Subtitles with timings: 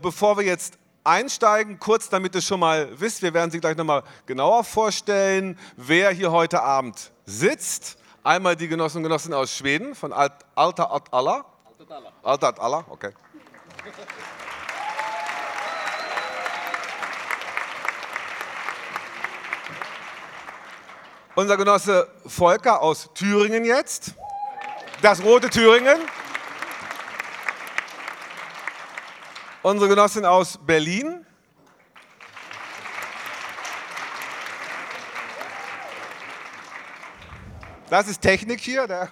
[0.00, 4.04] Bevor wir jetzt einsteigen, kurz damit ihr schon mal wisst, wir werden Sie gleich nochmal
[4.26, 7.98] genauer vorstellen, wer hier heute Abend sitzt.
[8.22, 11.44] Einmal die Genossen und Genossinnen aus Schweden von Alta Alt Alla.
[12.22, 13.12] Alta Alt Alla, okay.
[21.34, 24.14] Unser Genosse Volker aus Thüringen jetzt.
[25.02, 25.98] Das rote Thüringen.
[29.62, 31.24] Unsere Genossin aus Berlin.
[37.90, 38.86] Das ist Technik hier.
[38.86, 39.10] Der,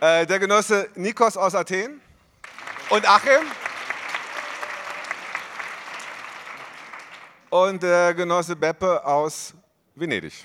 [0.00, 2.00] äh, der Genosse Nikos aus Athen
[2.90, 3.46] und Achim.
[7.50, 9.54] Und der Genosse Beppe aus
[9.94, 10.44] Venedig.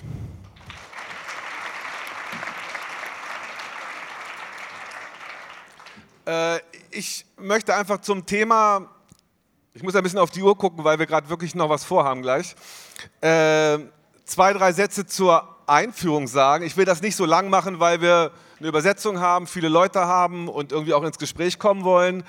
[6.90, 8.86] Ich möchte einfach zum Thema,
[9.72, 12.20] ich muss ein bisschen auf die Uhr gucken, weil wir gerade wirklich noch was vorhaben
[12.22, 12.54] gleich,
[13.20, 13.78] äh,
[14.24, 16.64] zwei, drei Sätze zur Einführung sagen.
[16.64, 20.48] Ich will das nicht so lang machen, weil wir eine Übersetzung haben, viele Leute haben
[20.48, 22.24] und irgendwie auch ins Gespräch kommen wollen.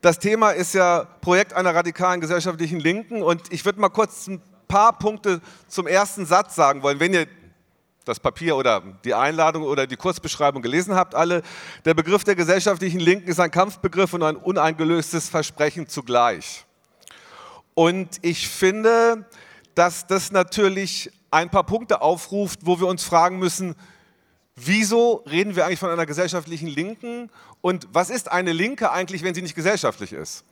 [0.00, 4.42] Das Thema ist ja Projekt einer radikalen gesellschaftlichen Linken und ich würde mal kurz ein
[4.66, 7.00] paar Punkte zum ersten Satz sagen wollen.
[7.00, 7.26] Wenn ihr
[8.06, 11.42] das Papier oder die Einladung oder die Kurzbeschreibung gelesen habt, alle.
[11.84, 16.64] Der Begriff der gesellschaftlichen Linken ist ein Kampfbegriff und ein uneingelöstes Versprechen zugleich.
[17.74, 19.26] Und ich finde,
[19.74, 23.74] dass das natürlich ein paar Punkte aufruft, wo wir uns fragen müssen,
[24.54, 27.28] wieso reden wir eigentlich von einer gesellschaftlichen Linken
[27.60, 30.44] und was ist eine Linke eigentlich, wenn sie nicht gesellschaftlich ist?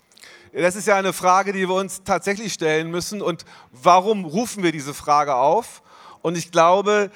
[0.53, 4.73] Das ist ja eine Frage, die wir uns tatsächlich stellen müssen und warum rufen wir
[4.73, 5.83] diese Frage auf?
[6.21, 7.11] Und ich glaube,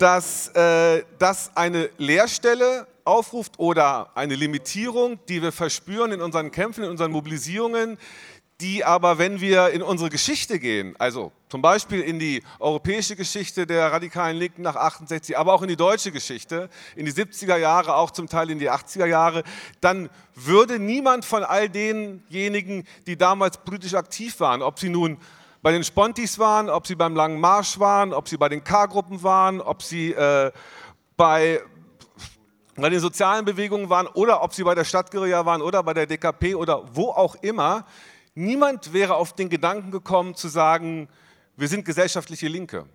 [0.00, 6.84] dass äh, das eine Leerstelle aufruft oder eine Limitierung, die wir verspüren in unseren Kämpfen,
[6.84, 7.98] in unseren Mobilisierungen,
[8.62, 13.66] die aber, wenn wir in unsere Geschichte gehen, also zum Beispiel in die europäische Geschichte
[13.66, 17.94] der radikalen Linken nach 68, aber auch in die deutsche Geschichte, in die 70er Jahre,
[17.94, 19.44] auch zum Teil in die 80er Jahre,
[19.82, 25.18] dann würde niemand von all denjenigen, die damals politisch aktiv waren, ob sie nun
[25.62, 29.22] bei den Spontis waren, ob sie beim Langen Marsch waren, ob sie bei den K-Gruppen
[29.22, 30.50] waren, ob sie äh,
[31.16, 31.60] bei,
[32.76, 36.06] bei den sozialen Bewegungen waren oder ob sie bei der Stadtguerilla waren oder bei der
[36.06, 37.84] DKP oder wo auch immer.
[38.34, 41.08] Niemand wäre auf den Gedanken gekommen zu sagen,
[41.56, 42.86] wir sind gesellschaftliche Linke,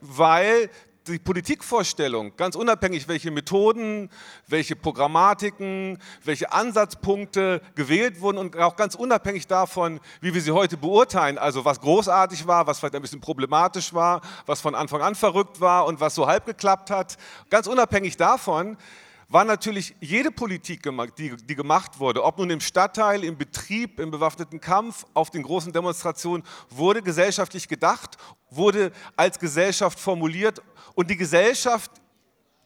[0.00, 0.68] weil
[1.06, 4.10] die Politikvorstellung, ganz unabhängig, welche Methoden,
[4.46, 10.76] welche Programmatiken, welche Ansatzpunkte gewählt wurden und auch ganz unabhängig davon, wie wir sie heute
[10.76, 15.14] beurteilen, also was großartig war, was vielleicht ein bisschen problematisch war, was von Anfang an
[15.14, 17.16] verrückt war und was so halb geklappt hat,
[17.48, 18.76] ganz unabhängig davon,
[19.30, 20.82] war natürlich jede Politik,
[21.16, 25.72] die, gemacht wurde, ob nun im Stadtteil, im Betrieb, im bewaffneten Kampf, auf den großen
[25.72, 28.18] Demonstrationen, wurde gesellschaftlich gedacht,
[28.50, 30.60] wurde als Gesellschaft formuliert
[30.94, 31.92] und die Gesellschaft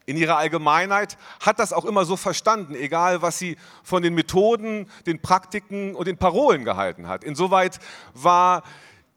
[0.06, 4.88] in ihrer Allgemeinheit hat das auch immer so verstanden, egal was sie von den Methoden,
[5.06, 7.24] den Praktiken und den Parolen gehalten hat.
[7.24, 7.78] Insoweit
[8.14, 8.62] war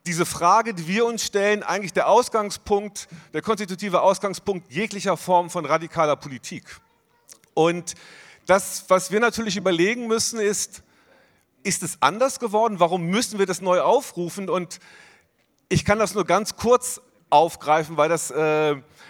[0.06, 5.66] diese Frage, die wir uns stellen, eigentlich der Ausgangspunkt, der konstitutive Ausgangspunkt jeglicher Form von
[5.66, 6.82] radikaler Politik.
[7.58, 7.96] Und
[8.46, 10.84] das, was wir natürlich überlegen müssen, ist,
[11.64, 12.80] ist es anders geworden?
[12.80, 14.48] Warum müssen wir das neu aufrufen?
[14.48, 14.78] Und
[15.68, 18.36] ich kann das nur ganz kurz aufgreifen, weil das äh,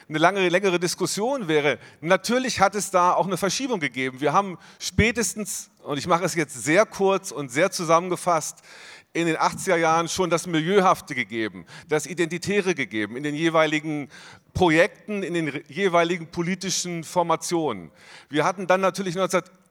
[0.09, 1.79] eine lange, längere Diskussion wäre.
[2.01, 4.22] Natürlich hat es da auch eine Verschiebung gegeben.
[4.22, 8.63] Wir haben spätestens, und ich mache es jetzt sehr kurz und sehr zusammengefasst,
[9.13, 14.09] in den 80er Jahren schon das Milieuhafte gegeben, das Identitäre gegeben in den jeweiligen
[14.53, 17.91] Projekten, in den jeweiligen politischen Formationen.
[18.29, 19.16] Wir hatten dann natürlich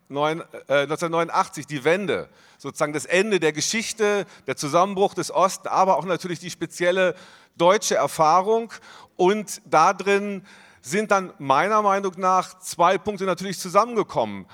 [0.08, 2.28] 1989 äh, die Wende,
[2.58, 7.14] sozusagen das Ende der Geschichte, der Zusammenbruch des Osten, aber auch natürlich die spezielle
[7.56, 8.72] deutsche Erfahrung.
[9.16, 10.42] Und darin
[10.80, 14.46] sind dann meiner Meinung nach zwei Punkte natürlich zusammengekommen.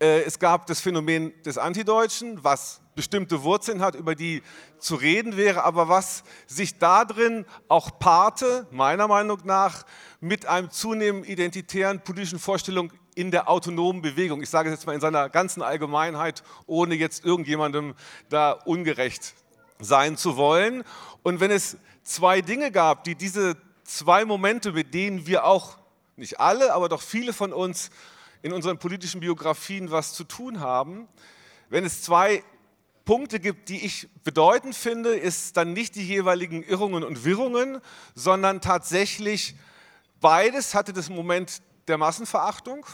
[0.00, 4.42] Äh, es gab das Phänomen des Antideutschen, was bestimmte Wurzeln hat, über die
[4.78, 9.84] zu reden wäre, aber was sich darin auch paarte, meiner Meinung nach,
[10.20, 14.40] mit einem zunehmend identitären politischen Vorstellung in der autonomen Bewegung.
[14.42, 17.94] Ich sage es jetzt mal in seiner ganzen Allgemeinheit, ohne jetzt irgendjemandem
[18.28, 19.34] da ungerecht
[19.80, 20.84] sein zu wollen.
[21.24, 25.78] Und wenn es zwei Dinge gab, die diese zwei Momente, mit denen wir auch,
[26.14, 27.90] nicht alle, aber doch viele von uns
[28.42, 31.08] in unseren politischen Biografien was zu tun haben,
[31.70, 32.44] wenn es zwei
[33.04, 37.80] Punkte gibt, die ich bedeutend finde, ist dann nicht die jeweiligen Irrungen und Wirrungen,
[38.14, 39.56] sondern tatsächlich
[40.20, 42.84] beides hatte das Moment der Massenverachtung,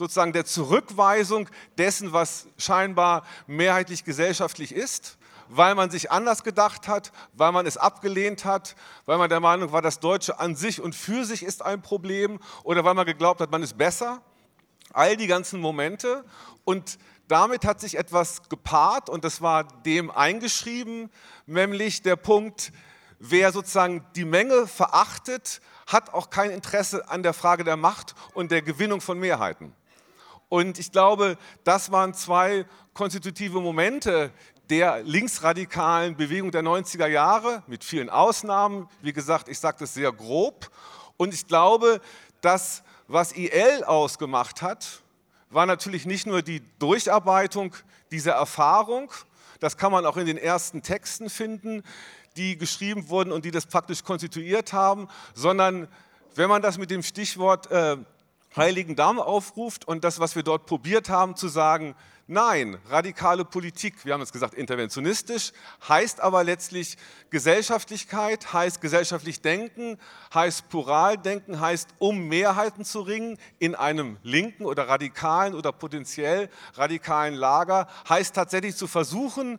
[0.00, 5.18] sozusagen der Zurückweisung dessen, was scheinbar mehrheitlich gesellschaftlich ist,
[5.48, 9.72] weil man sich anders gedacht hat, weil man es abgelehnt hat, weil man der Meinung
[9.72, 13.42] war, das Deutsche an sich und für sich ist ein Problem oder weil man geglaubt
[13.42, 14.22] hat, man ist besser.
[14.94, 16.24] All die ganzen Momente
[16.64, 16.98] und
[17.28, 21.10] damit hat sich etwas gepaart und das war dem eingeschrieben,
[21.44, 22.72] nämlich der Punkt,
[23.18, 28.50] wer sozusagen die Menge verachtet, hat auch kein Interesse an der Frage der Macht und
[28.50, 29.74] der Gewinnung von Mehrheiten.
[30.50, 34.32] Und ich glaube, das waren zwei konstitutive Momente
[34.68, 38.88] der linksradikalen Bewegung der 90er Jahre, mit vielen Ausnahmen.
[39.00, 40.70] Wie gesagt, ich sage das sehr grob.
[41.16, 42.00] Und ich glaube,
[42.40, 45.02] das, was IL ausgemacht hat,
[45.50, 47.74] war natürlich nicht nur die Durcharbeitung
[48.10, 49.12] dieser Erfahrung,
[49.60, 51.84] das kann man auch in den ersten Texten finden,
[52.36, 55.86] die geschrieben wurden und die das praktisch konstituiert haben, sondern
[56.34, 57.98] wenn man das mit dem Stichwort äh,
[58.56, 61.94] Heiligen Damm aufruft und das, was wir dort probiert haben zu sagen,
[62.32, 65.50] Nein, radikale Politik, wir haben es gesagt, interventionistisch,
[65.88, 66.96] heißt aber letztlich
[67.30, 69.98] Gesellschaftlichkeit, heißt gesellschaftlich denken,
[70.32, 76.50] heißt plural denken, heißt um Mehrheiten zu ringen in einem linken oder radikalen oder potenziell
[76.74, 79.58] radikalen Lager, heißt tatsächlich zu versuchen,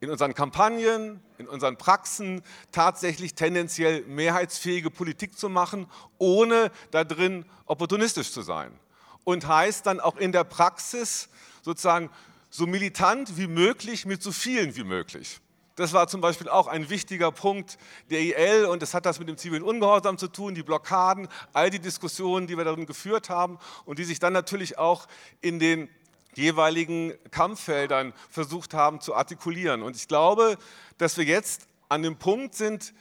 [0.00, 5.86] in unseren Kampagnen, in unseren Praxen tatsächlich tendenziell mehrheitsfähige Politik zu machen,
[6.18, 8.78] ohne da drin opportunistisch zu sein.
[9.24, 11.28] Und heißt dann auch in der Praxis,
[11.62, 12.10] sozusagen
[12.50, 15.40] so militant wie möglich mit so vielen wie möglich.
[15.78, 17.78] Das war zum Beispiel auch ein wichtiger Punkt
[18.10, 21.70] der IL und das hat das mit dem zivilen Ungehorsam zu tun, die Blockaden, all
[21.70, 25.06] die Diskussionen, die wir darin geführt haben und die sich dann natürlich auch
[25.40, 25.88] in den
[26.38, 29.82] jeweiligen Kampffeldern versucht haben zu artikulieren.
[29.82, 30.56] Und ich glaube,
[30.96, 32.94] dass wir jetzt an dem Punkt sind,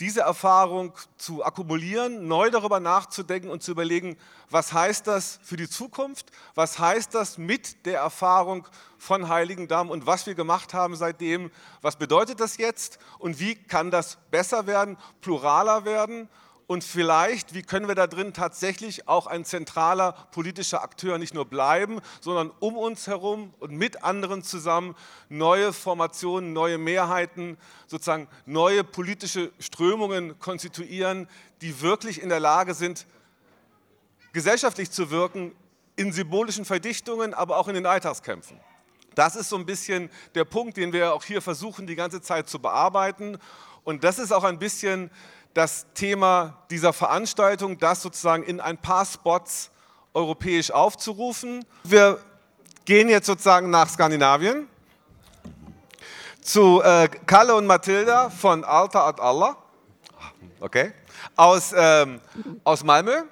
[0.00, 4.16] diese Erfahrung zu akkumulieren, neu darüber nachzudenken und zu überlegen,
[4.50, 8.66] was heißt das für die Zukunft, was heißt das mit der Erfahrung
[8.98, 11.50] von Heiligendamm und was wir gemacht haben seitdem,
[11.80, 12.98] was bedeutet das jetzt?
[13.18, 16.28] Und wie kann das besser werden, pluraler werden
[16.66, 21.44] und vielleicht, wie können wir da drin tatsächlich auch ein zentraler politischer Akteur nicht nur
[21.44, 24.94] bleiben, sondern um uns herum und mit anderen zusammen
[25.28, 31.28] neue Formationen, neue Mehrheiten, sozusagen neue politische Strömungen konstituieren,
[31.60, 33.06] die wirklich in der Lage sind,
[34.32, 35.54] gesellschaftlich zu wirken,
[35.96, 38.58] in symbolischen Verdichtungen, aber auch in den Alltagskämpfen.
[39.14, 42.48] Das ist so ein bisschen der Punkt, den wir auch hier versuchen, die ganze Zeit
[42.48, 43.38] zu bearbeiten.
[43.84, 45.10] Und das ist auch ein bisschen
[45.54, 49.70] das Thema dieser Veranstaltung, das sozusagen in ein paar Spots
[50.12, 51.64] europäisch aufzurufen.
[51.84, 52.18] Wir
[52.84, 54.68] gehen jetzt sozusagen nach Skandinavien
[56.42, 59.56] zu äh, Kalle und Mathilda von Alta ad Allah,
[60.60, 60.92] okay,
[61.36, 62.20] aus, ähm,
[62.64, 63.22] aus Malmö.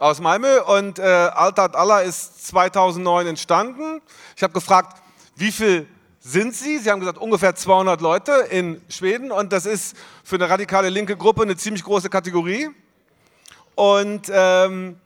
[0.00, 4.00] Aus Malmö und äh, Alta ad Allah ist 2009 entstanden.
[4.36, 5.02] Ich habe gefragt,
[5.34, 5.88] wie viel
[6.28, 6.78] sind sie.
[6.78, 11.16] Sie haben gesagt, ungefähr 200 Leute in Schweden und das ist für eine radikale linke
[11.16, 12.68] Gruppe eine ziemlich große Kategorie.
[13.74, 15.00] Und ähm,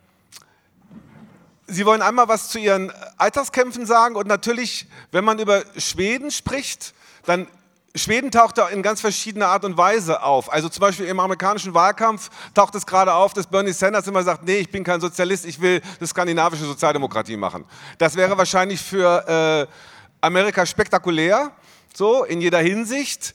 [1.69, 6.93] Sie wollen einmal was zu Ihren Alltagskämpfen sagen und natürlich, wenn man über Schweden spricht,
[7.25, 7.47] dann
[7.95, 10.53] Schweden taucht da in ganz verschiedener Art und Weise auf.
[10.53, 14.45] Also zum Beispiel im amerikanischen Wahlkampf taucht es gerade auf, dass Bernie Sanders immer sagt,
[14.45, 17.65] nee, ich bin kein Sozialist, ich will eine skandinavische Sozialdemokratie machen.
[17.99, 19.92] Das wäre wahrscheinlich für äh,
[20.23, 21.51] Amerika spektakulär,
[21.95, 23.35] so in jeder Hinsicht.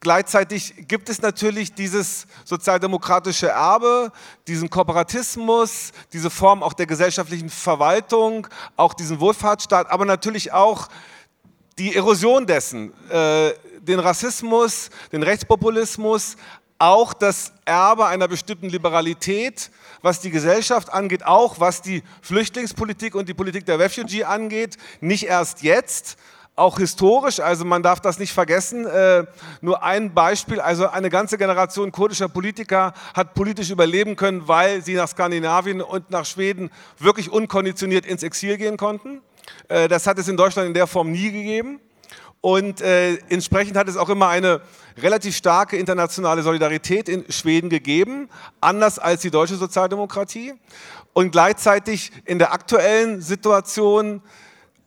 [0.00, 4.12] Gleichzeitig gibt es natürlich dieses sozialdemokratische Erbe,
[4.46, 10.88] diesen Kooperatismus, diese Form auch der gesellschaftlichen Verwaltung, auch diesen Wohlfahrtsstaat, aber natürlich auch
[11.78, 16.36] die Erosion dessen, äh, den Rassismus, den Rechtspopulismus,
[16.78, 19.70] auch das Erbe einer bestimmten Liberalität,
[20.06, 25.24] was die Gesellschaft angeht, auch was die Flüchtlingspolitik und die Politik der Refugee angeht, nicht
[25.24, 26.16] erst jetzt,
[26.54, 28.86] auch historisch, also man darf das nicht vergessen.
[28.86, 29.24] Äh,
[29.60, 34.94] nur ein Beispiel, also eine ganze Generation kurdischer Politiker hat politisch überleben können, weil sie
[34.94, 39.20] nach Skandinavien und nach Schweden wirklich unkonditioniert ins Exil gehen konnten.
[39.68, 41.80] Äh, das hat es in Deutschland in der Form nie gegeben.
[42.40, 44.60] Und äh, entsprechend hat es auch immer eine
[44.96, 48.28] relativ starke internationale Solidarität in Schweden gegeben,
[48.60, 50.54] anders als die deutsche Sozialdemokratie.
[51.12, 54.22] Und gleichzeitig in der aktuellen Situation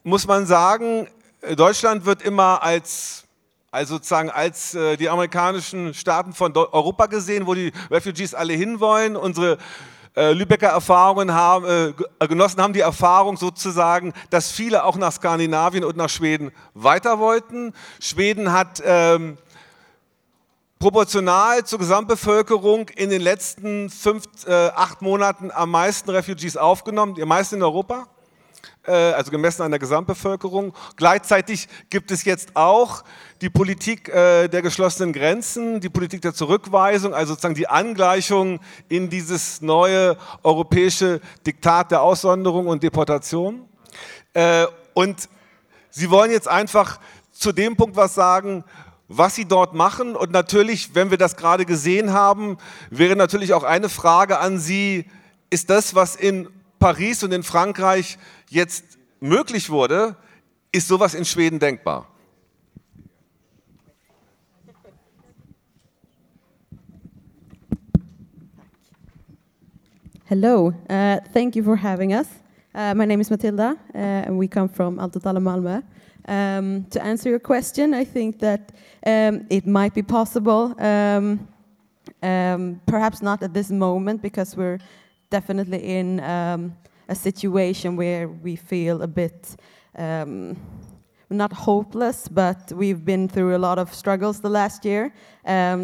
[0.04, 1.08] muss man sagen,
[1.56, 3.24] Deutschland wird immer als
[3.72, 9.16] also sozusagen als äh, die amerikanischen Staaten von Europa gesehen, wo die Refugees alle hinwollen.
[9.16, 9.60] Unsere
[10.16, 15.84] äh, Lübecker Erfahrungen haben, äh, Genossen haben die Erfahrung sozusagen, dass viele auch nach Skandinavien
[15.84, 17.74] und nach Schweden weiter wollten.
[18.00, 19.38] Schweden hat ähm,
[20.80, 27.26] proportional zur Gesamtbevölkerung in den letzten fünf, äh, acht Monaten am meisten Refugees aufgenommen, die
[27.26, 28.08] meisten in Europa.
[28.88, 30.74] äh, also gemessen an der Gesamtbevölkerung.
[30.96, 33.04] Gleichzeitig gibt es jetzt auch
[33.42, 39.10] die Politik äh, der geschlossenen Grenzen, die Politik der Zurückweisung, also sozusagen die Angleichung in
[39.10, 43.68] dieses neue europäische Diktat der Aussonderung und Deportation.
[44.34, 45.30] Äh, und
[45.92, 47.00] Sie wollen jetzt einfach
[47.32, 48.64] zu dem Punkt was sagen,
[49.10, 50.16] was Sie dort machen.
[50.16, 52.58] Und natürlich, wenn wir das gerade gesehen haben,
[52.90, 55.06] wäre natürlich auch eine Frage an Sie,
[55.50, 56.48] ist das, was in
[56.78, 58.18] Paris und in Frankreich
[58.50, 58.86] jetzt
[59.20, 60.16] möglich wurde,
[60.72, 62.08] ist sowas in Schweden denkbar?
[70.26, 72.28] Hello, uh, thank you for having us.
[72.76, 75.84] Uh, my name is Matilda, uh, and we come from Alto Tala Malmö.
[76.28, 78.74] Um, to answer your question, I think that
[79.08, 81.48] um, it might be possible, um,
[82.22, 84.78] um perhaps not at this moment, because we're
[85.32, 89.56] definitely in um, a situation where we feel a bit
[89.98, 90.56] um,
[91.32, 95.12] not hopeless, but we've been through a lot of struggles the last year.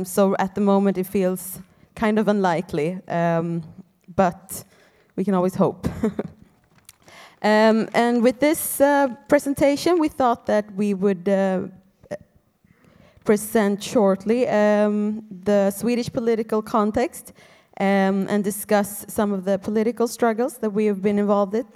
[0.03, 1.59] So at the moment, it feels
[1.95, 2.99] kind of unlikely,
[4.15, 4.63] but
[5.15, 5.87] we can always hope.
[7.45, 11.67] Um, and with this uh, presentation, we thought that we would uh,
[13.23, 17.33] present shortly um, the Swedish political context
[17.79, 21.67] um, and discuss some of the political struggles that we have been involved in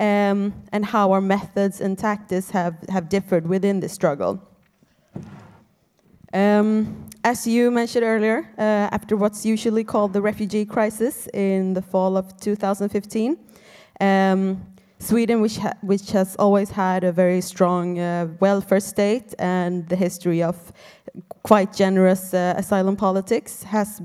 [0.00, 4.40] um, and how our methods and tactics have, have differed within this struggle.
[6.32, 11.82] Um, as you mentioned earlier, uh, after what's usually called the refugee crisis in the
[11.82, 13.36] fall of 2015,
[14.00, 14.66] um,
[15.00, 19.96] Sweden, which, ha which has always had a very strong uh, welfare state and the
[19.96, 20.72] history of
[21.42, 24.02] quite generous uh, asylum politics, has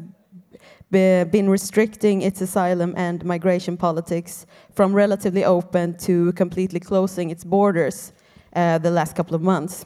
[0.91, 8.13] been restricting its asylum and migration politics from relatively open to completely closing its borders
[8.53, 9.85] uh, the last couple of months.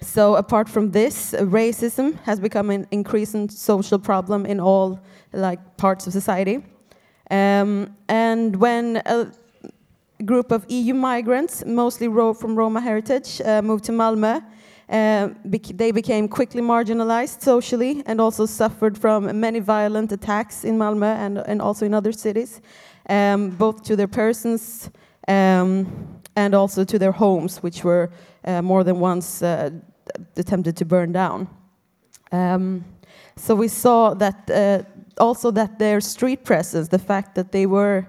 [0.00, 4.98] So apart from this, racism has become an increasing social problem in all
[5.32, 6.64] like parts of society.
[7.30, 9.30] Um, and when a
[10.24, 14.42] group of EU migrants, mostly from Roma heritage, uh, moved to Malmö,
[14.90, 20.76] uh, bec they became quickly marginalized socially and also suffered from many violent attacks in
[20.76, 22.60] Malmö and, and also in other cities,
[23.08, 24.90] um, both to their persons
[25.28, 25.86] um,
[26.36, 28.10] and also to their homes, which were
[28.44, 29.70] uh, more than once uh,
[30.36, 31.48] attempted to burn down.
[32.32, 32.84] Um,
[33.36, 34.82] so we saw that uh,
[35.18, 38.06] also that their street presence, the fact that they were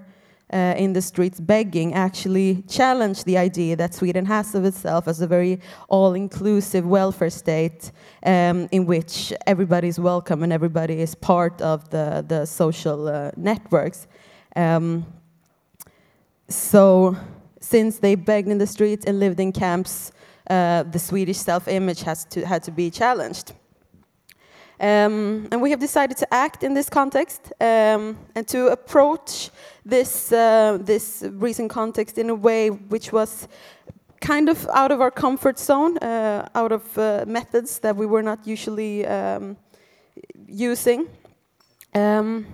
[0.52, 5.22] uh, in the streets begging actually challenged the idea that Sweden has of itself as
[5.22, 7.92] a very all-inclusive welfare state
[8.26, 13.32] um, in which everybody is welcome and everybody is part of the, the social uh,
[13.38, 14.08] networks.
[14.56, 15.06] Um,
[16.50, 17.16] so
[17.62, 20.12] since they begged in the streets and lived in camps,
[20.50, 23.54] uh, the Swedish self-image has to, had to be challenged.
[24.82, 29.52] Um, and we have decided to act in this context um, and to approach
[29.86, 33.48] this, uh, this recent context in a way which was
[34.22, 38.24] kind of out of our comfort zone, uh, out of uh, methods that we were
[38.24, 39.56] not usually um,
[40.48, 41.08] using.
[41.94, 42.48] Um,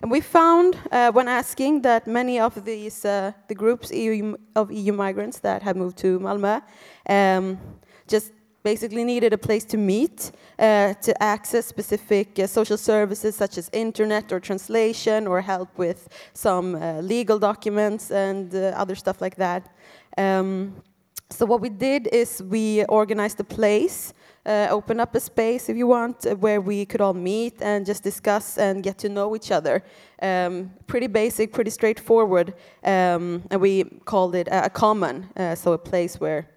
[0.00, 4.72] and we found uh, when asking that many of these uh, the groups EU, of
[4.72, 6.62] EU migrants that had moved to Malmö
[7.10, 7.58] um,
[8.06, 8.32] just
[8.64, 13.68] basically needed a place to meet, uh, to access specific uh, social services such as
[13.72, 19.36] internet or translation or help with some uh, legal documents and uh, other stuff like
[19.36, 19.68] that.
[20.16, 20.82] Um,
[21.28, 24.14] so what we did is we organized a place,
[24.46, 27.84] uh, opened up a space, if you want, uh, where we could all meet and
[27.84, 29.84] just discuss and get to know each other.
[30.22, 35.78] Um, pretty basic, pretty straightforward, um, and we called it a, a common, so a
[35.78, 36.53] place where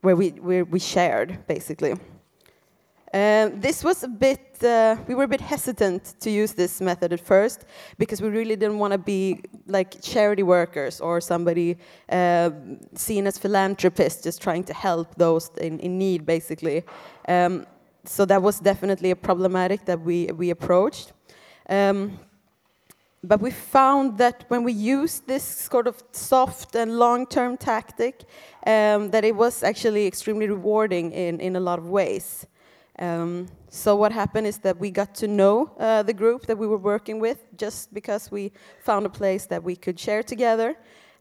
[0.00, 1.94] where we, where we shared, basically.
[3.12, 7.12] Uh, this was a bit, uh, we were a bit hesitant to use this method
[7.12, 7.64] at first
[7.98, 11.76] because we really didn't want to be like charity workers or somebody
[12.10, 12.50] uh,
[12.94, 16.84] seen as philanthropists just trying to help those in, in need, basically.
[17.26, 17.66] Um,
[18.04, 21.12] so that was definitely a problematic that we, we approached.
[21.68, 22.18] Um,
[23.22, 28.24] but we found that when we used this sort of soft and long-term tactic,
[28.66, 32.46] um, that it was actually extremely rewarding in, in a lot of ways.
[32.98, 36.66] Um, so what happened is that we got to know uh, the group that we
[36.66, 40.76] were working with just because we found a place that we could share together.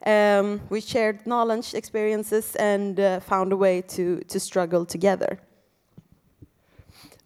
[0.05, 5.39] Um, we shared knowledge, experiences, and uh, found a way to, to struggle together.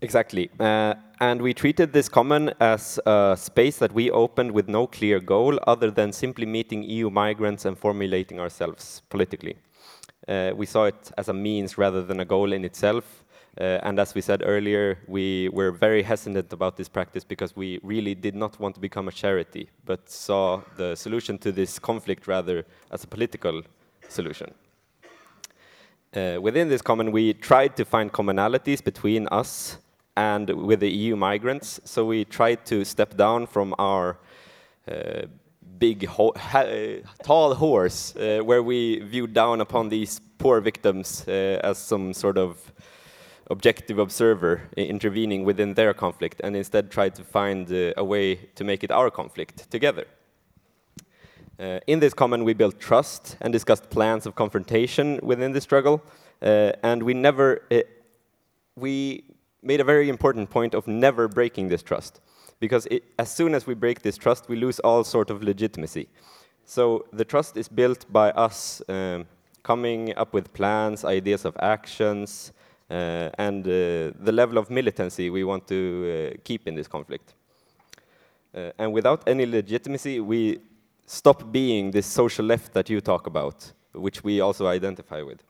[0.03, 0.49] Exactly.
[0.59, 5.21] Uh, and we treated this common as a space that we opened with no clear
[5.21, 9.55] goal other than simply meeting EU migrants and formulating ourselves politically.
[10.27, 13.23] Uh, we saw it as a means rather than a goal in itself.
[13.57, 17.79] Uh, and as we said earlier, we were very hesitant about this practice because we
[17.81, 22.27] really did not want to become a charity, but saw the solution to this conflict
[22.27, 23.61] rather as a political
[24.09, 24.53] solution.
[26.13, 29.77] Uh, within this common, we tried to find commonalities between us
[30.15, 31.79] and with the EU migrants.
[31.85, 34.17] So we tried to step down from our
[34.87, 35.23] uh,
[35.79, 36.63] big, ho ha
[37.23, 42.37] tall horse, uh, where we viewed down upon these poor victims uh, as some sort
[42.37, 42.71] of
[43.49, 48.63] objective observer intervening within their conflict, and instead tried to find uh, a way to
[48.63, 50.05] make it our conflict together.
[51.59, 56.01] Uh, in this common, we built trust and discussed plans of confrontation within the struggle,
[56.41, 57.61] uh, and we never,
[58.75, 59.23] we
[59.63, 62.21] made a very important point of never breaking this trust.
[62.59, 66.07] Because it, as soon as we break this trust, we lose all sort of legitimacy.
[66.65, 69.25] So the trust is built by us um,
[69.63, 72.53] coming up with plans, ideas of actions,
[72.89, 77.33] uh, and uh, the level of militancy we want to uh, keep in this conflict.
[78.55, 80.59] Uh, and without any legitimacy, we
[81.05, 85.43] stop being this social left that you talk about, which we also identify with.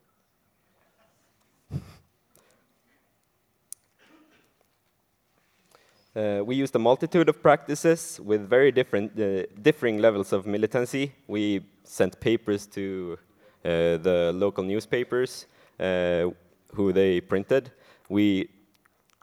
[6.16, 11.12] Uh, we used a multitude of practices with very different, uh, differing levels of militancy.
[11.28, 13.18] We sent papers to
[13.66, 15.48] uh, the local newspapers,
[15.80, 16.30] uh,
[16.74, 17.72] who they printed.
[18.10, 18.50] We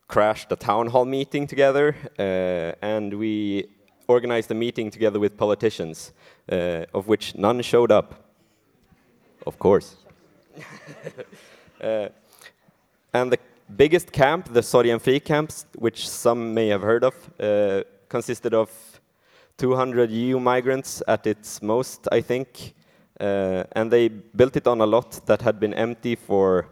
[0.08, 3.68] crashed a town hall meeting together, uh, and we
[4.08, 6.12] organized a meeting together with politicians,
[6.50, 8.14] uh, of which none showed up.
[9.46, 9.94] Of course.
[11.80, 13.38] and the
[13.76, 18.70] biggest camp, the Sorgenfri camps, which some may have heard of, uh, consisted of
[19.56, 22.74] 200 EU migrants at its most, I think.
[23.20, 26.66] Uh, and they built it on a lot that had been empty for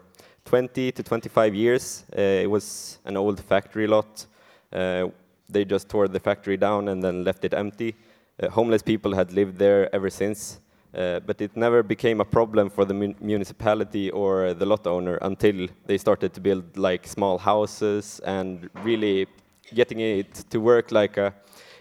[0.46, 2.04] 20 to 25 years.
[2.16, 4.26] Uh, it was an old factory lot.
[4.72, 5.08] Uh,
[5.48, 7.94] they just tore the factory down and then left it empty.
[8.42, 10.60] Uh, homeless people had lived there ever since.
[10.98, 15.16] Uh, but it never became a problem for the mun municipality or the lot owner
[15.22, 19.26] until they started to build like small houses and really
[19.74, 21.32] getting it to work like a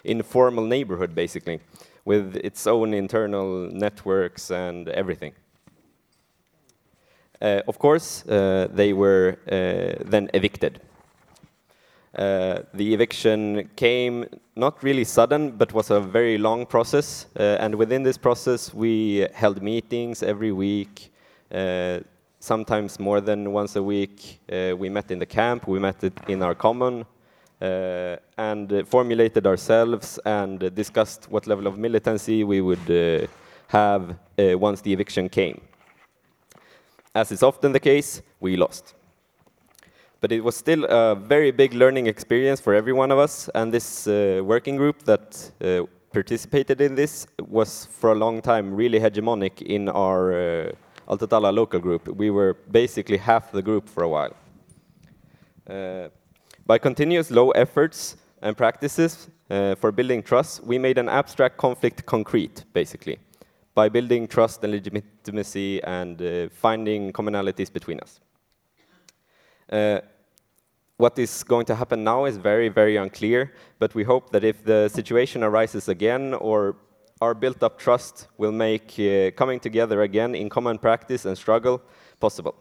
[0.04, 1.60] informal neighborhood basically
[2.06, 5.34] with its own internal networks and everything.
[7.42, 10.80] Uh, of course, uh, they were uh, then evicted.
[12.18, 14.26] Uh, the eviction came
[14.56, 17.28] not really sudden, but was a very long process.
[17.40, 21.14] Uh, and within this process, we held meetings every week,
[21.54, 22.00] uh,
[22.40, 24.40] sometimes more than once a week.
[24.52, 27.06] Uh, we met in the camp, we met in our common,
[27.62, 33.30] uh, and formulated ourselves and discussed what level of militancy we would
[33.68, 35.62] have once the eviction came.
[37.14, 38.97] As is often the case, we lost.
[40.20, 43.72] But it was still a very big learning experience for every one of us, and
[43.72, 49.00] this uh, working group that uh, participated in this was for a long time really
[49.00, 50.72] hegemonic in our uh,
[51.10, 52.08] Alto Tala local group.
[52.08, 54.36] We were basically half the group for a while.
[55.70, 56.10] Uh,
[56.66, 62.06] by continuous low efforts and practices uh, for building trust, we made an abstract conflict
[62.06, 63.20] concrete, basically,
[63.76, 68.20] by building trust and legitimacy and uh, finding commonalities between us.
[69.70, 70.00] Uh,
[70.98, 74.64] what is going to happen now is very, very unclear, but we hope that if
[74.64, 76.76] the situation arises again or
[77.22, 81.82] our built-up trust will make uh, coming together again in common practice and struggle
[82.20, 82.56] possible.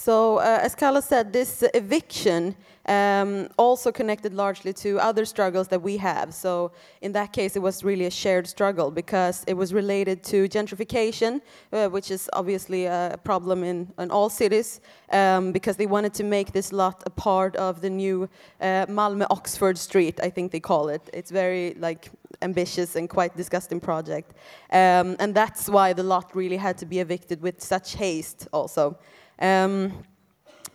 [0.00, 5.82] So, uh, as Carla said, this eviction um, also connected largely to other struggles that
[5.82, 6.32] we have.
[6.32, 10.48] So in that case, it was really a shared struggle because it was related to
[10.48, 11.42] gentrification,
[11.74, 14.80] uh, which is obviously a problem in, in all cities,
[15.12, 18.26] um, because they wanted to make this lot a part of the new
[18.62, 21.10] uh, Malmö Oxford Street, I think they call it.
[21.12, 22.08] It's very like
[22.40, 24.30] ambitious and quite disgusting project.
[24.72, 28.96] Um, and that's why the lot really had to be evicted with such haste also.
[29.40, 30.04] Um,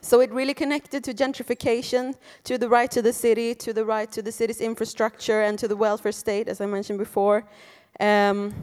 [0.02, 4.12] so it really connected to gentrification, to the right to the city, to the right
[4.12, 7.44] to the city's infrastructure, and to the welfare state, as I mentioned before.
[8.00, 8.54] Um,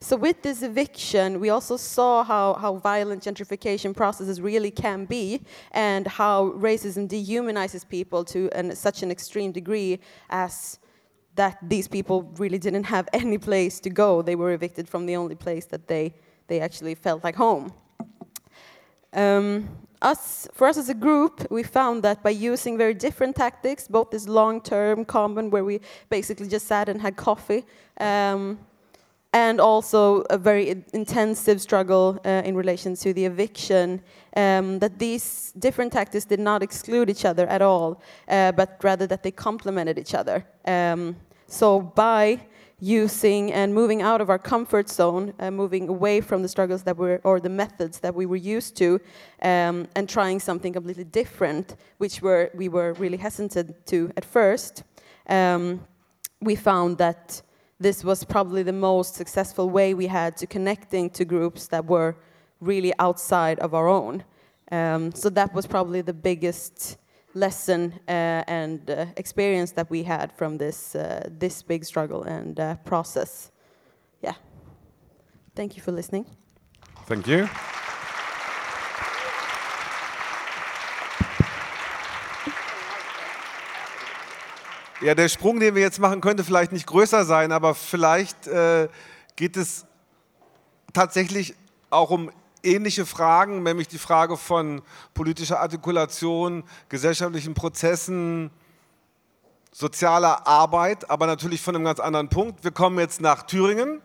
[0.00, 5.42] so with this eviction, we also saw how, how violent gentrification processes really can be
[5.70, 10.00] and how racism dehumanizes people to an, such an extreme degree
[10.30, 10.80] as
[11.36, 14.22] that these people really didn't have any place to go.
[14.22, 16.14] They were evicted from the only place that they,
[16.48, 17.72] they actually felt like home.
[19.12, 19.68] Um,
[20.00, 24.10] us, for us as a group, we found that by using very different tactics, both
[24.10, 27.64] this long-term common where we basically just sat and had coffee,
[28.00, 28.58] um,
[29.32, 34.02] and also a very intensive struggle uh, in relation to the eviction,
[34.36, 39.06] um, that these different tactics did not exclude each other at all, uh, but rather
[39.06, 40.44] that they complemented each other.
[40.66, 42.40] Um, so by
[42.82, 46.96] using and moving out of our comfort zone, uh, moving away from the struggles that
[46.96, 49.00] were, or the methods that we were used to,
[49.42, 54.82] um, and trying something completely different, which were, we were really hesitant to at first,
[55.28, 55.80] um,
[56.40, 57.40] we found that
[57.78, 62.16] this was probably the most successful way we had to connecting to groups that were
[62.60, 64.24] really outside of our own.
[64.72, 66.96] Um, so that was probably the biggest
[67.34, 72.58] lesson uh, and uh, experience that we had from this uh, this big struggle and
[72.58, 73.50] uh, process.
[74.22, 74.34] Yeah.
[75.54, 76.26] Thank you for listening.
[77.06, 77.48] Thank you.
[85.02, 88.88] Ja, der Sprung, den wir jetzt machen, könnte vielleicht nicht größer sein, aber vielleicht äh,
[89.34, 89.84] geht es
[90.92, 91.56] tatsächlich
[91.90, 92.30] auch um
[92.62, 94.82] ähnliche Fragen, nämlich die Frage von
[95.14, 98.50] politischer Artikulation, gesellschaftlichen Prozessen,
[99.72, 102.62] sozialer Arbeit, aber natürlich von einem ganz anderen Punkt.
[102.62, 104.00] Wir kommen jetzt nach Thüringen.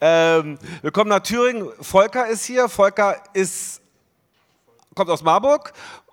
[0.00, 1.68] Ähm, wir kommen nach Thüringen.
[1.80, 2.68] Volker ist hier.
[2.68, 3.80] Volker ist,
[4.94, 5.72] kommt aus Marburg,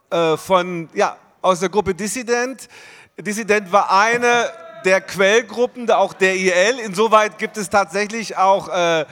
[0.10, 2.70] äh, von, ja, aus der Gruppe Dissident.
[3.18, 4.50] Dissident war eine
[4.86, 6.80] der Quellgruppen, auch der IL.
[6.86, 9.06] Insoweit gibt es tatsächlich auch äh,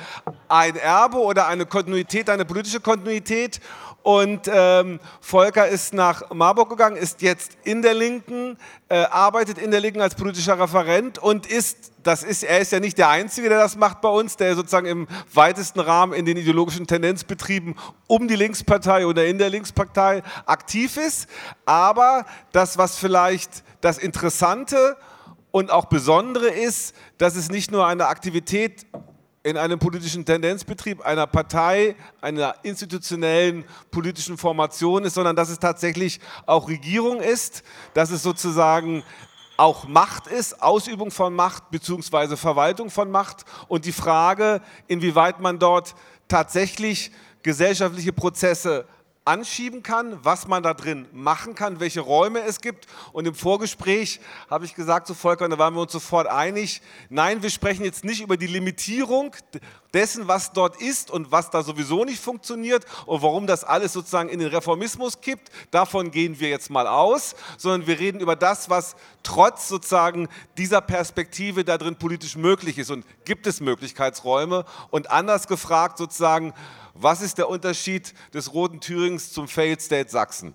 [0.47, 3.59] ein Erbe oder eine Kontinuität, eine politische Kontinuität.
[4.03, 8.57] Und ähm, Volker ist nach Marburg gegangen, ist jetzt in der Linken,
[8.89, 12.79] äh, arbeitet in der Linken als politischer Referent und ist, das ist, er ist ja
[12.79, 16.35] nicht der Einzige, der das macht bei uns, der sozusagen im weitesten Rahmen in den
[16.35, 17.75] ideologischen Tendenzbetrieben
[18.07, 21.29] um die Linkspartei oder in der Linkspartei aktiv ist.
[21.65, 24.97] Aber das, was vielleicht das Interessante
[25.51, 28.85] und auch Besondere ist, dass es nicht nur eine Aktivität
[29.43, 36.19] in einem politischen Tendenzbetrieb einer Partei, einer institutionellen politischen Formation ist, sondern dass es tatsächlich
[36.45, 39.03] auch Regierung ist, dass es sozusagen
[39.57, 42.35] auch Macht ist, Ausübung von Macht bzw.
[42.35, 45.95] Verwaltung von Macht und die Frage, inwieweit man dort
[46.27, 47.11] tatsächlich
[47.43, 48.85] gesellschaftliche Prozesse
[49.23, 52.87] anschieben kann, was man da drin machen kann, welche Räume es gibt.
[53.13, 56.81] Und im Vorgespräch habe ich gesagt zu Volker, und da waren wir uns sofort einig,
[57.09, 59.35] nein, wir sprechen jetzt nicht über die Limitierung
[59.93, 64.29] dessen, was dort ist und was da sowieso nicht funktioniert und warum das alles sozusagen
[64.29, 65.51] in den Reformismus kippt.
[65.71, 70.81] Davon gehen wir jetzt mal aus, sondern wir reden über das, was trotz sozusagen dieser
[70.81, 72.91] Perspektive da drin politisch möglich ist.
[72.91, 74.65] Und gibt es Möglichkeitsräume?
[74.89, 76.53] Und anders gefragt sozusagen,
[76.93, 80.53] was ist der Unterschied des roten Thürings zum Failed State Sachsen?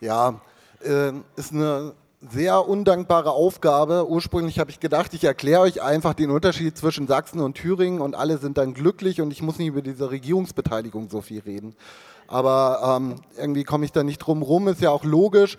[0.00, 0.40] Ja,
[0.84, 4.08] äh, ist eine sehr undankbare Aufgabe.
[4.08, 8.14] Ursprünglich habe ich gedacht, ich erkläre euch einfach den Unterschied zwischen Sachsen und Thüringen und
[8.14, 11.74] alle sind dann glücklich und ich muss nicht über diese Regierungsbeteiligung so viel reden.
[12.26, 15.58] Aber ähm, irgendwie komme ich da nicht drum rum, ist ja auch logisch.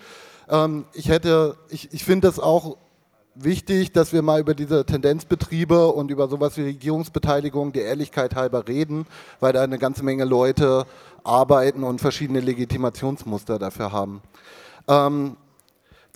[0.50, 2.78] Ähm, ich hätte, ich, ich finde das auch
[3.36, 8.67] wichtig, dass wir mal über diese Tendenzbetriebe und über sowas wie Regierungsbeteiligung der Ehrlichkeit halber
[8.67, 9.06] reden,
[9.39, 10.86] weil da eine ganze Menge Leute
[11.24, 14.22] arbeiten und verschiedene Legitimationsmuster dafür haben.
[14.88, 15.38] Ähm,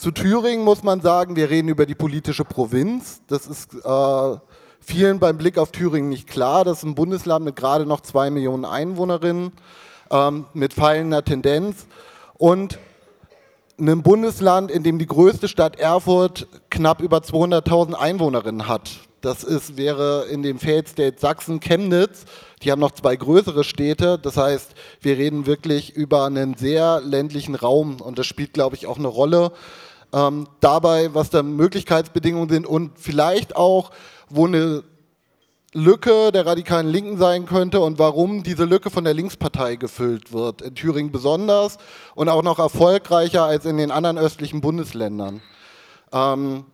[0.02, 3.22] zu Thüringen muss man sagen, wir reden über die politische Provinz.
[3.28, 4.38] Das ist äh,
[4.80, 6.66] vielen beim Blick auf Thüringen nicht klar.
[6.66, 9.52] Das ist ein Bundesland mit gerade noch zwei Millionen Einwohnerinnen,
[10.10, 11.86] ähm, mit fallender Tendenz.
[12.34, 12.80] Und
[13.80, 18.90] einem Bundesland, in dem die größte Stadt Erfurt knapp über 200.000 Einwohnerinnen hat.
[19.22, 22.26] Das ist, wäre in dem Failed State Sachsen Chemnitz.
[22.64, 24.18] Die haben noch zwei größere Städte.
[24.18, 28.88] Das heißt, wir reden wirklich über einen sehr ländlichen Raum und das spielt, glaube ich,
[28.88, 29.52] auch eine Rolle.
[30.14, 33.92] Ähm, dabei, was da Möglichkeitsbedingungen sind und vielleicht auch,
[34.30, 34.84] wo eine
[35.74, 40.62] Lücke der radikalen Linken sein könnte und warum diese Lücke von der Linkspartei gefüllt wird.
[40.62, 41.78] In Thüringen besonders
[42.14, 45.42] und auch noch erfolgreicher als in den anderen östlichen Bundesländern.
[46.12, 46.66] Ähm,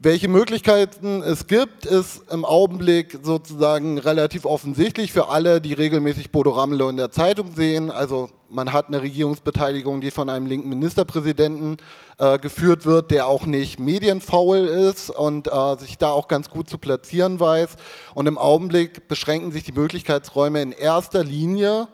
[0.00, 6.50] welche Möglichkeiten es gibt, ist im Augenblick sozusagen relativ offensichtlich für alle, die regelmäßig Bodo
[6.50, 7.90] Ramelow in der Zeitung sehen.
[7.90, 11.76] Also man hat eine Regierungsbeteiligung, die von einem linken Ministerpräsidenten
[12.18, 16.68] äh, geführt wird, der auch nicht medienfaul ist und äh, sich da auch ganz gut
[16.68, 17.76] zu platzieren weiß.
[18.14, 21.88] Und im Augenblick beschränken sich die Möglichkeitsräume in erster Linie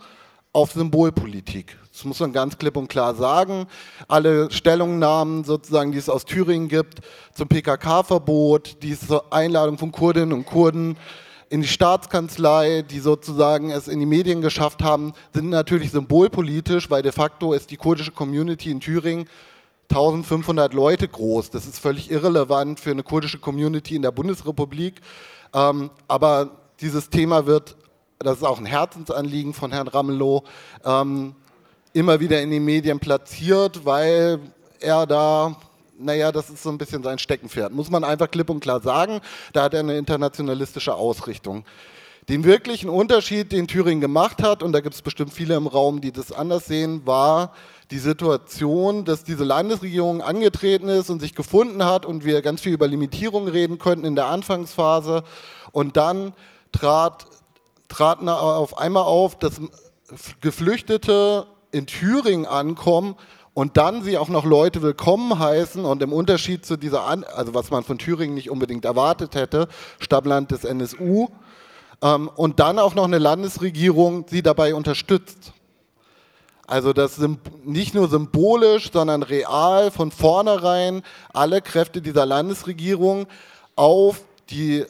[0.53, 1.77] auf Symbolpolitik.
[1.93, 3.67] Das muss man ganz klipp und klar sagen.
[4.09, 7.01] Alle Stellungnahmen sozusagen, die es aus Thüringen gibt
[7.35, 10.97] zum PKK-Verbot, diese Einladung von Kurdinnen und Kurden
[11.51, 17.03] in die Staatskanzlei, die sozusagen es in die Medien geschafft haben, sind natürlich symbolpolitisch, weil
[17.03, 19.29] de facto ist die kurdische Community in Thüringen
[19.91, 21.51] 1500 Leute groß.
[21.51, 25.01] Das ist völlig irrelevant für eine kurdische Community in der Bundesrepublik.
[25.53, 27.77] Ähm, aber dieses Thema wird,
[28.19, 30.43] das ist auch ein Herzensanliegen von Herrn Ramelow,
[30.85, 31.35] ähm,
[31.93, 34.41] immer wieder in den Medien platziert, weil
[34.81, 35.57] er da,
[35.99, 37.73] naja, das ist so ein bisschen sein Steckenpferd.
[37.73, 39.21] Muss man einfach klipp und klar sagen,
[39.53, 41.65] da hat er eine internationalistische Ausrichtung.
[42.29, 46.01] Den wirklichen Unterschied, den Thüringen gemacht hat, und da gibt es bestimmt viele im Raum,
[46.01, 47.53] die das anders sehen, war
[47.91, 52.73] die Situation, dass diese Landesregierung angetreten ist und sich gefunden hat und wir ganz viel
[52.73, 55.23] über Limitierungen reden könnten in der Anfangsphase.
[55.71, 56.33] Und dann
[56.73, 57.27] trat,
[57.89, 59.61] traten auf einmal auf, dass
[60.41, 63.17] Geflüchtete in Thüringen ankommen
[63.55, 67.55] und dann sie auch noch Leute willkommen heißen und im Unterschied zu dieser, An also
[67.55, 69.69] was man von Thüringen nicht unbedingt erwartet hätte,
[70.01, 71.29] Stammland des NSU,
[72.03, 75.53] ähm, und dann auch noch eine Landesregierung sie dabei unterstützt.
[76.67, 77.21] Also das
[77.65, 83.27] nicht nur symbolisch, sondern real von vornherein alle Kräfte dieser Landesregierung
[83.77, 84.85] auf die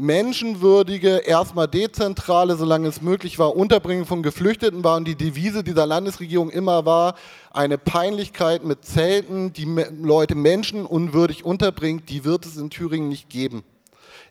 [0.00, 5.86] menschenwürdige, erstmal dezentrale, solange es möglich war, Unterbringung von Geflüchteten war und die Devise dieser
[5.86, 7.14] Landesregierung immer war,
[7.52, 9.66] eine Peinlichkeit mit Zelten, die
[10.00, 13.62] Leute menschenunwürdig unterbringt, die wird es in Thüringen nicht geben.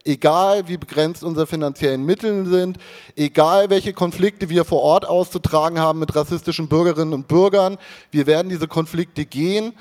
[0.06, 2.78] Egal wie begrenzt unsere finanziellen Mittel sind,
[3.16, 7.78] egal welche Konflikte wir vor Ort auszutragen haben mit rassistischen Bürgerinnen und Bürgern,
[8.12, 9.74] wir werden diese Konflikte gehen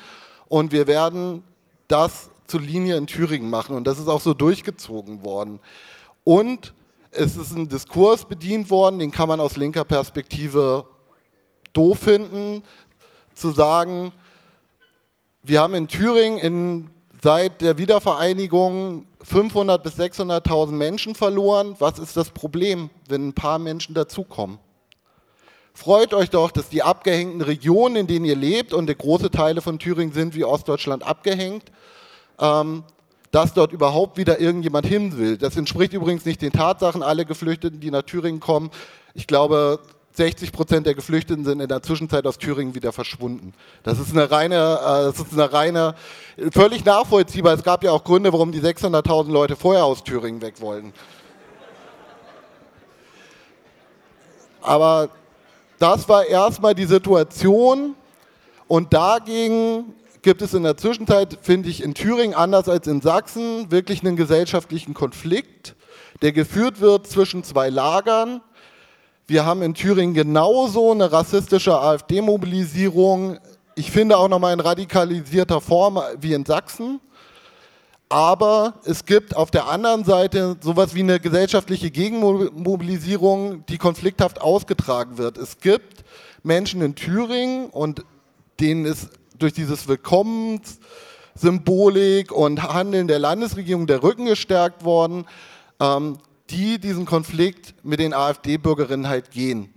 [0.48, 1.44] und wir werden
[1.86, 3.76] das zur Linie in Thüringen machen.
[3.76, 5.60] Und das ist auch so durchgezogen worden.
[6.24, 6.74] Und
[7.10, 10.84] es ist ein Diskurs bedient worden, den kann man aus linker Perspektive
[11.72, 12.62] doof finden,
[13.34, 14.12] zu sagen,
[15.42, 16.90] wir haben in Thüringen in,
[17.22, 21.76] seit der Wiedervereinigung 500 bis 600.000 Menschen verloren.
[21.78, 24.58] Was ist das Problem, wenn ein paar Menschen dazukommen?
[25.74, 29.78] Freut euch doch, dass die abgehängten Regionen, in denen ihr lebt, und große Teile von
[29.78, 31.70] Thüringen sind wie Ostdeutschland abgehängt,
[32.38, 32.84] ähm,
[33.30, 35.36] dass dort überhaupt wieder irgendjemand hin will.
[35.36, 37.02] Das entspricht übrigens nicht den Tatsachen.
[37.02, 38.70] Alle Geflüchteten, die nach Thüringen kommen,
[39.14, 39.80] ich glaube,
[40.12, 43.54] 60 Prozent der Geflüchteten sind in der Zwischenzeit aus Thüringen wieder verschwunden.
[43.84, 45.94] Das ist eine reine, äh, das ist eine reine,
[46.50, 47.54] völlig nachvollziehbar.
[47.54, 50.92] Es gab ja auch Gründe, warum die 600.000 Leute vorher aus Thüringen weg wollten.
[54.60, 55.10] Aber
[55.78, 57.94] das war erstmal die Situation
[58.66, 63.70] und dagegen gibt es in der Zwischenzeit, finde ich, in Thüringen anders als in Sachsen
[63.70, 65.74] wirklich einen gesellschaftlichen Konflikt,
[66.22, 68.40] der geführt wird zwischen zwei Lagern.
[69.26, 73.38] Wir haben in Thüringen genauso eine rassistische AfD-Mobilisierung,
[73.78, 77.00] ich finde auch nochmal in radikalisierter Form wie in Sachsen.
[78.08, 85.18] Aber es gibt auf der anderen Seite sowas wie eine gesellschaftliche Gegenmobilisierung, die konflikthaft ausgetragen
[85.18, 85.38] wird.
[85.38, 86.04] Es gibt
[86.42, 88.04] Menschen in Thüringen und
[88.58, 95.26] denen ist durch dieses Willkommenssymbolik und Handeln der Landesregierung der Rücken gestärkt worden,
[95.80, 96.18] ähm,
[96.50, 99.72] die diesen Konflikt mit den AfD-Bürgerinnen halt gehen.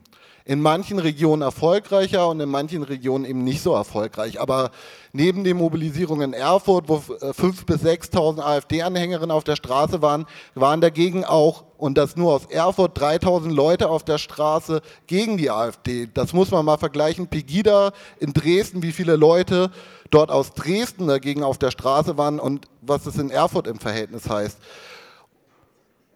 [0.46, 4.40] In manchen Regionen erfolgreicher und in manchen Regionen eben nicht so erfolgreich.
[4.40, 4.72] Aber
[5.14, 10.26] neben den Mobilisierungen in Erfurt, wo 5.000 bis 6.000 AfD-Anhängerinnen auf der Straße waren,
[10.56, 15.50] waren dagegen auch, und das nur aus Erfurt, 3.000 Leute auf der Straße gegen die
[15.50, 16.08] AfD.
[16.14, 17.28] Das muss man mal vergleichen.
[17.28, 19.72] Pegida in Dresden, wie viele Leute
[20.12, 24.30] dort aus Dresden dagegen auf der Straße waren und was es in Erfurt im Verhältnis
[24.30, 24.60] heißt.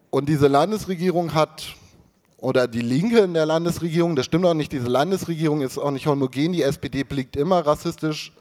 [0.09, 1.75] Und diese Landesregierung hat
[2.45, 6.05] oder die Linke in der Landesregierung, das stimmt auch nicht, diese Landesregierung ist auch nicht
[6.05, 8.31] homogen, die SPD blickt immer rassistisch,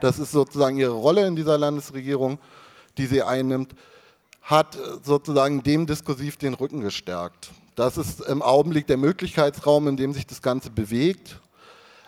[0.00, 2.38] das ist sozusagen ihre Rolle in dieser Landesregierung,
[2.96, 3.74] die sie einnimmt,
[4.40, 7.50] hat sozusagen dem diskursiv den Rücken gestärkt.
[7.74, 11.38] Das ist im Augenblick der Möglichkeitsraum, in dem sich das Ganze bewegt.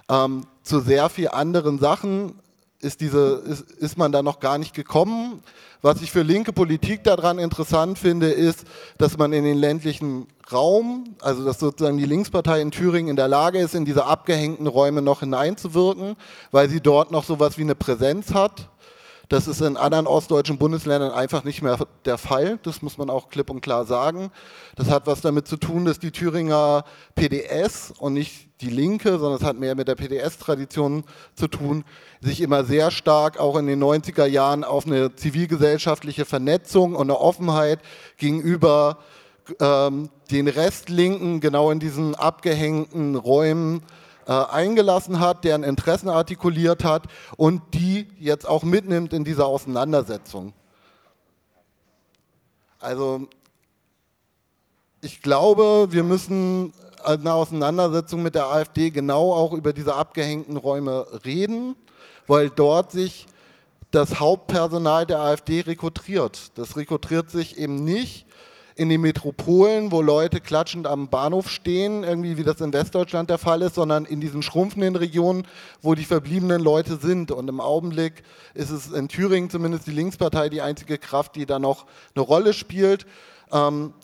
[0.09, 2.33] Ähm, zu sehr vielen anderen Sachen
[2.81, 5.43] ist, diese, ist, ist man da noch gar nicht gekommen.
[5.83, 8.65] Was ich für linke Politik daran interessant finde, ist,
[8.99, 13.29] dass man in den ländlichen Raum, also dass sozusagen die Linkspartei in Thüringen in der
[13.29, 16.17] Lage ist, in diese abgehängten Räume noch hineinzuwirken,
[16.51, 18.69] weil sie dort noch sowas wie eine Präsenz hat.
[19.29, 22.59] Das ist in anderen ostdeutschen Bundesländern einfach nicht mehr der Fall.
[22.63, 24.31] Das muss man auch klipp und klar sagen.
[24.77, 26.85] Das hat was damit zu tun, dass die Thüringer
[27.17, 31.85] PDS und nicht die Linke, sondern es hat mehr mit der PDS-Tradition zu tun,
[32.21, 37.19] sich immer sehr stark auch in den 90er Jahren auf eine zivilgesellschaftliche Vernetzung und eine
[37.19, 37.81] Offenheit
[38.17, 38.99] gegenüber
[39.61, 43.83] ähm, den Restlinken genau in diesen abgehängten Räumen
[44.27, 47.05] äh, eingelassen hat, deren Interessen artikuliert hat
[47.37, 50.53] und die jetzt auch mitnimmt in dieser Auseinandersetzung.
[52.81, 53.29] Also
[55.01, 56.73] ich glaube, wir müssen
[57.07, 61.77] einer Auseinandersetzung mit der AfD genau auch über diese abgehängten Räume reden,
[62.27, 63.27] weil dort sich
[63.91, 66.59] das Hauptpersonal der AfD rekrutiert.
[66.59, 68.27] Das rekrutiert sich eben nicht
[68.75, 73.39] in den Metropolen, wo Leute klatschend am Bahnhof stehen, irgendwie wie das in Westdeutschland der
[73.39, 75.47] Fall ist, sondern in diesen schrumpfenden Regionen,
[75.81, 77.31] wo die verbliebenen Leute sind.
[77.31, 81.59] Und im Augenblick ist es in Thüringen zumindest die Linkspartei die einzige Kraft, die da
[81.59, 83.07] noch eine Rolle spielt.
[83.51, 83.95] Ähm,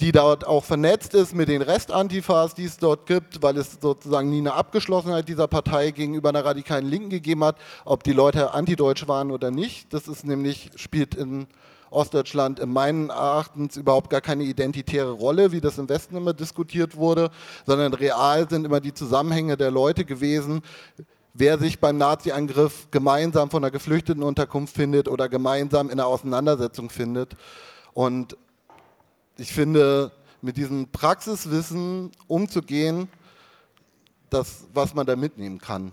[0.00, 4.30] die dort auch vernetzt ist mit den Restantifas, die es dort gibt, weil es sozusagen
[4.30, 9.06] nie eine Abgeschlossenheit dieser Partei gegenüber einer radikalen Linken gegeben hat, ob die Leute antideutsch
[9.08, 9.92] waren oder nicht.
[9.92, 11.46] Das ist nämlich, spielt in
[11.90, 16.96] Ostdeutschland in meinen Erachtens überhaupt gar keine identitäre Rolle, wie das im Westen immer diskutiert
[16.96, 17.30] wurde,
[17.66, 20.62] sondern real sind immer die Zusammenhänge der Leute gewesen,
[21.34, 26.90] wer sich beim Nazi-Angriff gemeinsam von einer geflüchteten Unterkunft findet oder gemeinsam in einer Auseinandersetzung
[26.90, 27.36] findet.
[27.92, 28.36] Und
[29.40, 33.08] ich finde, mit diesem Praxiswissen umzugehen,
[34.28, 35.92] das, was man da mitnehmen kann.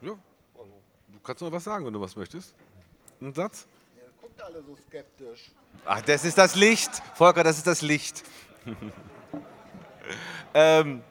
[0.00, 0.10] Ja.
[0.10, 2.54] Du kannst noch was sagen, wenn du was möchtest.
[3.20, 3.66] Ein Satz?
[3.96, 5.50] Ihr guckt alle so skeptisch.
[5.84, 7.02] Ach, das ist das Licht.
[7.14, 8.22] Volker, das ist das Licht.
[10.54, 11.02] ähm,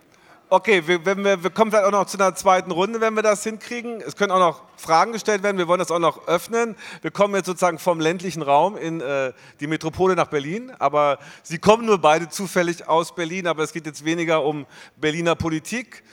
[0.49, 3.23] okay, wir, wenn wir, wir kommen vielleicht auch noch zu einer zweiten Runde, wenn wir
[3.23, 4.01] das hinkriegen.
[4.01, 5.57] Es können auch noch Fragen gestellt werden.
[5.57, 6.75] Wir wollen das auch noch öffnen.
[7.01, 10.71] Wir kommen jetzt sozusagen vom ländlichen Raum in äh, die Metropole nach Berlin.
[10.79, 13.47] Aber Sie kommen nur beide zufällig aus Berlin.
[13.47, 16.03] Aber es geht jetzt weniger um Berliner Politik,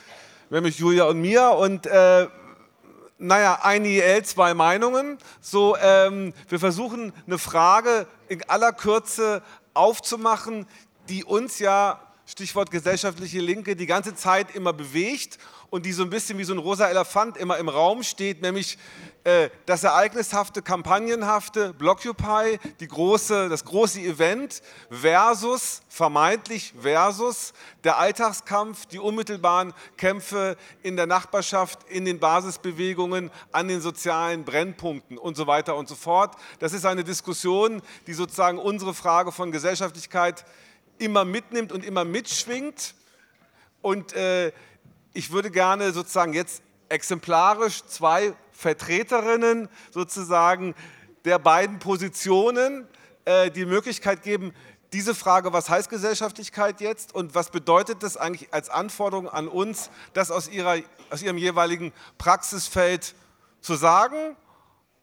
[0.50, 1.50] nämlich Julia und mir.
[1.50, 2.26] Und äh,
[3.18, 5.18] naja, ein IL, zwei Meinungen.
[5.40, 9.42] So, ähm, wir versuchen eine Frage in aller Kürze
[9.74, 10.66] aufzumachen,
[11.08, 16.10] die uns ja, Stichwort gesellschaftliche Linke, die ganze Zeit immer bewegt und die so ein
[16.10, 18.78] bisschen wie so ein rosa Elefant immer im Raum steht, nämlich
[19.24, 28.86] äh, das ereignishafte, kampagnenhafte Blockupy, die große, das große Event versus, vermeintlich versus der Alltagskampf,
[28.86, 35.46] die unmittelbaren Kämpfe in der Nachbarschaft, in den Basisbewegungen, an den sozialen Brennpunkten und so
[35.46, 36.36] weiter und so fort.
[36.58, 40.44] Das ist eine Diskussion, die sozusagen unsere Frage von Gesellschaftlichkeit
[40.98, 42.94] immer mitnimmt und immer mitschwingt.
[43.82, 44.52] Und äh,
[45.12, 50.74] ich würde gerne sozusagen jetzt exemplarisch zwei Vertreterinnen sozusagen
[51.24, 52.86] der beiden Positionen
[53.24, 54.52] äh, die Möglichkeit geben,
[54.92, 59.90] diese Frage, was heißt Gesellschaftlichkeit jetzt und was bedeutet das eigentlich als Anforderung an uns,
[60.12, 60.76] das aus, ihrer,
[61.10, 63.14] aus ihrem jeweiligen Praxisfeld
[63.60, 64.36] zu sagen.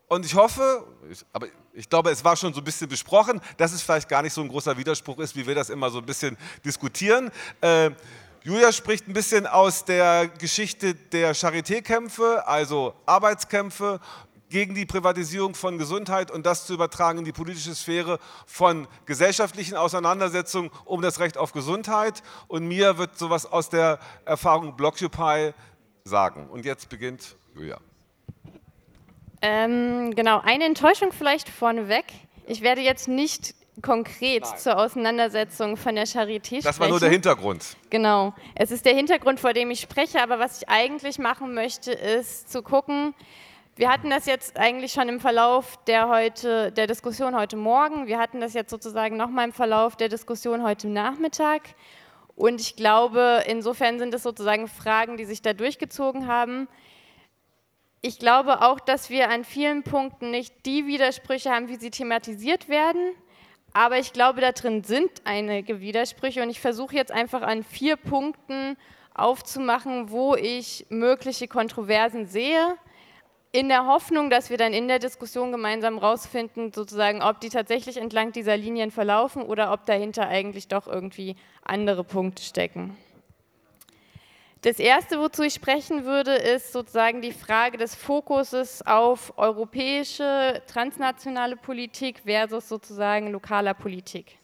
[0.07, 0.87] Und ich hoffe,
[1.33, 4.33] aber ich glaube, es war schon so ein bisschen besprochen, dass es vielleicht gar nicht
[4.33, 7.31] so ein großer Widerspruch ist, wie wir das immer so ein bisschen diskutieren.
[7.61, 7.91] Äh,
[8.43, 13.99] Julia spricht ein bisschen aus der Geschichte der Charité-Kämpfe, also Arbeitskämpfe
[14.49, 19.75] gegen die Privatisierung von Gesundheit und das zu übertragen in die politische Sphäre von gesellschaftlichen
[19.75, 22.21] Auseinandersetzungen um das Recht auf Gesundheit.
[22.47, 25.53] Und mir wird sowas aus der Erfahrung Blockupy
[26.03, 26.49] sagen.
[26.49, 27.79] Und jetzt beginnt Julia.
[29.41, 32.05] Ähm, genau, eine Enttäuschung vielleicht vorneweg.
[32.47, 34.57] Ich werde jetzt nicht konkret Nein.
[34.57, 36.63] zur Auseinandersetzung von der Charité sprechen.
[36.63, 37.77] Das war nur der Hintergrund.
[37.89, 38.33] Genau.
[38.55, 42.51] Es ist der Hintergrund, vor dem ich spreche, aber was ich eigentlich machen möchte, ist
[42.51, 43.15] zu gucken,
[43.77, 48.19] wir hatten das jetzt eigentlich schon im Verlauf der, heute, der Diskussion heute Morgen, wir
[48.19, 51.61] hatten das jetzt sozusagen nochmal im Verlauf der Diskussion heute Nachmittag.
[52.35, 56.67] Und ich glaube, insofern sind es sozusagen Fragen, die sich da durchgezogen haben.
[58.03, 62.67] Ich glaube auch, dass wir an vielen Punkten nicht die Widersprüche haben, wie sie thematisiert
[62.67, 63.13] werden.
[63.73, 67.95] Aber ich glaube, da drin sind einige Widersprüche und ich versuche jetzt einfach an vier
[67.95, 68.75] Punkten
[69.13, 72.75] aufzumachen, wo ich mögliche Kontroversen sehe,
[73.53, 77.97] in der Hoffnung, dass wir dann in der Diskussion gemeinsam rausfinden, sozusagen, ob die tatsächlich
[77.97, 82.97] entlang dieser Linien verlaufen oder ob dahinter eigentlich doch irgendwie andere Punkte stecken.
[84.63, 91.55] Das Erste, wozu ich sprechen würde, ist sozusagen die Frage des Fokuses auf europäische, transnationale
[91.55, 94.37] Politik versus sozusagen lokaler Politik.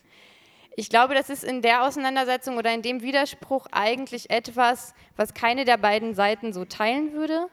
[0.76, 5.66] Ich glaube, das ist in der Auseinandersetzung oder in dem Widerspruch eigentlich etwas, was keine
[5.66, 7.48] der beiden Seiten so teilen würde.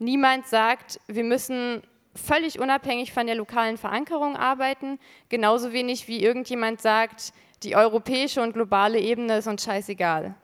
[0.00, 1.84] Niemand sagt, wir müssen
[2.16, 7.32] völlig unabhängig von der lokalen Verankerung arbeiten, genauso wenig wie irgendjemand sagt,
[7.62, 10.34] die europäische und globale Ebene ist uns scheißegal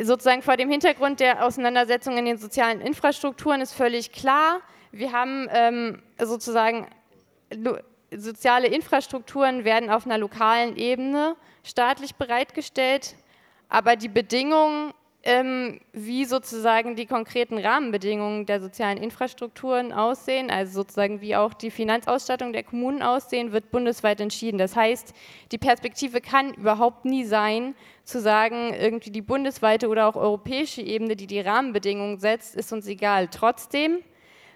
[0.00, 4.60] sozusagen vor dem Hintergrund der Auseinandersetzung in den sozialen Infrastrukturen ist völlig klar,
[4.94, 6.86] Wir haben ähm, sozusagen
[8.14, 11.34] soziale Infrastrukturen werden auf einer lokalen Ebene
[11.64, 13.16] staatlich bereitgestellt,
[13.70, 14.92] aber die Bedingungen
[15.24, 21.70] ähm, wie sozusagen die konkreten Rahmenbedingungen der sozialen Infrastrukturen aussehen, also sozusagen wie auch die
[21.70, 24.58] Finanzausstattung der Kommunen aussehen, wird bundesweit entschieden.
[24.58, 25.14] Das heißt,
[25.52, 31.14] die Perspektive kann überhaupt nie sein, zu sagen, irgendwie die bundesweite oder auch europäische Ebene,
[31.14, 33.28] die die Rahmenbedingungen setzt, ist uns egal.
[33.28, 33.98] Trotzdem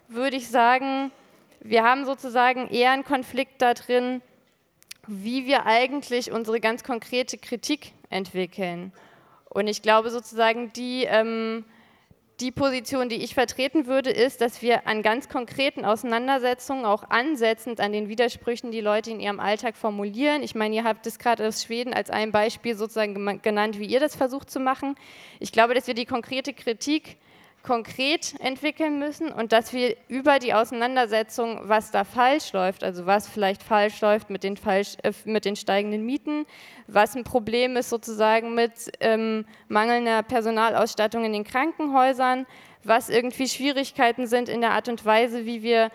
[0.09, 1.13] würde ich sagen,
[1.61, 4.21] wir haben sozusagen eher einen Konflikt da drin,
[5.07, 8.93] wie wir eigentlich unsere ganz konkrete Kritik entwickeln.
[9.49, 11.65] Und ich glaube sozusagen, die, ähm,
[12.41, 17.81] die Position, die ich vertreten würde, ist, dass wir an ganz konkreten Auseinandersetzungen, auch ansetzend
[17.81, 20.43] an den Widersprüchen, die Leute in ihrem Alltag formulieren.
[20.43, 24.01] Ich meine, ihr habt es gerade aus Schweden als ein Beispiel sozusagen genannt, wie ihr
[24.01, 24.97] das versucht zu machen.
[25.41, 27.17] Ich glaube, dass wir die konkrete Kritik
[27.67, 33.27] konkret entwickeln müssen und dass wir über die Auseinandersetzung, was da falsch läuft, also was
[33.27, 36.47] vielleicht falsch läuft mit den, falsch, äh, mit den steigenden Mieten,
[36.87, 42.47] was ein Problem ist sozusagen mit ähm, mangelnder Personalausstattung in den Krankenhäusern,
[42.85, 45.91] was irgendwie Schwierigkeiten sind in der Art und Weise, wie wir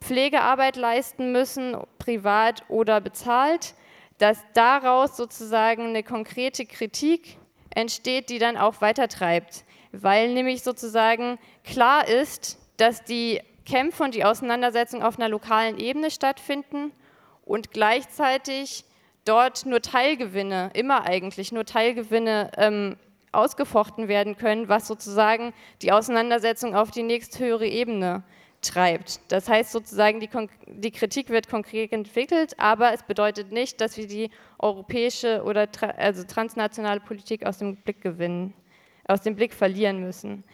[0.00, 3.74] Pflegearbeit leisten müssen, privat oder bezahlt,
[4.18, 7.36] dass daraus sozusagen eine konkrete Kritik
[7.70, 14.24] entsteht, die dann auch weitertreibt weil nämlich sozusagen klar ist, dass die Kämpfe und die
[14.24, 16.92] Auseinandersetzungen auf einer lokalen Ebene stattfinden
[17.44, 18.84] und gleichzeitig
[19.24, 22.96] dort nur Teilgewinne, immer eigentlich nur Teilgewinne ähm,
[23.30, 28.24] ausgefochten werden können, was sozusagen die Auseinandersetzung auf die nächsthöhere Ebene
[28.62, 29.20] treibt.
[29.28, 30.28] Das heißt sozusagen, die,
[30.66, 35.86] die, Kritik wird konkret entwickelt, aber es bedeutet nicht, dass wir die europäische oder tra
[35.86, 38.54] also transnationale Politik aus dem Blick gewinnen
[39.06, 40.44] aus dem Blick verlieren müssen.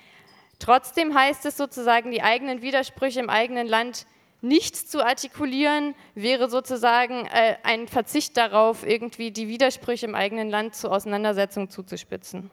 [0.58, 4.06] Trotzdem heißt es sozusagen, die eigenen Widersprüche im eigenen Land
[4.40, 10.76] nicht zu artikulieren, wäre sozusagen äh, ein Verzicht darauf, irgendwie die Widersprüche im eigenen Land
[10.76, 12.50] zur Auseinandersetzung zuzuspitzen.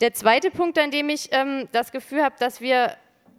[0.00, 2.96] Der zweite Punkt, an dem ich ähm, das Gefühl habe, dass wir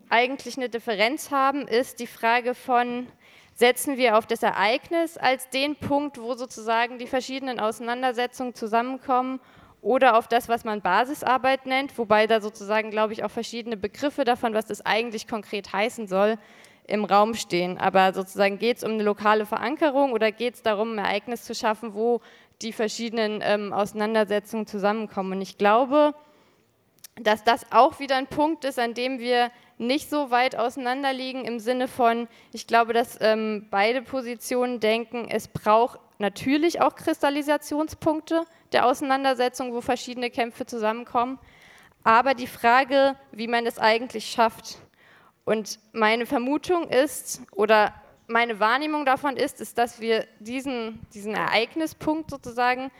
[0.10, 3.08] eigentlich eine Differenz haben, ist die Frage von,
[3.53, 9.39] setzen wir auf das Ereignis als den Punkt, wo sozusagen die verschiedenen Auseinandersetzungen zusammenkommen
[9.82, 14.26] oder auf das, was man Basisarbeit nennt, wobei da sozusagen, glaube ich, auch verschiedene Begriffe
[14.26, 16.38] davon, was das eigentlich konkret heißen soll,
[16.88, 17.78] im Raum stehen.
[17.78, 21.54] Aber sozusagen geht es um eine lokale Verankerung oder geht es darum, ein Ereignis zu
[21.54, 22.22] schaffen, wo
[22.62, 25.34] die verschiedenen ähm, Auseinandersetzungen zusammenkommen.
[25.34, 26.16] Und ich glaube,
[27.16, 31.46] dass das auch wieder ein Punkt ist, an dem wir nicht so weit auseinander liegen
[31.46, 38.46] im Sinne von, ich glaube, dass ähm, beide Positionen denken, es braucht natürlich auch Kristallisationspunkte
[38.72, 41.39] der Auseinandersetzung, wo verschiedene Kämpfe zusammenkommen,
[42.03, 44.78] aber die Frage, wie man es eigentlich schafft.
[45.45, 47.93] Und meine Vermutung ist, oder
[48.28, 52.91] meine Wahrnehmung davon ist, ist, dass wir diesen, diesen Ereignispunkt sozusagen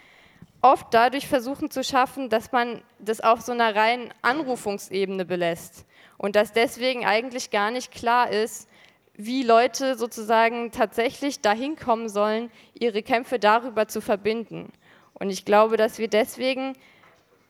[0.62, 5.86] oft dadurch versuchen zu schaffen, dass man das auf so einer reinen Anrufungsebene belässt
[6.18, 8.68] und dass deswegen eigentlich gar nicht klar ist,
[9.14, 14.72] wie Leute sozusagen tatsächlich dahin kommen sollen, ihre Kämpfe darüber zu verbinden.
[15.20, 16.74] Und ich glaube, dass wir deswegen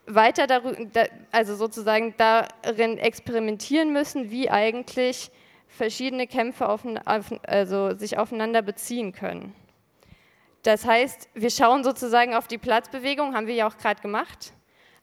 [0.05, 5.29] weiter darüber, also sozusagen darin experimentieren müssen, wie eigentlich
[5.67, 6.81] verschiedene Kämpfe auf,
[7.43, 9.53] also sich aufeinander beziehen können.
[10.63, 14.53] Das heißt, wir schauen sozusagen auf die Platzbewegung, haben wir ja auch gerade gemacht,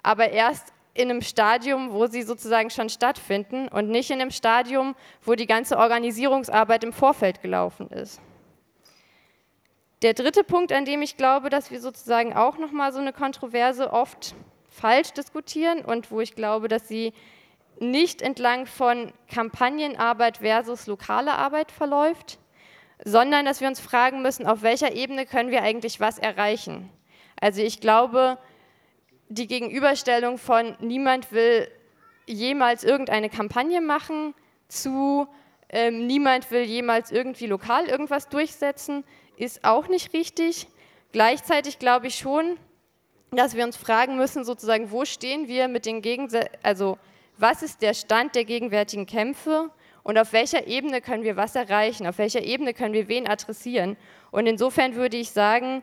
[0.02, 4.94] aber erst in einem Stadium, wo sie sozusagen schon stattfinden und nicht in einem Stadium,
[5.22, 8.20] wo die ganze Organisierungsarbeit im Vorfeld gelaufen ist.
[10.04, 13.90] Der dritte Punkt, an dem ich glaube, dass wir sozusagen auch nochmal so eine Kontroverse
[13.90, 14.34] oft
[14.68, 17.14] falsch diskutieren und wo ich glaube, dass sie
[17.80, 22.38] nicht entlang von Kampagnenarbeit versus lokale Arbeit verläuft,
[23.02, 26.90] sondern dass wir uns fragen müssen, auf welcher Ebene können wir eigentlich was erreichen.
[27.40, 28.36] Also ich glaube,
[29.30, 31.66] die Gegenüberstellung von niemand will
[32.26, 34.34] jemals irgendeine Kampagne machen
[34.68, 35.26] zu
[35.70, 39.02] ähm, niemand will jemals irgendwie lokal irgendwas durchsetzen,
[39.36, 40.68] ist auch nicht richtig.
[41.12, 42.58] Gleichzeitig glaube ich schon,
[43.30, 46.98] dass wir uns fragen müssen, sozusagen, wo stehen wir mit den Gegensätzen, also
[47.36, 49.70] was ist der Stand der gegenwärtigen Kämpfe
[50.04, 53.96] und auf welcher Ebene können wir was erreichen, auf welcher Ebene können wir wen adressieren.
[54.30, 55.82] Und insofern würde ich sagen,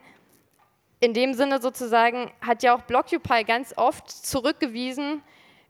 [1.01, 5.21] in dem Sinne sozusagen hat ja auch Blockupy ganz oft zurückgewiesen,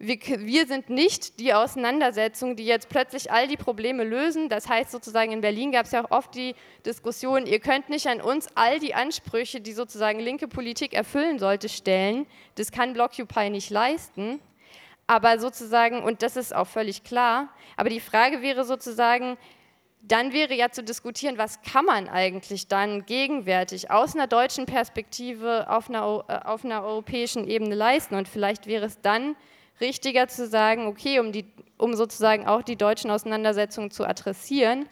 [0.01, 4.49] wir, wir, sind nicht die Auseinandersetzung, die jetzt plötzlich all die Probleme lösen.
[4.49, 8.07] Das heißt sozusagen, in Berlin gab es ja auch oft die Diskussion, ihr könnt nicht
[8.07, 12.25] an uns all die Ansprüche, die sozusagen linke Politik erfüllen sollte, stellen.
[12.55, 14.39] Das kann Blockupy nicht leisten.
[15.05, 19.37] Aber sozusagen, und das ist auch völlig klar, aber die Frage wäre sozusagen,
[20.01, 25.69] dann wäre ja zu diskutieren, was kann man eigentlich dann gegenwärtig aus einer deutschen Perspektive
[25.69, 28.15] auf einer, äh, auf einer europäischen Ebene leisten.
[28.15, 29.35] Und vielleicht wäre es dann
[29.79, 31.45] richtiger zu sagen, okay, um, die,
[31.77, 34.87] um sozusagen auch die deutschen Auseinandersetzungen zu adressieren,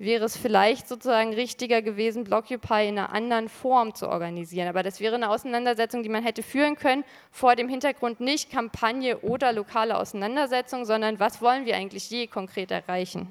[0.00, 4.66] wäre es vielleicht sozusagen richtiger gewesen, Blockupy in einer anderen Form zu organisieren.
[4.66, 9.18] Aber das wäre eine Auseinandersetzung, die man hätte führen können, vor dem Hintergrund nicht Kampagne
[9.18, 13.30] oder lokale Auseinandersetzung, sondern was wollen wir eigentlich je konkret erreichen.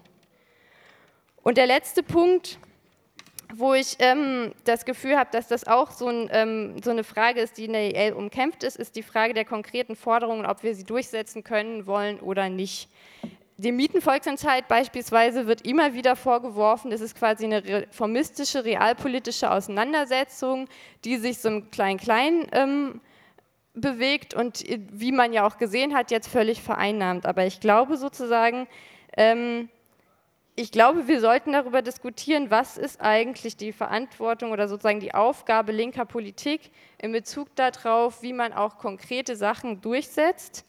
[1.41, 2.59] Und der letzte Punkt,
[3.55, 7.41] wo ich ähm, das Gefühl habe, dass das auch so, ein, ähm, so, eine Frage
[7.41, 10.75] ist, die in der EL umkämpft ist, ist die Frage der konkreten Forderungen, ob wir
[10.75, 12.89] sie durchsetzen können, wollen oder nicht.
[13.57, 20.69] Dem Mietenvolksentscheid beispielsweise wird immer wieder vorgeworfen, es ist quasi eine reformistische, realpolitische Auseinandersetzung,
[21.03, 23.01] die sich so im Klein-Klein ähm,
[23.73, 27.25] bewegt und äh, wie man ja auch gesehen hat, jetzt völlig vereinnahmt.
[27.25, 28.67] Aber ich glaube sozusagen,
[29.17, 29.69] ähm,
[30.59, 35.71] ich glaube, wir sollten darüber diskutieren, was ist eigentlich die Verantwortung oder sozusagen die Aufgabe
[35.71, 40.65] linker Politik in Bezug darauf, wie man auch konkrete Sachen durchsetzt.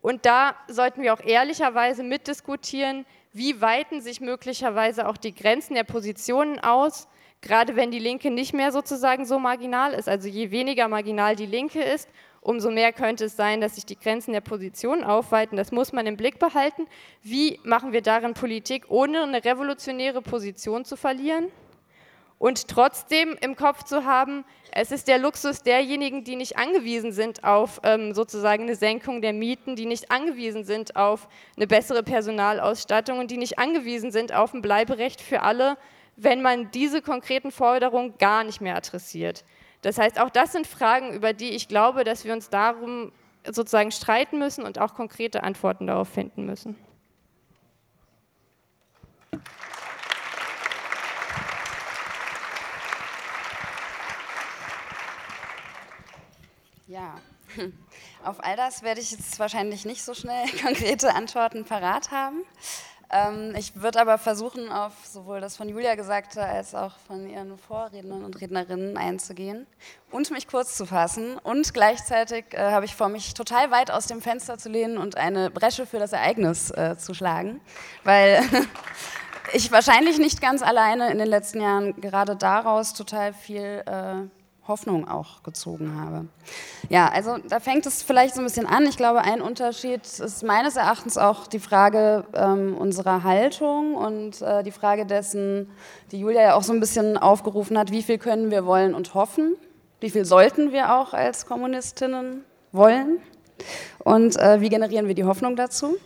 [0.00, 3.04] Und da sollten wir auch ehrlicherweise mitdiskutieren,
[3.34, 7.06] wie weiten sich möglicherweise auch die Grenzen der Positionen aus,
[7.42, 10.08] gerade wenn die Linke nicht mehr sozusagen so marginal ist.
[10.08, 12.08] Also je weniger marginal die Linke ist,
[12.40, 15.56] umso mehr könnte es sein, dass sich die Grenzen der Position aufweiten.
[15.56, 16.86] Das muss man im Blick behalten.
[17.22, 21.48] Wie machen wir darin Politik, ohne eine revolutionäre Position zu verlieren?
[22.38, 27.42] Und trotzdem im Kopf zu haben, es ist der Luxus derjenigen, die nicht angewiesen sind
[27.42, 33.18] auf ähm, sozusagen eine Senkung der Mieten, die nicht angewiesen sind auf eine bessere Personalausstattung
[33.18, 35.76] und die nicht angewiesen sind auf ein Bleiberecht für alle,
[36.14, 39.44] wenn man diese konkreten Forderungen gar nicht mehr adressiert.
[39.82, 43.12] Das heißt, auch das sind Fragen, über die ich glaube, dass wir uns darum
[43.46, 46.76] sozusagen streiten müssen und auch konkrete Antworten darauf finden müssen.
[56.86, 57.14] Ja,
[58.24, 62.44] auf all das werde ich jetzt wahrscheinlich nicht so schnell konkrete Antworten parat haben.
[63.10, 67.56] Ähm, ich würde aber versuchen, auf sowohl das von Julia Gesagte als auch von ihren
[67.56, 69.66] Vorrednern und Rednerinnen einzugehen
[70.10, 71.38] und mich kurz zu fassen.
[71.38, 75.16] Und gleichzeitig äh, habe ich vor, mich total weit aus dem Fenster zu lehnen und
[75.16, 77.60] eine Bresche für das Ereignis äh, zu schlagen,
[78.04, 78.42] weil
[79.54, 84.37] ich wahrscheinlich nicht ganz alleine in den letzten Jahren gerade daraus total viel äh,
[84.68, 86.26] Hoffnung auch gezogen habe.
[86.88, 88.86] Ja, also da fängt es vielleicht so ein bisschen an.
[88.86, 94.62] Ich glaube, ein Unterschied ist meines Erachtens auch die Frage ähm, unserer Haltung und äh,
[94.62, 95.70] die Frage dessen,
[96.12, 99.14] die Julia ja auch so ein bisschen aufgerufen hat, wie viel können wir wollen und
[99.14, 99.56] hoffen,
[100.00, 103.18] wie viel sollten wir auch als Kommunistinnen wollen
[103.98, 105.96] und äh, wie generieren wir die Hoffnung dazu.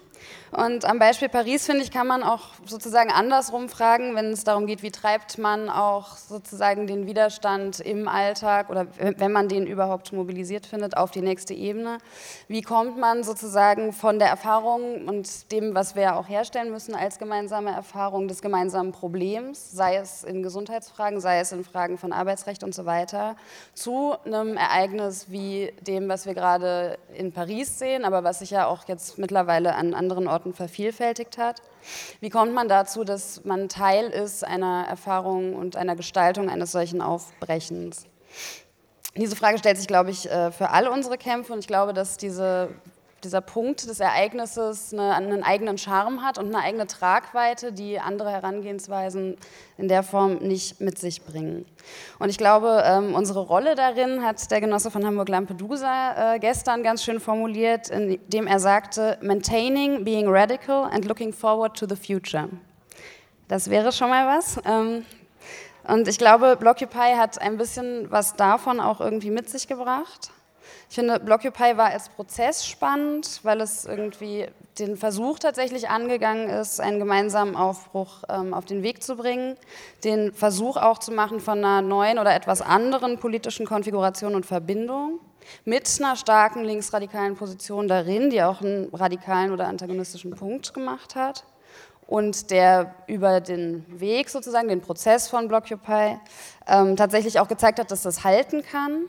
[0.52, 4.66] Und am Beispiel Paris, finde ich, kann man auch sozusagen andersrum fragen, wenn es darum
[4.66, 10.12] geht, wie treibt man auch sozusagen den Widerstand im Alltag oder wenn man den überhaupt
[10.12, 11.96] mobilisiert findet, auf die nächste Ebene.
[12.48, 17.18] Wie kommt man sozusagen von der Erfahrung und dem, was wir auch herstellen müssen als
[17.18, 22.62] gemeinsame Erfahrung des gemeinsamen Problems, sei es in Gesundheitsfragen, sei es in Fragen von Arbeitsrecht
[22.62, 23.36] und so weiter,
[23.72, 28.66] zu einem Ereignis wie dem, was wir gerade in Paris sehen, aber was sich ja
[28.66, 31.62] auch jetzt mittlerweile an anderen Orten Orten vervielfältigt hat.
[32.20, 37.00] Wie kommt man dazu, dass man Teil ist einer Erfahrung und einer Gestaltung eines solchen
[37.00, 38.06] Aufbrechens?
[39.14, 42.16] Diese Frage stellt sich, glaube ich, äh, für alle unsere Kämpfe und ich glaube, dass
[42.16, 42.70] diese
[43.24, 48.30] dieser Punkt des Ereignisses eine, einen eigenen Charme hat und eine eigene Tragweite, die andere
[48.30, 49.36] Herangehensweisen
[49.78, 51.64] in der Form nicht mit sich bringen.
[52.18, 56.82] Und ich glaube, ähm, unsere Rolle darin hat der Genosse von Hamburg Lampedusa äh, gestern
[56.82, 62.48] ganz schön formuliert, indem er sagte, maintaining, being radical and looking forward to the future.
[63.48, 64.58] Das wäre schon mal was.
[64.64, 65.04] Ähm,
[65.84, 70.30] und ich glaube, Blockupy hat ein bisschen was davon auch irgendwie mit sich gebracht.
[70.92, 74.46] Ich finde, Blockupy war als Prozess spannend, weil es irgendwie
[74.78, 79.56] den Versuch tatsächlich angegangen ist, einen gemeinsamen Aufbruch ähm, auf den Weg zu bringen,
[80.04, 85.20] den Versuch auch zu machen von einer neuen oder etwas anderen politischen Konfiguration und Verbindung
[85.64, 91.44] mit einer starken linksradikalen Position darin, die auch einen radikalen oder antagonistischen Punkt gemacht hat.
[92.06, 96.18] Und der über den Weg sozusagen, den Prozess von Blockupy
[96.66, 99.06] ähm, tatsächlich auch gezeigt hat, dass das halten kann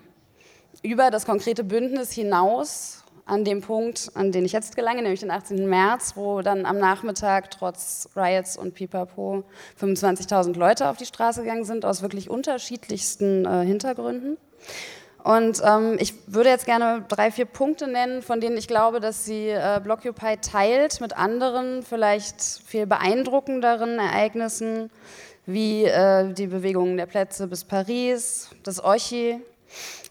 [0.84, 5.32] über das konkrete Bündnis hinaus an dem Punkt, an den ich jetzt gelange, nämlich den
[5.32, 5.68] 18.
[5.68, 9.44] März, wo dann am Nachmittag trotz Riots und Pipapo
[9.82, 14.38] 25.000 Leute auf die Straße gegangen sind, aus wirklich unterschiedlichsten äh, Hintergründen.
[15.24, 19.24] Und ähm, ich würde jetzt gerne drei, vier Punkte nennen, von denen ich glaube, dass
[19.24, 24.92] sie äh, Blockupy teilt mit anderen, vielleicht viel beeindruckenderen Ereignissen,
[25.46, 29.40] wie äh, die Bewegungen der Plätze bis Paris, das Ochi,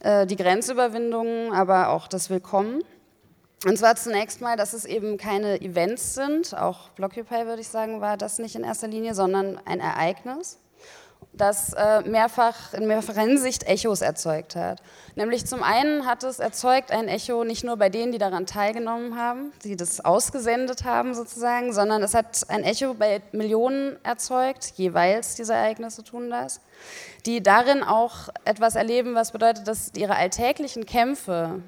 [0.03, 2.83] äh, die Grenzüberwindungen, aber auch das Willkommen.
[3.65, 8.01] Und zwar zunächst mal, dass es eben keine Events sind, auch Blockupy würde ich sagen,
[8.01, 10.59] war das nicht in erster Linie, sondern ein Ereignis
[11.35, 14.83] das äh, mehrfach in mehrfacher Hinsicht Echos erzeugt hat.
[15.15, 19.17] Nämlich zum einen hat es erzeugt ein Echo nicht nur bei denen, die daran teilgenommen
[19.17, 25.35] haben, die das ausgesendet haben sozusagen, sondern es hat ein Echo bei Millionen erzeugt, jeweils
[25.35, 26.61] diese Ereignisse tun das,
[27.25, 31.63] die darin auch etwas erleben, was bedeutet, dass ihre alltäglichen Kämpfe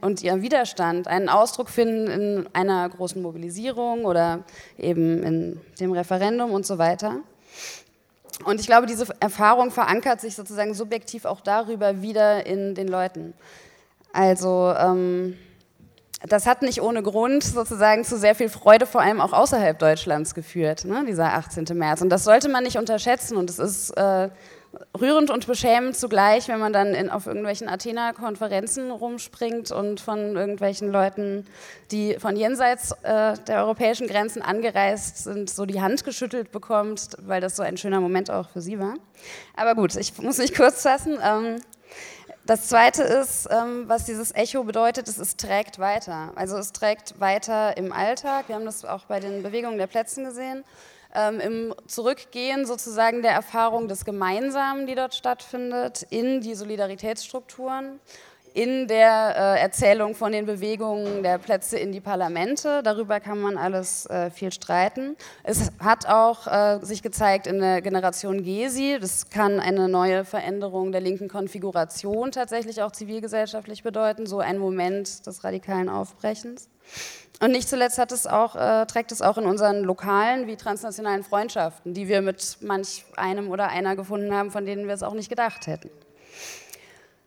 [0.00, 4.44] und ihr Widerstand einen Ausdruck finden in einer großen Mobilisierung oder
[4.78, 7.20] eben in dem Referendum und so weiter.
[8.44, 13.34] Und ich glaube, diese Erfahrung verankert sich sozusagen subjektiv auch darüber wieder in den Leuten.
[14.12, 15.36] Also ähm,
[16.28, 20.34] das hat nicht ohne Grund sozusagen zu sehr viel Freude, vor allem auch außerhalb Deutschlands
[20.34, 21.64] geführt, ne, dieser 18.
[21.72, 22.02] März.
[22.02, 23.36] Und das sollte man nicht unterschätzen.
[23.36, 24.28] Und es ist äh,
[24.98, 30.90] rührend und beschämend zugleich, wenn man dann in, auf irgendwelchen Athena-Konferenzen rumspringt und von irgendwelchen
[30.92, 31.46] Leuten,
[31.90, 37.40] die von jenseits äh, der europäischen Grenzen angereist sind, so die Hand geschüttelt bekommt, weil
[37.40, 38.94] das so ein schöner Moment auch für sie war.
[39.56, 41.18] Aber gut, ich muss mich kurz fassen.
[41.22, 41.56] Ähm,
[42.46, 46.32] das Zweite ist, ähm, was dieses Echo bedeutet, ist, es trägt weiter.
[46.36, 48.48] Also es trägt weiter im Alltag.
[48.48, 50.64] Wir haben das auch bei den Bewegungen der Plätzen gesehen
[51.14, 58.00] ähm, im Zurückgehen sozusagen der Erfahrung des Gemeinsamen, die dort stattfindet, in die Solidaritätsstrukturen,
[58.54, 62.82] in der äh, Erzählung von den Bewegungen der Plätze in die Parlamente.
[62.82, 65.16] Darüber kann man alles äh, viel streiten.
[65.44, 68.98] Es hat auch äh, sich gezeigt in der Generation Gesi.
[69.00, 75.26] Das kann eine neue Veränderung der linken Konfiguration tatsächlich auch zivilgesellschaftlich bedeuten, so ein Moment
[75.26, 76.68] des radikalen Aufbrechens.
[77.42, 81.24] Und nicht zuletzt hat es auch, äh, trägt es auch in unseren lokalen wie transnationalen
[81.24, 85.14] Freundschaften, die wir mit manch einem oder einer gefunden haben, von denen wir es auch
[85.14, 85.90] nicht gedacht hätten.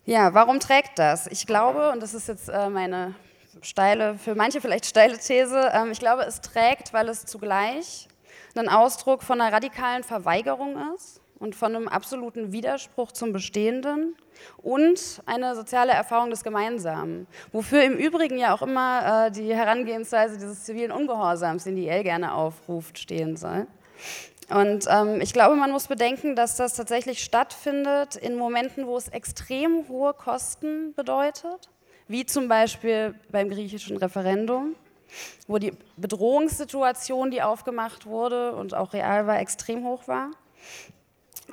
[0.05, 1.26] Ja, warum trägt das?
[1.28, 3.16] Ich glaube, und das ist jetzt äh, meine
[3.64, 8.07] steile, für manche vielleicht steile These, ähm, ich glaube, es trägt, weil es zugleich
[8.55, 14.15] ein Ausdruck von einer radikalen Verweigerung ist und von einem absoluten Widerspruch zum Bestehenden
[14.57, 20.38] und eine soziale Erfahrung des Gemeinsamen, wofür im Übrigen ja auch immer äh, die Herangehensweise
[20.38, 23.67] dieses zivilen Ungehorsams, den die IL gerne aufruft, stehen soll.
[24.49, 29.07] Und ähm, ich glaube, man muss bedenken, dass das tatsächlich stattfindet in Momenten, wo es
[29.07, 31.69] extrem hohe Kosten bedeutet,
[32.07, 34.75] wie zum Beispiel beim griechischen Referendum,
[35.47, 40.31] wo die Bedrohungssituation, die aufgemacht wurde und auch real war, extrem hoch war.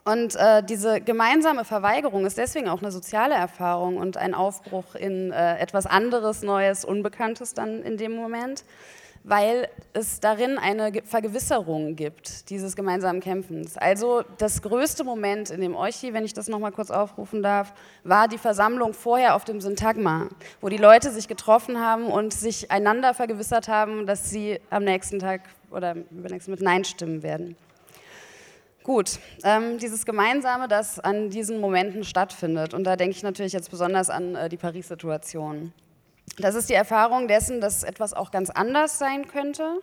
[0.04, 5.30] Und äh, diese gemeinsame Verweigerung ist deswegen auch eine soziale Erfahrung und ein Aufbruch in
[5.30, 8.64] äh, etwas anderes, Neues, Unbekanntes dann in dem Moment,
[9.22, 13.76] weil es darin eine Vergewisserung gibt, dieses gemeinsamen Kämpfens.
[13.76, 18.28] Also das größte Moment in dem Euchi, wenn ich das nochmal kurz aufrufen darf, war
[18.28, 20.28] die Versammlung vorher auf dem Syntagma,
[20.62, 25.18] wo die Leute sich getroffen haben und sich einander vergewissert haben, dass sie am nächsten
[25.18, 27.56] Tag oder übernächsten mit Nein stimmen werden.
[28.90, 33.70] Gut, ähm, dieses Gemeinsame, das an diesen Momenten stattfindet, und da denke ich natürlich jetzt
[33.70, 35.72] besonders an äh, die Paris-Situation.
[36.38, 39.78] Das ist die Erfahrung dessen, dass etwas auch ganz anders sein könnte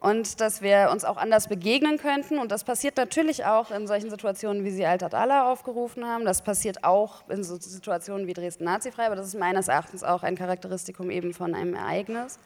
[0.00, 2.38] und dass wir uns auch anders begegnen könnten.
[2.38, 6.24] Und das passiert natürlich auch in solchen Situationen, wie Sie Altat Allah aufgerufen haben.
[6.24, 10.22] Das passiert auch in so Situationen wie Dresden nazifrei, aber das ist meines Erachtens auch
[10.22, 12.38] ein Charakteristikum eben von einem Ereignis,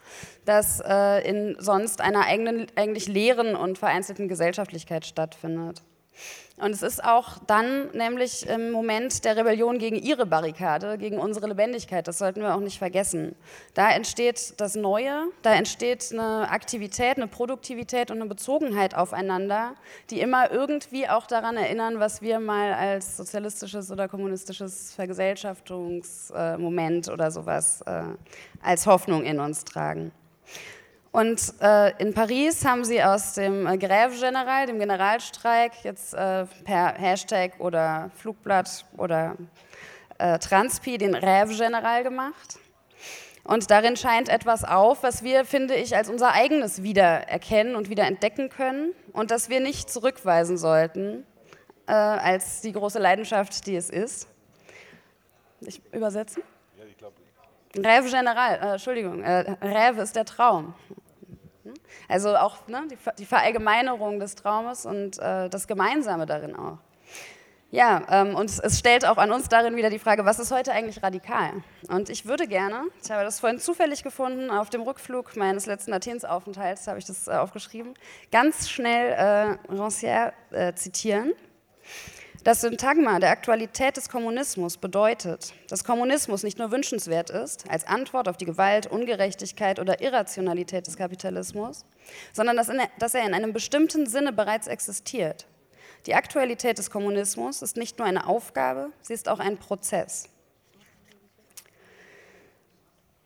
[0.44, 5.82] das äh, in sonst einer eigenen, eigentlich leeren und vereinzelten Gesellschaftlichkeit stattfindet.
[6.56, 11.48] Und es ist auch dann nämlich im Moment der Rebellion gegen ihre Barrikade, gegen unsere
[11.48, 13.34] Lebendigkeit, das sollten wir auch nicht vergessen.
[13.74, 19.74] Da entsteht das Neue, da entsteht eine Aktivität, eine Produktivität und eine Bezogenheit aufeinander,
[20.10, 27.32] die immer irgendwie auch daran erinnern, was wir mal als sozialistisches oder kommunistisches Vergesellschaftungsmoment oder
[27.32, 28.04] sowas äh,
[28.62, 30.12] als Hoffnung in uns tragen.
[31.14, 36.44] Und äh, in Paris haben sie aus dem äh, Grève General, dem Generalstreik, jetzt äh,
[36.64, 39.36] per Hashtag oder Flugblatt oder
[40.18, 42.58] äh, Transpi den Rêve General gemacht.
[43.44, 48.08] Und darin scheint etwas auf, was wir, finde ich, als unser eigenes wiedererkennen und wieder
[48.08, 51.24] entdecken können und das wir nicht zurückweisen sollten
[51.86, 54.26] äh, als die große Leidenschaft, die es ist.
[55.60, 56.40] Ich übersetze?
[56.76, 57.14] Ja, ich glaube.
[57.76, 60.74] Rêve General, äh, Entschuldigung, äh, Rêve ist der Traum.
[62.08, 66.78] Also auch ne, die, die, Verallgemeinerung des Traumes und äh, das Gemeinsame darin auch.
[67.70, 70.70] Ja, ähm, und es stellt auch an uns darin wieder die Frage, was ist heute
[70.70, 71.50] eigentlich radikal?
[71.88, 75.92] Und ich würde gerne, ich habe das vorhin zufällig gefunden, auf dem Rückflug meines letzten
[75.92, 77.94] Athensaufenthalts habe ich das äh, aufgeschrieben,
[78.30, 79.12] ganz schnell
[79.68, 81.32] äh, Rancière äh, zitieren.
[82.44, 88.28] Das Syntagma der Aktualität des Kommunismus bedeutet, dass Kommunismus nicht nur wünschenswert ist, als Antwort
[88.28, 91.86] auf die Gewalt, Ungerechtigkeit oder Irrationalität des Kapitalismus,
[92.34, 95.46] sondern dass, er in einem bestimmten Sinne bereits existiert
[96.06, 100.28] die Aktualität des Kommunismus ist nicht nur eine Aufgabe, sie ist auch ein Prozess.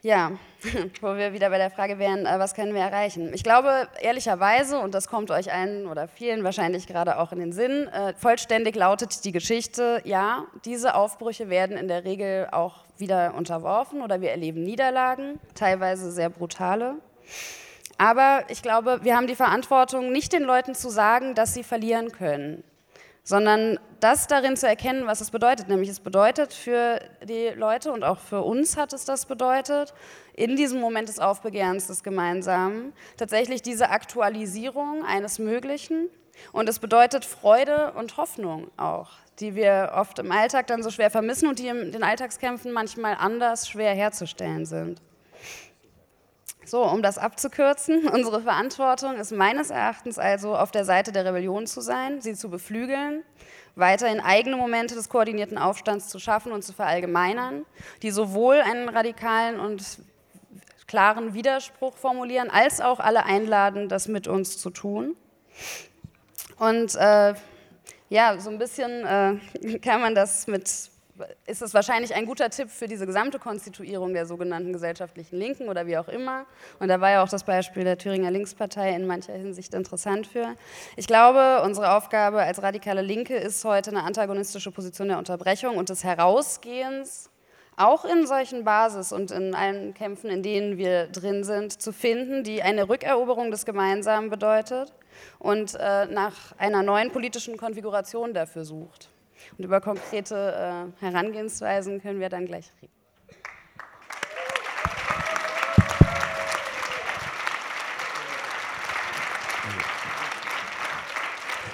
[0.00, 0.30] Ja,
[1.00, 3.32] wo wir wieder bei der Frage wären, äh, was können wir erreichen?
[3.34, 7.52] Ich glaube ehrlicherweise, und das kommt euch allen oder vielen wahrscheinlich gerade auch in den
[7.52, 13.34] Sinn, äh, vollständig lautet die Geschichte, ja, diese Aufbrüche werden in der Regel auch wieder
[13.34, 16.94] unterworfen oder wir erleben Niederlagen, teilweise sehr brutale.
[17.96, 22.12] Aber ich glaube, wir haben die Verantwortung, nicht den Leuten zu sagen, dass sie verlieren
[22.12, 22.62] können,
[23.28, 25.68] sondern das darin zu erkennen, was es bedeutet.
[25.68, 29.92] Nämlich es bedeutet für die Leute und auch für uns hat es das bedeutet,
[30.32, 36.08] in diesem Moment des Aufbegehrens des Gemeinsamen tatsächlich diese Aktualisierung eines Möglichen.
[36.52, 39.10] Und es bedeutet Freude und Hoffnung auch,
[39.40, 43.14] die wir oft im Alltag dann so schwer vermissen und die in den Alltagskämpfen manchmal
[43.14, 45.02] anders schwer herzustellen sind.
[46.68, 51.66] So, um das abzukürzen, unsere Verantwortung ist meines Erachtens also auf der Seite der Rebellion
[51.66, 53.22] zu sein, sie zu beflügeln,
[53.74, 57.64] weiterhin eigene Momente des koordinierten Aufstands zu schaffen und zu verallgemeinern,
[58.02, 60.00] die sowohl einen radikalen und
[60.86, 65.16] klaren Widerspruch formulieren, als auch alle einladen, das mit uns zu tun.
[66.58, 67.32] Und äh,
[68.10, 70.90] ja, so ein bisschen äh, kann man das mit
[71.46, 75.86] ist es wahrscheinlich ein guter Tipp für diese gesamte Konstituierung der sogenannten gesellschaftlichen Linken oder
[75.86, 76.46] wie auch immer.
[76.78, 80.54] Und da war ja auch das Beispiel der Thüringer Linkspartei in mancher Hinsicht interessant für.
[80.96, 85.88] Ich glaube, unsere Aufgabe als radikale Linke ist heute eine antagonistische Position der Unterbrechung und
[85.88, 87.30] des Herausgehens
[87.78, 92.42] auch in solchen Basis- und in allen Kämpfen, in denen wir drin sind, zu finden,
[92.42, 94.92] die eine Rückeroberung des Gemeinsamen bedeutet
[95.38, 99.10] und äh, nach einer neuen politischen Konfiguration dafür sucht.
[99.58, 102.92] Und über konkrete äh, Herangehensweisen können wir dann gleich reden.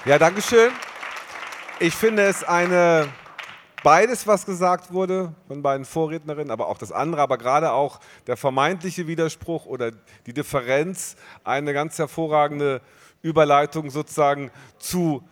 [0.07, 0.73] Ja, danke schön.
[1.79, 3.09] Ich finde es eine
[3.83, 8.39] beides, was gesagt wurde von beiden Vorrednerinnen, aber auch das andere, aber gerade auch der
[8.39, 9.91] vermeintliche Widerspruch oder
[10.25, 12.81] die Differenz, eine ganz hervorragende
[13.21, 15.23] Überleitung sozusagen zu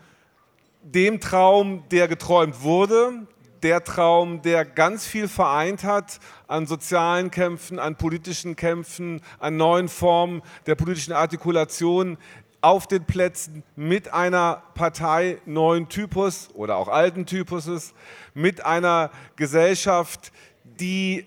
[0.82, 3.26] dem Traum, der geträumt wurde,
[3.62, 6.18] der Traum, der ganz viel vereint hat
[6.48, 12.18] an sozialen Kämpfen, an politischen Kämpfen, an neuen Formen der politischen Artikulation
[12.60, 17.92] auf den Plätzen mit einer Partei neuen Typus oder auch alten Typuses,
[18.34, 20.32] mit einer Gesellschaft,
[20.64, 21.26] die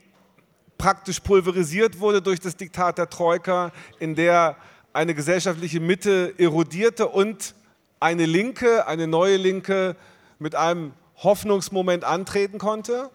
[0.77, 4.57] praktisch pulverisiert wurde durch das Diktat der Troika, in der
[4.93, 7.53] eine gesellschaftliche Mitte erodierte und
[7.99, 9.95] eine Linke, eine neue Linke
[10.39, 13.09] mit einem Hoffnungsmoment antreten konnte.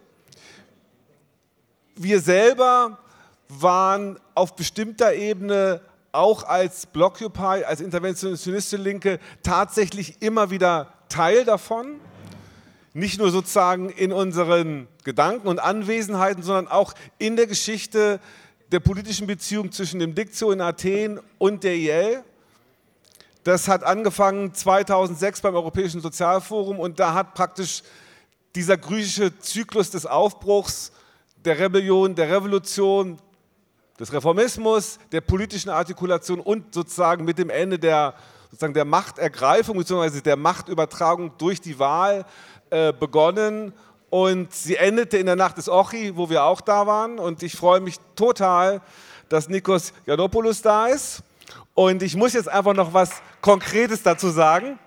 [1.97, 2.99] Wir selber
[3.49, 5.81] waren auf bestimmter Ebene
[6.12, 12.01] auch als Blockupy, als interventionistische Linke tatsächlich immer wieder Teil davon.
[12.93, 18.18] Nicht nur sozusagen in unseren Gedanken und Anwesenheiten, sondern auch in der Geschichte
[18.72, 22.24] der politischen Beziehung zwischen dem Diktio in Athen und der IL.
[23.45, 27.82] Das hat angefangen 2006 beim Europäischen Sozialforum und da hat praktisch
[28.55, 30.93] dieser griechische Zyklus des Aufbruchs,
[31.36, 33.18] der Rebellion, der Revolution,
[33.99, 38.14] des Reformismus, der politischen Artikulation und sozusagen mit dem Ende der,
[38.51, 40.22] sozusagen der Machtergreifung bzw.
[40.22, 42.24] der Machtübertragung durch die Wahl
[42.70, 43.74] äh, begonnen.
[44.09, 47.18] Und sie endete in der Nacht des Ochi, wo wir auch da waren.
[47.18, 48.80] Und ich freue mich total,
[49.28, 51.22] dass Nikos Janopoulos da ist.
[51.74, 54.78] Und ich muss jetzt einfach noch was Konkretes dazu sagen.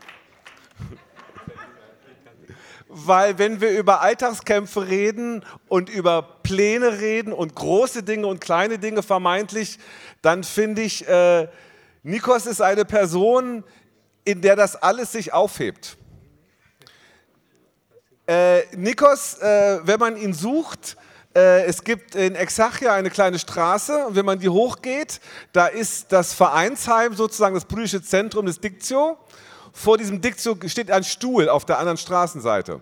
[2.88, 8.78] Weil wenn wir über Alltagskämpfe reden und über Pläne reden und große Dinge und kleine
[8.78, 9.80] Dinge vermeintlich,
[10.22, 11.48] dann finde ich, äh,
[12.04, 13.64] Nikos ist eine Person,
[14.26, 15.98] in der das alles sich aufhebt.
[18.28, 20.96] Äh, Nikos, äh, wenn man ihn sucht,
[21.36, 25.20] es gibt in Exachia eine kleine Straße und wenn man die hochgeht,
[25.52, 29.18] da ist das Vereinsheim sozusagen das politische Zentrum des Diktio.
[29.72, 32.82] Vor diesem Diktio steht ein Stuhl auf der anderen Straßenseite.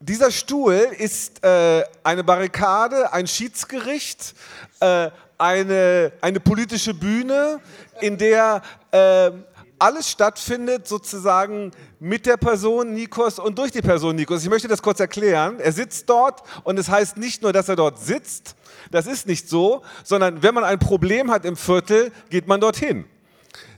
[0.00, 4.34] Dieser Stuhl ist äh, eine Barrikade, ein Schiedsgericht,
[4.80, 7.60] äh, eine, eine politische Bühne,
[8.00, 9.30] in der äh,
[9.84, 11.70] alles stattfindet sozusagen
[12.00, 14.42] mit der Person Nikos und durch die Person Nikos.
[14.42, 15.60] Ich möchte das kurz erklären.
[15.60, 18.56] Er sitzt dort und es heißt nicht nur, dass er dort sitzt,
[18.90, 23.04] das ist nicht so, sondern wenn man ein Problem hat im Viertel, geht man dorthin.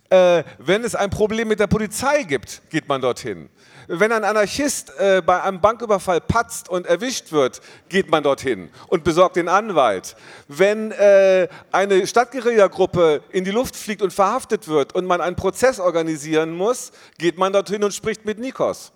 [0.08, 3.48] Äh, wenn es ein Problem mit der Polizei gibt, geht man dorthin.
[3.88, 9.04] Wenn ein Anarchist äh, bei einem Banküberfall patzt und erwischt wird, geht man dorthin und
[9.04, 10.16] besorgt den Anwalt.
[10.48, 15.78] Wenn äh, eine Stadtguerilla-Gruppe in die Luft fliegt und verhaftet wird und man einen Prozess
[15.78, 18.92] organisieren muss, geht man dorthin und spricht mit Nikos.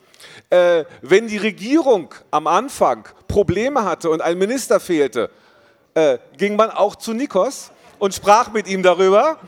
[0.51, 5.31] Äh, wenn die Regierung am Anfang Probleme hatte und ein Minister fehlte,
[5.95, 9.39] äh, ging man auch zu Nikos und sprach mit ihm darüber.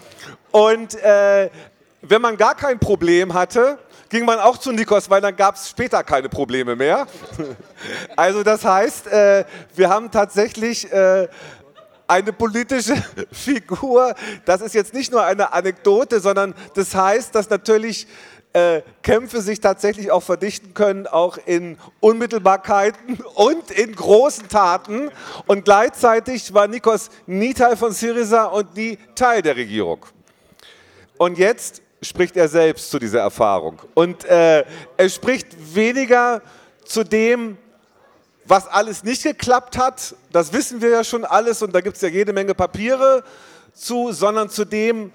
[0.53, 1.51] Und äh,
[2.03, 3.79] wenn man gar kein Problem hatte,
[4.09, 7.07] ging man auch zu Nikos, weil dann gab es später keine Probleme mehr.
[8.15, 9.45] Also das heißt, äh,
[9.75, 11.27] wir haben tatsächlich äh,
[12.07, 12.95] eine politische
[13.33, 14.15] Figur.
[14.45, 18.07] Das ist jetzt nicht nur eine Anekdote, sondern das heißt, dass natürlich
[18.53, 25.11] äh, Kämpfe sich tatsächlich auch verdichten können, auch in Unmittelbarkeiten und in großen Taten.
[25.47, 30.05] Und gleichzeitig war Nikos nie Teil von Syriza und nie Teil der Regierung.
[31.23, 33.81] Und jetzt spricht er selbst zu dieser Erfahrung.
[33.95, 34.65] Und äh,
[34.97, 36.43] er spricht weniger
[36.85, 37.59] zu dem,
[38.45, 42.03] was alles nicht geklappt hat, das wissen wir ja schon alles und da gibt es
[42.03, 43.23] ja jede Menge Papiere
[43.73, 45.13] zu, sondern zu dem,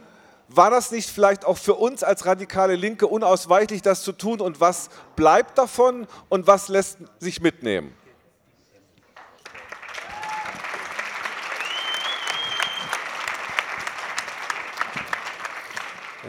[0.47, 4.61] war das nicht vielleicht auch für uns als radikale Linke unausweichlich, das zu tun und
[4.61, 7.93] was bleibt davon und was lässt sich mitnehmen?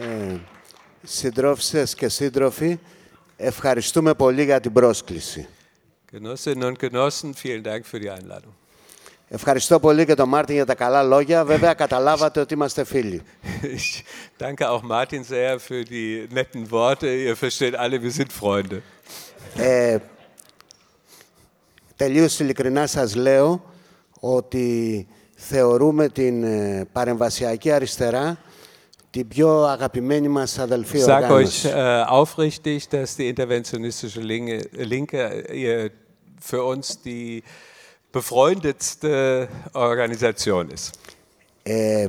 [0.00, 0.36] Ε,
[1.02, 2.78] συντρόφισσες και σύντροφοι,
[3.36, 5.48] ευχαριστούμε πολύ για την πρόσκληση.
[6.12, 8.54] Genossinnen und Genossen, vielen Dank für die Einladung.
[9.28, 11.44] Ευχαριστώ πολύ και τον Μάρτιν για τα καλά λόγια.
[11.44, 13.22] Βέβαια, καταλάβατε ότι είμαστε φίλοι.
[13.62, 14.02] Ich
[14.38, 17.06] danke auch Martin sehr für die netten Worte.
[17.06, 18.82] Ihr versteht alle, wir sind Freunde.
[19.56, 19.98] Ε,
[21.96, 23.64] τελείως ειλικρινά σας λέω
[24.20, 28.38] ότι θεωρούμε την ε, παρεμβασιακή αριστερά
[29.17, 29.27] Ich
[31.03, 31.67] sage euch οργάνωση.
[31.67, 35.91] äh, aufrichtig, dass die interventionistische Linke, Linke ihr,
[36.39, 37.43] für uns die
[38.11, 40.95] befreundetste Organisation ist.
[41.63, 42.07] Ε,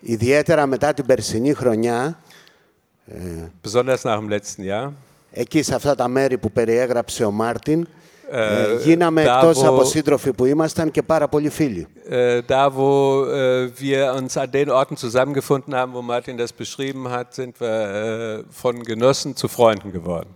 [0.00, 2.18] ιδιαίτερα μετά την περσινή χρονιά,
[3.62, 4.92] Besonders nach dem letzten Jahr.
[5.32, 7.86] εκεί σε αυτά τα μέρη που περιέγραψε ο Μάρτιν,
[8.30, 11.86] ε, Ε, γίναμε τα εκτός wo- από σύντροφοι που ήμασταν και πάρα πολλοί φίλοι.
[12.10, 17.08] Äh, da, wo äh, wir uns an den Orten zusammengefunden haben, wo Martin das beschrieben
[17.10, 20.28] hat, sind wir äh, von Genossen zu Freunden geworden.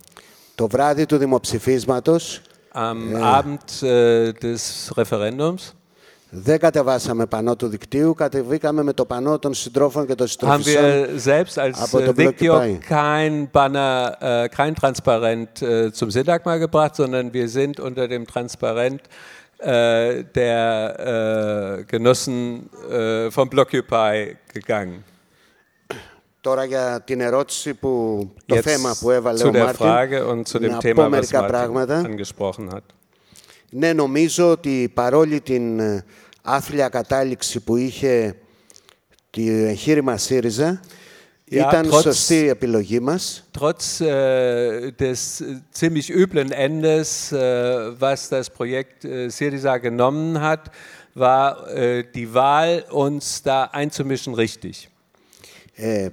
[0.55, 2.41] Το βράδυ του δημοψηφίσματος
[2.73, 5.61] Am Abend äh, des Referendums
[6.31, 10.81] δεν κατεβάσαμε πανό του δικτύου, κατεβήκαμε με το πανό των συντρόφων και των haben συντροφισών
[10.83, 12.79] wir selbst als Aber äh, der Block Wegdio dabei.
[12.89, 19.01] kein Banner, äh, kein Transparent äh, zum Syntagma gebracht, sondern wir sind unter dem Transparent
[19.59, 25.03] äh, der äh, Genossen äh, vom Blockupy gegangen.
[26.41, 30.29] Τώρα για την ερώτηση που το Jetzt θέμα που έβαλε zu ο der Μάρτιν, Frage
[30.31, 32.01] und zu dem να Thema, πω was μερικά Martin πράγματα.
[32.05, 32.81] angesprochen hat.
[33.69, 36.05] Ναι, νομίζω ότι παρόλη την ε,
[36.41, 38.35] άθλια κατάληξη που είχε
[39.29, 40.81] το εγχείρημα ΣΥΡΙΖΑ,
[41.49, 43.43] Ja, ήταν trotz- σωστή η επιλογή μας.
[43.59, 47.37] Trotz äh, des äh, ziemlich üblen Endes, äh,
[48.01, 50.63] was das Projekt äh, Syriza genommen hat,
[51.13, 54.89] war äh, die Wahl, uns da einzumischen, richtig.
[55.75, 56.07] Ε,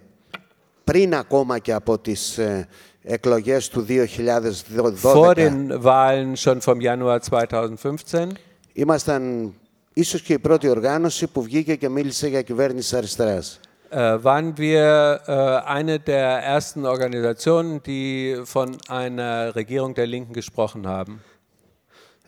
[0.84, 2.68] πριν ακόμα και από τις ε,
[3.02, 8.28] εκλογές του 2012, Vor den Wahlen schon vom Januar 2015
[8.72, 9.52] ήμασταν
[9.99, 13.59] ίσως και η πρώτη οργάνωση που βγήκε και μίλησε για κυβέρνηση αριστεράς.
[13.91, 15.31] äh, waren wir äh,
[15.77, 18.07] eine der ersten Organisationen, die
[18.55, 18.67] von
[19.01, 21.13] einer Regierung der Linken gesprochen haben;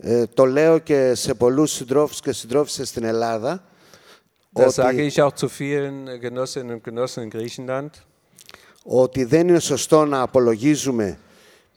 [0.04, 3.64] Ε, το λέω και σε πολλούς συντρόφους και συντρόφισσες στην Ελλάδα,
[4.54, 7.90] Das sage ότι, ich auch zu vielen Genossinnen und Genossen in Griechenland.
[8.84, 11.18] ότι δεν είναι σωστό να απολογίζουμε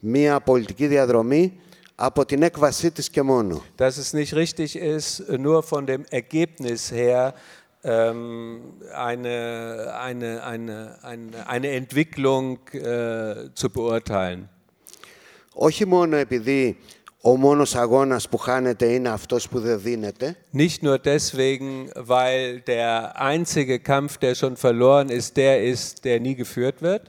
[0.01, 1.61] μία πολιτική διαδρομή
[1.96, 3.62] από την έκβασή της και μόνο.
[3.78, 7.34] dass es nicht richtig ist, nur von dem Ergebnis her
[7.84, 8.62] ähm,
[8.94, 14.50] eine, eine, eine, eine, eine Entwicklung äh, zu beurteilen.
[15.54, 16.78] Όχι μόνο επειδή
[17.22, 23.16] ο μόνος αγώνας που χάνεται είναι αυτός που δεν δίνεται, Nicht nur deswegen, weil der
[23.16, 27.02] einzige Kampf, der schon verloren ist, der ist, der nie geführt wird,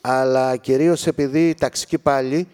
[0.00, 2.48] αλλά κυρίως επειδή η ταξική πάλι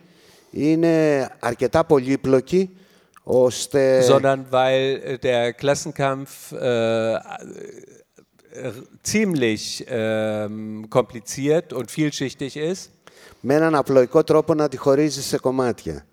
[0.55, 2.77] είναι αρκετά πολύπλοκη,
[3.23, 8.73] ώστε sondern weil äh, der Klassenkampf äh, äh,
[9.03, 12.91] ziemlich ähm, kompliziert und vielschichtig ist.
[13.41, 16.07] Με έναν απλοϊκό τρόπο να τη χωρίζεις σε κομμάτια.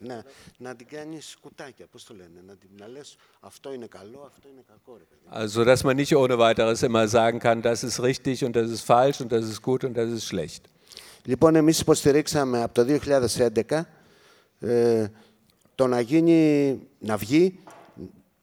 [0.00, 0.24] Να,
[0.58, 4.48] να την κάνεις κουτάκια, πώς το λένε, να, την- να λες αυτό είναι καλό, αυτό
[4.52, 4.98] είναι κακό.
[4.98, 5.46] Ρε, παιδί.
[5.46, 8.84] Also, dass man nicht ohne weiteres immer sagen kann, das ist richtig und das ist
[8.92, 10.62] falsch und das ist gut und das ist schlecht.
[11.23, 12.99] Λοιπόν, εμείς υποστηρίξαμε από το
[13.67, 13.81] 2011
[14.59, 15.07] ε,
[15.75, 17.59] το να γίνει, να βγει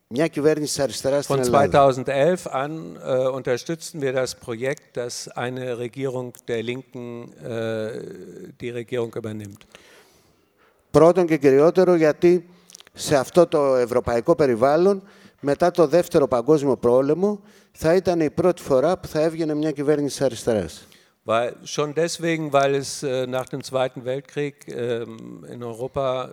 [0.07, 1.93] μια κυβέρνηση της αριστεράς στην Von Ελλάδα.
[1.93, 7.91] 2011 an äh, unterstützten wir das Projekt, dass eine Regierung der Linken äh,
[8.61, 9.65] die Regierung übernimmt.
[10.91, 12.49] Πρώτον και κυριότερο γιατί
[12.93, 15.03] σε αυτό το ευρωπαϊκό περιβάλλον
[15.39, 20.17] μετά το δεύτερο παγκόσμιο πόλεμο θα ήταν η πρώτη φορά που θα έβγαινε μια κυβέρνηση
[20.17, 20.87] της αριστεράς.
[21.26, 26.30] Weil, schon deswegen, weil es äh, nach dem Zweiten Weltkrieg ähm, in Europa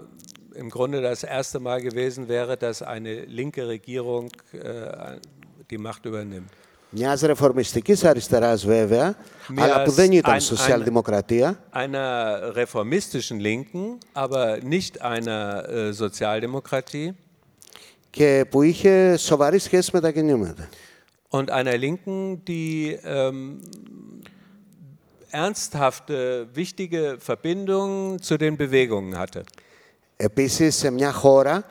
[0.56, 5.20] im Grunde das erste Mal gewesen wäre, dass eine linke Regierung äh,
[5.70, 6.50] die Macht übernimmt.
[6.92, 9.16] Μιας ρεφορμιστικής αριστεράς βέβαια,
[9.50, 17.10] Μιας αλλά που δεν ήταν ein- σοσιαλδημοκρατία, Einer reformistischen Linken, aber nicht einer äh, Sozialdemokratie
[18.10, 20.70] και που είχε σοβαρή σχέση με τα κινήματα.
[21.32, 23.60] und einer Linken, die ähm,
[25.34, 29.44] ernsthafte, wichtige Verbindungen zu den Bewegungen hatte.
[30.18, 31.64] Επίσης σε μια χώρα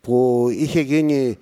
[0.00, 1.38] που είχε γίνει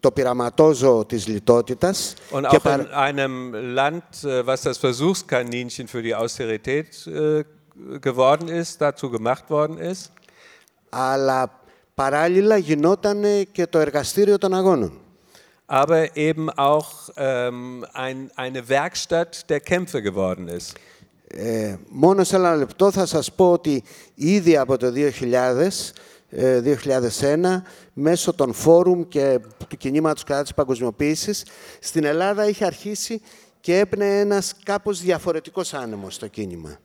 [0.00, 6.02] το πειραματόζω της λιτότητας Und και, auch in einem Land, äh, was das Versuchskaninchen für
[6.02, 7.44] die Austerität äh,
[8.00, 10.12] geworden ist, dazu gemacht worden ist,
[10.90, 11.60] αλλά
[11.94, 14.92] παράλληλα γινόταν και το εργαστήριο των αγώνων.
[15.68, 20.74] aber eben auch ähm, ein, eine Werkstatt der Kämpfe geworden ist.
[21.35, 23.83] Ε, μόνο σε ένα λεπτό θα σας πω ότι
[24.15, 25.93] ήδη από το 2000,
[26.29, 27.63] ε, 2001,
[27.93, 31.45] μέσω των φόρουμ και του κινήματος κατά της παγκοσμιοποίησης,
[31.79, 33.21] στην Ελλάδα είχε αρχίσει
[33.59, 36.79] και έπνεε ένας κάπως διαφορετικός άνεμος στο κίνημα.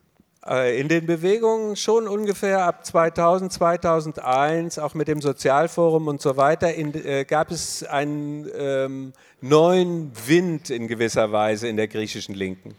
[0.45, 6.37] Äh, In den Bewegungen schon ungefähr ab 2000, 2001, auch mit dem Sozialforum und so
[6.37, 12.35] weiter, in, äh, gab es einen ähm, neuen Wind in gewisser Weise in der griechischen
[12.35, 12.73] Linken.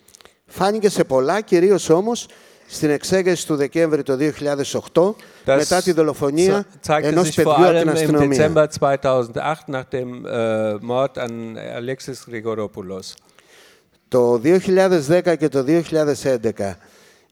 [0.52, 2.26] Φάνηκε σε πολλά, κυρίως όμως
[2.66, 7.44] στην εξέγερση του Δεκέμβρη το 2008, Das μετά τη δολοφονία ze- zeigte ενός sich vor
[7.44, 8.52] παιδιού από την allem im αστυνομία.
[8.52, 13.14] Dezember 2008 nach dem äh, Mord an Alexis Grigoropoulos.
[14.08, 16.76] Το 2010 και το 2011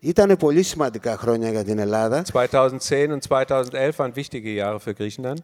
[0.01, 5.37] ήταν πολύ σημαντικά χρόνια για την Ελλάδα 2010 und 2011 waren wichtige Jahre für Griechenland.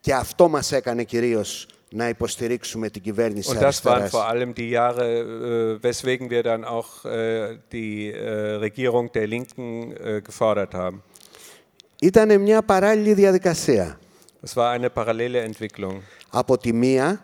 [0.00, 4.09] και αυτό μας έκανε κυρίως να υποστηρίξουμε την κυβέρνηση Und της das waren αριστεράς.
[4.11, 9.91] vor allem die Jahre, äh, weswegen wir dann auch äh, die äh, Regierung der Linken
[9.97, 11.03] äh, gefordert haben.
[12.01, 13.99] Ήταν μια παράλληλη διαδικασία.
[14.45, 16.01] Das war eine parallele Entwicklung.
[16.29, 17.19] Από τη μία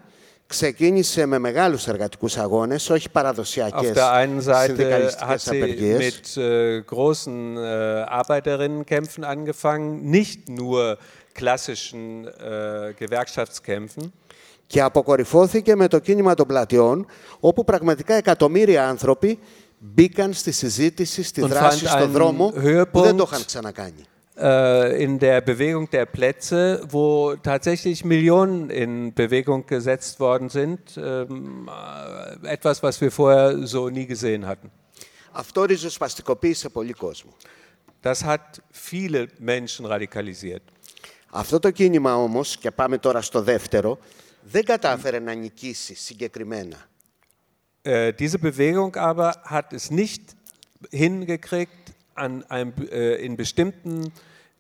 [0.48, 5.98] ξεκίνησε με μεγάλους εργατικούς αγώνες, όχι Auf παραδοσιακές der einen Seite hat συνδικαλιστικές sie απεργίες.
[5.98, 7.62] mit äh, großen äh,
[8.08, 10.98] Arbeiterinnenkämpfen angefangen, nicht nur
[11.34, 14.12] klassischen äh, Gewerkschaftskämpfen,
[14.67, 17.07] Και αποκορυφώθηκε με το κίνημα των πλατιών,
[17.41, 19.39] όπου πραγματικά εκατομμύρια άνθρωποι
[19.79, 23.03] μπήκαν στη συζήτηση, στη Und δράση, fand στον einen δρόμο, που Höhepunkt.
[23.05, 24.05] δεν το είχαν ξανακάνει.
[24.37, 30.81] äh, in der Bewegung der Plätze, wo tatsächlich Millionen in Bewegung gesetzt worden sind.
[30.97, 31.69] Ähm,
[32.45, 34.71] äh, etwas, was wir vorher so nie gesehen hatten.
[35.33, 37.31] Αυτό ριζοσπαστικοποίησε πολύ κόσμο.
[38.03, 40.63] Das hat viele Menschen radikalisiert.
[41.31, 43.99] Αυτό το κίνημα όμως, και πάμε τώρα στο δεύτερο,
[44.46, 46.78] δεν κατάφερε να νικήσει συγκεκριμένα.
[47.84, 50.22] Äh, diese Bewegung aber hat es nicht
[50.92, 54.12] hingekriegt, an einem, äh, in, bestimmten,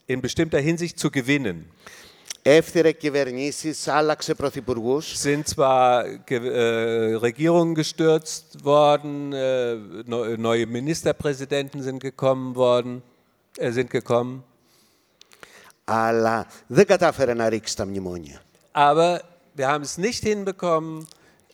[0.07, 1.66] in bestimmter Hinsicht zu gewinnen.
[2.43, 9.76] Έφθυρε κυβερνήσεις, άλλαξε πρωθυπουργούς, sind zwar ge äh, Regierungen gestürzt worden, äh,
[10.07, 13.03] neu- neue Ministerpräsidenten sind gekommen worden,
[13.57, 14.43] äh, sind gekommen,
[15.84, 18.41] αλλά δεν κατάφερε να ρίξει τα μνημόνια.
[18.72, 19.20] aber
[19.55, 21.07] wir haben es nicht hinbekommen.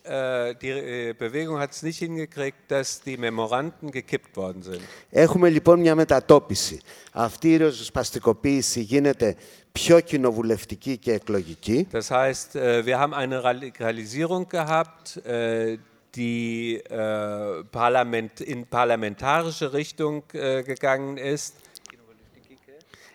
[0.04, 4.82] Äh, die äh, Bewegung hat es nicht hingekriegt, dass die Memoranden gekippt worden sind.
[5.10, 6.82] Έχουμε λοιπόν μια μετατόπιση.
[7.12, 9.36] Αυτή η ριζοσπαστικοποίηση γίνεται
[9.72, 15.78] πιο κοινοβουλευτική και εκλογική Das heißt, äh, wir haben eine Radikalisierung gehabt, äh,
[16.16, 21.54] die äh, Parlament, in parlamentarische Richtung äh, gegangen ist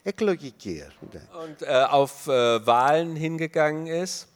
[0.05, 0.83] εκλογική.
[0.83, 1.21] ας πούμε.
[1.45, 4.29] und äh, auf äh, Wahlen hingegangen ist.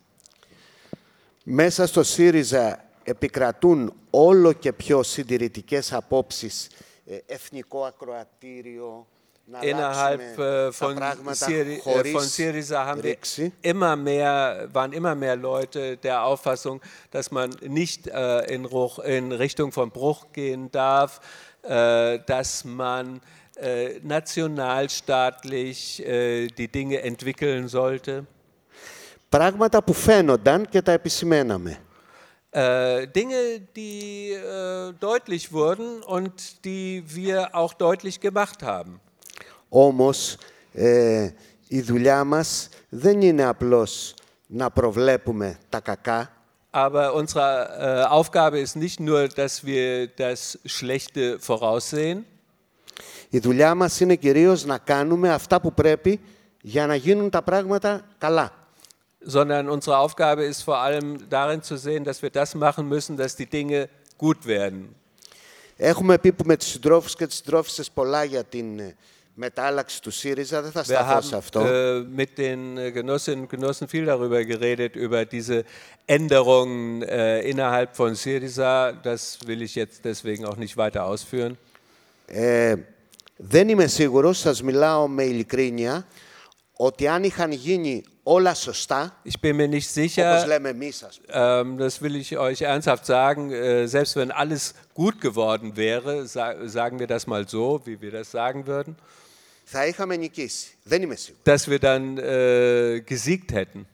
[1.43, 6.69] Μέσα στο ΣΥΡΙΖΑ επικρατούν όλο και πιο συντηρητικές απόψεις,
[7.07, 9.07] ε, εθνικό ακροατήριο,
[9.49, 13.53] να Innerhalb αλλάξουμε äh, von, τα πράγματα Syri äh, χωρίς von Syriza haben wir ρήξη.
[13.61, 16.81] immer mehr, waren immer mehr Leute der Auffassung,
[17.11, 21.21] dass man nicht äh, in, Ruch, in Richtung von Bruch gehen darf,
[21.63, 23.21] äh, dass man
[23.57, 28.27] äh, nationalstaatlich äh, die Dinge entwickeln sollte.
[29.38, 31.78] Πράγματα που φαίνονταν και τα επισημέναμε.
[32.54, 33.42] Äh, Dinge,
[33.78, 39.00] die äh, deutlich wurden und die wir auch deutlich gemacht haben.
[39.70, 40.38] Όμως
[40.74, 41.30] ε,
[41.68, 44.14] η δουλειά μας δεν είναι απλώς
[44.48, 46.32] να προβλέπουμε τα κακά,
[46.72, 52.26] Aber unsere äh, Aufgabe ist nicht nur, dass wir das Schlechte voraussehen,
[53.30, 56.20] η δουλειά μας είναι κυρίως να κάνουμε αυτά που πρέπει
[56.62, 58.61] για να γίνουν τα πράγματα καλά.
[59.21, 63.37] sondern unsere Aufgabe ist vor allem darin zu sehen, dass wir das machen müssen, dass
[63.37, 63.89] die Dinge
[64.19, 64.95] gut werden.
[65.79, 68.97] Έχουμε πει που με τους συντρόφους και τις συντρόφισσες πολλά για την ε,
[69.35, 71.61] μετάλλαξη του ΣΥΡΙΖΑ, δεν θα Wir σταθώ σε haben αυτό.
[71.61, 75.65] äh, mit den äh, Genossinnen und Genossen viel darüber geredet, über diese
[76.07, 78.93] Änderungen äh, innerhalb von Syriza.
[78.93, 81.57] Das will ich jetzt deswegen auch nicht weiter ausführen.
[82.27, 82.75] Ε,
[83.37, 86.07] δεν είμαι σίγουρος, σας μιλάω με ειλικρίνεια,
[86.73, 88.10] ότι αν είχαν γίνει όλα σωστά,
[89.25, 92.63] Ich bin mir nicht όπως sicher, λέμε εμείς ας πούμε, ähm, das will ich euch
[92.63, 97.81] ernsthaft sagen, äh, selbst wenn alles gut geworden wäre, sa sagen wir das mal so,
[97.85, 98.97] wie wir das sagen würden,
[99.65, 100.77] θα είχαμε νικήσει.
[100.83, 101.43] Δεν είμαι σίγουρος.
[101.45, 103.87] dass wir dann äh, gesiegt hätten.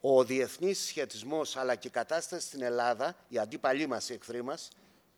[0.00, 4.68] Ο διεθνής σχετισμός αλλά και η κατάσταση στην Ελλάδα, οι αντίπαλοι μας, οι εχθροί μας,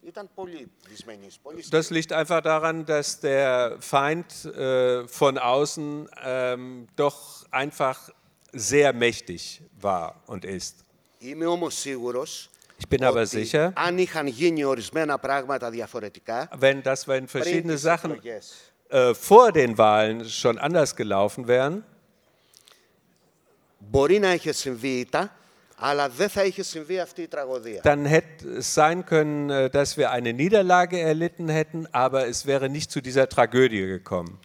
[0.06, 6.88] ήταν πολύ δυσμενής, πολύ Das liegt einfach daran, dass der Feind äh, von außen ähm,
[6.96, 8.11] doch einfach
[8.52, 10.84] sehr mächtig war und ist.
[11.20, 12.50] Είμαι όμως σίγουρος
[12.80, 17.42] Ich bin aber ότι sicher, αν είχαν γίνει ορισμένα πράγματα διαφορετικά, wenn das, wenn πριν
[17.42, 21.84] verschiedene τις Sachen εκλογές, äh, vor den Wahlen schon anders gelaufen wären,
[23.78, 25.36] μπορεί να είχε συμβεί ήττα,
[25.80, 27.80] αλλά δεν θα είχε συμβεί αυτή η τραγωδία.
[27.84, 32.68] dann hätte es sein können, äh, dass wir eine Niederlage erlitten hätten, aber es wäre
[32.68, 34.38] nicht zu dieser Tragödie gekommen.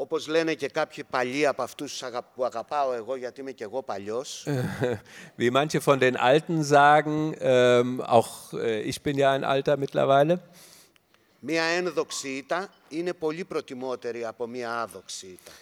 [0.00, 3.82] Όπως λένε και κάποιοι παλιοί από αυτούς αγα- που αγαπάω εγώ, γιατί είμαι και εγώ
[3.82, 4.46] παλιός,
[5.38, 10.40] Wie manche von den Alten sagen, ähm, auch äh, ich bin ja ein Alter mittlerweile,
[11.40, 15.52] μία ένδοξη ήττα είναι πολύ προτιμότερη από μία άδοξη ήττα.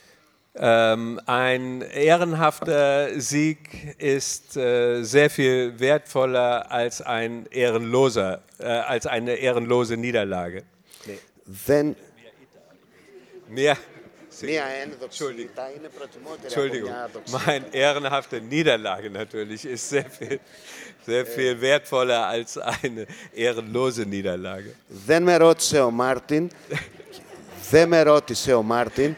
[0.59, 3.59] Ähm, ein ehrenhafter Sieg
[3.99, 10.63] ist äh, sehr viel wertvoller als, ein ehrenloser, äh, als eine ehrenlose Niederlage.
[11.45, 11.95] Δεν,
[13.49, 13.77] Mehr,
[14.43, 15.51] μία ένδοξη Entschuldigung.
[15.51, 17.35] ήττα είναι προτιμότερη Entschuldigung, από μία άδοξη.
[17.47, 20.41] meine ehrenhafte Niederlage natürlich ist sehr viel,
[21.07, 24.75] sehr viel wertvoller als eine ehrenlose Niederlage.
[25.07, 26.51] Δεν με ρώτησε ο Μάρτιν,
[27.71, 29.15] δεν με ρώτησε ο Μάρτιν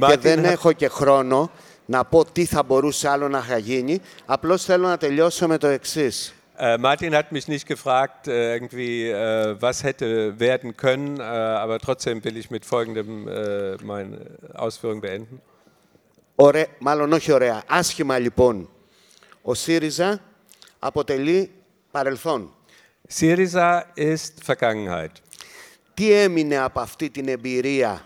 [0.00, 1.50] Και Μάρτιν, δεν ha- έχω και χρόνο
[1.86, 4.00] να πω τι θα μπορούσε άλλο να είχα γίνει.
[4.26, 6.30] Απλώς θέλω να τελειώσω με το εξής.
[6.58, 10.06] Äh, Martin hat mich nicht gefragt, äh, irgendwie, äh, was hätte
[10.46, 11.22] werden können, äh,
[11.64, 14.16] aber trotzdem will ich mit folgendem äh, meine
[14.54, 15.42] Ausführung beenden.
[16.34, 17.62] Ωραία, μάλλον όχι ωραία.
[17.68, 18.68] Άσχημα λοιπόν.
[19.42, 20.20] Ο ΣΥΡΙΖΑ
[20.78, 21.50] αποτελεί
[21.90, 22.50] παρελθόν.
[23.18, 25.12] Syriza ist Vergangenheit.
[25.94, 28.02] Τι έμεινε από αυτή την εμπειρία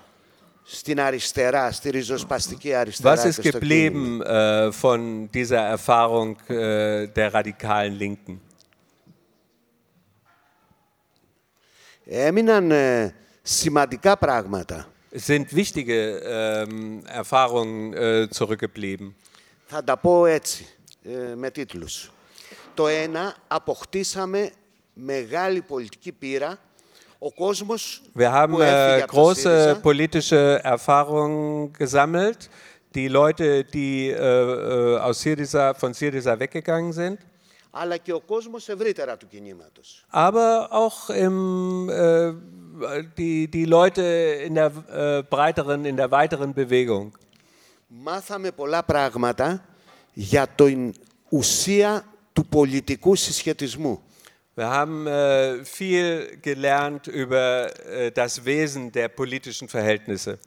[0.72, 3.58] στην αριστερά, στη ριζοσπαστική αριστερά Was και ist στο κίνημα.
[3.58, 8.40] geblieben äh, von dieser Erfahrung äh, der radikalen Linken?
[12.04, 14.86] Έμειναν ε, σημαντικά πράγματα.
[15.12, 19.14] Es sind wichtige ähm, Erfahrungen äh, zurückgeblieben;
[19.66, 20.66] Θα τα πω έτσι,
[21.02, 22.10] ε, με τίτλους.
[22.74, 24.50] Το ένα, αποκτήσαμε
[24.92, 26.58] μεγάλη πολιτική πείρα.
[27.19, 32.49] Ο κόσμος Wir haben που έφυγε äh, από το große ΣΥΡΙΖΑ politische Erfahrungen gesammelt.
[32.95, 37.17] Die Leute, die äh, äh, aus Syriza, von Syriza weggegangen sind,
[37.77, 40.05] αλλά και ο κόσμος ευρύτερα του κινήματος.
[40.09, 42.33] aber auch im, äh,
[43.17, 44.03] die, die Leute
[44.47, 47.11] in der äh, breiteren, in der weiteren Bewegung.
[47.87, 49.65] Μάθαμε πολλά πράγματα
[50.13, 50.93] για την
[51.29, 54.01] ουσία του πολιτικού συσχετισμού.
[54.57, 57.45] Wir haben äh, viel gelernt über
[57.87, 60.37] äh, das Wesen der politischen Verhältnisse.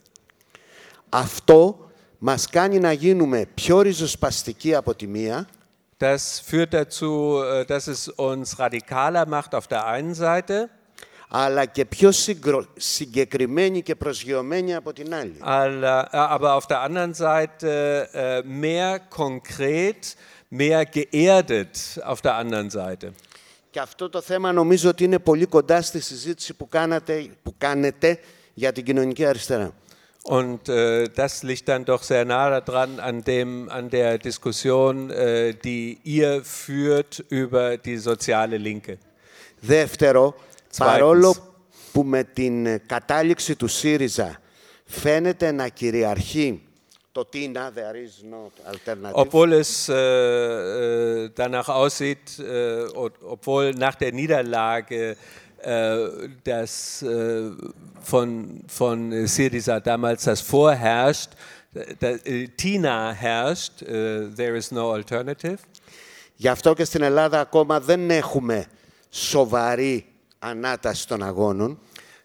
[1.08, 5.46] Αυτό μας κάνει να γίνουμε πιο ριζοσπαστικοί από τη μία
[6.00, 10.68] Das führt dazu, äh, dass es uns radikaler macht auf der einen Seite,
[11.30, 15.36] αλλά και πιο συγκρο- συγκεκριμένοι και προσγειωμένοι από την άλλη.
[15.40, 20.16] aller- äh, aber auf der anderen Seite äh, mehr konkret,
[20.50, 23.12] mehr geerdet auf der anderen Seite.
[23.73, 28.19] Και αυτό το θέμα νομίζω ότι είναι πολύ κοντά στη συζήτηση που, κάνατε, που κάνετε
[28.53, 29.73] για την κοινωνική αριστερά.
[30.23, 35.53] Und äh, das liegt dann doch sehr nah dran an, dem, an der Diskussion, äh,
[35.65, 38.97] die ihr führt über die soziale Linke.
[39.59, 40.35] Δεύτερο,
[40.77, 41.35] παρόλο
[41.91, 44.41] που με την κατάληξη του ΣΥΡΙΖΑ
[44.85, 46.61] φαίνεται να κυριαρχεί
[47.12, 49.16] το TINA, there is no alternative.
[49.24, 52.84] Obwohl es äh, äh, danach aussieht, äh,
[53.34, 55.16] obwohl nach der Niederlage
[55.62, 55.96] äh,
[56.44, 57.50] das äh,
[58.00, 61.30] von, von Syriza damals das vorherrscht,
[62.00, 62.20] das,
[62.56, 65.58] TINA herrscht, there is no alternative.
[66.40, 68.66] Γι' αυτό και στην Ελλάδα ακόμα δεν έχουμε
[69.10, 70.06] σοβαρή
[70.38, 71.78] ανάταση των αγώνων.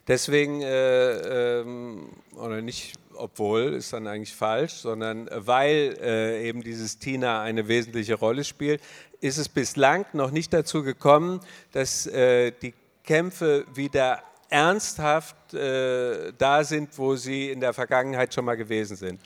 [0.06, 6.98] Deswegen, äh, ähm, oder nicht obwohl, ist dann eigentlich falsch, sondern weil äh, eben dieses
[6.98, 8.80] TINA eine wesentliche Rolle spielt,
[9.20, 11.40] ist es bislang noch nicht dazu gekommen,
[11.72, 12.74] dass äh, die
[13.04, 19.20] Kämpfe wieder ernsthaft äh, da sind, wo sie in der Vergangenheit schon mal gewesen sind.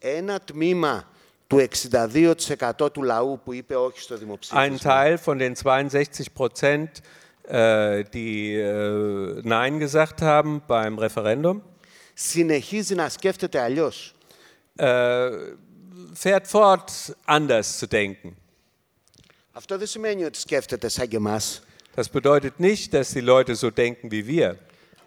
[0.00, 1.04] Ένα τμήμα
[1.46, 1.66] του
[2.78, 4.62] 62% του λαού που είπε όχι στο δημοψήφισμα.
[4.62, 7.02] Ein Teil von den 62 Prozent,
[7.48, 11.62] äh, die äh, Nein gesagt haben beim Referendum,
[12.18, 14.14] συνεχίζει να σκέφτεται αλλιώς.
[14.76, 15.30] Äh,
[16.14, 16.90] fährt fort,
[17.24, 18.36] anders zu denken.
[19.52, 21.62] Αυτό δεν σημαίνει ότι σκέφτεται σαν και εμάς.
[21.96, 24.56] Das bedeutet nicht, dass die Leute so denken wie wir.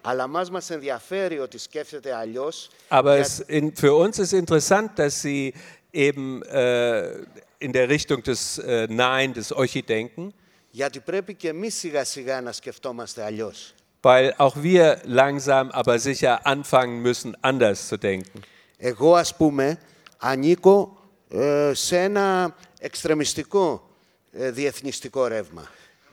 [0.01, 2.69] Αλλά μας μας ενδιαφέρει ότι σκέφτεται αλλιώς.
[2.89, 5.53] Aber es in, für uns ist interessant, dass sie
[5.91, 7.25] eben äh,
[7.57, 10.33] in der Richtung des äh, Nein, des Ochi denken.
[10.71, 13.73] Γιατί πρέπει και εμείς σιγά σιγά να σκεφτόμαστε αλλιώς.
[14.03, 18.41] Weil auch wir langsam, aber sicher anfangen müssen, anders zu denken.
[18.79, 19.79] Εγώ ας πούμε
[20.17, 20.97] ανήκω
[21.29, 23.89] ε, σε ένα εξτρεμιστικό
[24.31, 25.63] ε, διεθνιστικό ρεύμα.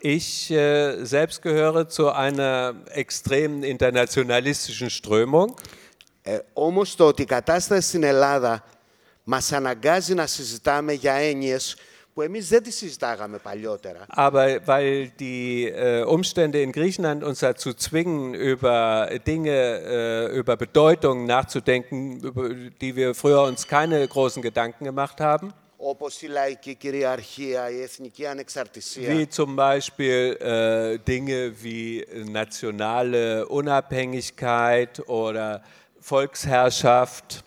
[0.06, 5.55] Ich äh, selbst gehöre zu einer extremen internationalistischen Strömung.
[6.23, 8.65] Ε, όμως το ότι η κατάσταση στην Ελλάδα
[9.24, 11.77] μας αναγκάζει να συζητάμε για έννοιες
[12.19, 14.06] που εμείς δεν τις συζητάγαμε παλιότερα.
[14.09, 19.59] Aber weil die äh, Umstände in Griechenland uns dazu zwingen, über Dinge,
[20.31, 22.48] äh, über Bedeutungen nachzudenken, über
[22.81, 25.52] die wir früher uns keine großen Gedanken gemacht haben.
[25.86, 29.15] όπως η λαϊκή κυριαρχία, η εθνική ανεξαρτησία.
[29.15, 32.05] Wie zum Beispiel äh, Dinge wie
[32.40, 35.62] nationale Unabhängigkeit oder
[36.01, 37.44] Volksherrschaft.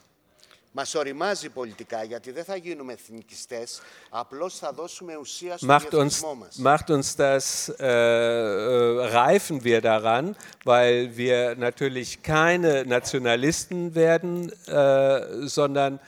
[5.62, 6.56] Macht uns, διεθνισμό μας.
[6.58, 10.34] macht uns das, äh, äh, reifen wir daran,
[10.64, 16.00] weil wir natürlich keine Nationalisten werden, äh, sondern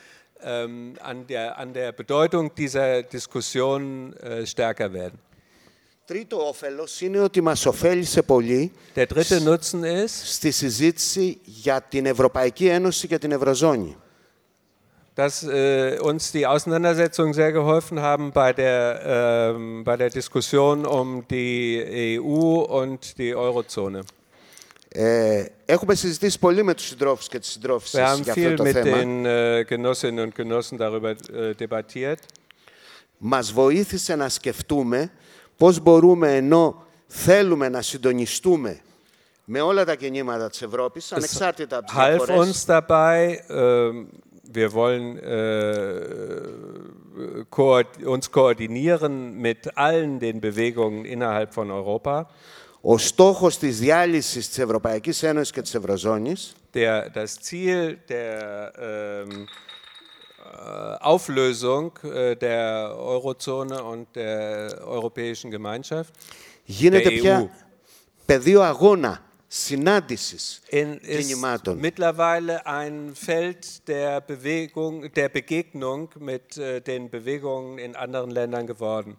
[0.42, 5.18] ähm, an, der, an der Bedeutung dieser Diskussion äh, stärker werden.
[6.06, 12.06] Τρίτο όφελος είναι ότι μας ωφέλησε πολύ Der dritte Nutzen ist, στη συζήτηση για την
[12.06, 13.96] Ευρωπαϊκή Ένωση και την Ευρωζώνη.
[15.15, 19.01] dass äh, uns die Auseinandersetzungen sehr geholfen haben bei der,
[19.55, 24.01] ähm, bei der Diskussion um die EU und die Eurozone.
[24.91, 28.55] Ε, έχουμε συζητήσει πολύ με τους συντρόφους και τις συντρόφισσες Wir haben για αυτό viel
[28.57, 28.97] το mit θέμα.
[28.97, 32.19] den äh, Genossinnen und Genossen darüber äh, debattiert.
[33.17, 35.11] Μας βοήθησε να σκεφτούμε
[35.57, 38.79] πώς μπορούμε ενώ θέλουμε να συντονιστούμε
[39.45, 44.05] με όλα τα κινήματα της Ευρώπης, ανεξάρτητα από τις half διαφορές, uns dabei, ähm,
[44.43, 46.41] wir wollen äh,
[47.49, 52.27] koord uns koordinieren mit allen den Bewegungen innerhalb von Europa.
[52.81, 59.47] ο στόχος της διάλυσης της Ευρωπαϊκής Ένωσης και της Ευρωζώνης Der, das Ziel der ähm,
[60.39, 66.13] äh, Auflösung äh, der Eurozone und der Europäischen Gemeinschaft
[66.65, 67.45] γίνεται der πια EU.
[68.25, 69.22] πεδίο αγώνα,
[69.53, 71.79] συνάντησης in, ist κινημάτων.
[71.79, 79.17] mittlerweile ein Feld der Bewegung, der Begegnung mit äh, den Bewegungen in anderen Ländern geworden.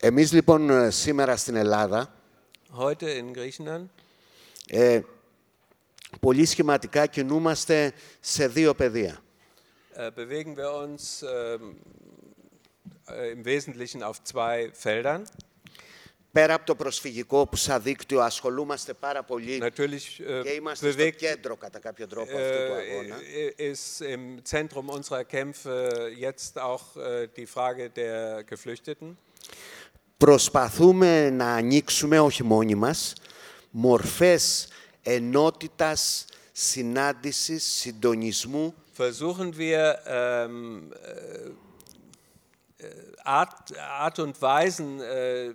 [0.00, 2.14] Εμείς λοιπόν ε, σήμερα στην Ελλάδα
[2.76, 3.86] Heute in Griechenland
[4.68, 5.00] ε,
[6.20, 9.18] πολύ σχηματικά κινούμαστε σε δύο πεδία.
[9.96, 11.76] äh, bewegen wir uns ähm,
[13.08, 15.22] äh, im Wesentlichen auf zwei Feldern.
[16.31, 21.01] Πέρα από το προσφυγικό που σαν δίκτυο ασχολούμαστε πάρα πολύ Natürlich äh, και είμαστε στο
[21.01, 23.15] bewegt κέντρο κατά κάποιο τρόπο αυτού του αγώνα.
[23.57, 29.17] äh, ist im Zentrum unserer Kämpfe jetzt auch äh, die Frage der Geflüchteten.
[30.17, 33.13] Προσπαθούμε να ανοίξουμε, όχι μόνοι μας,
[33.71, 34.67] μορφές
[35.01, 40.91] ενότητας, συνάντησης, συντονισμού versuchen wir ähm,
[42.77, 42.85] äh,
[43.23, 45.53] Art, Art und Weisen, äh, äh,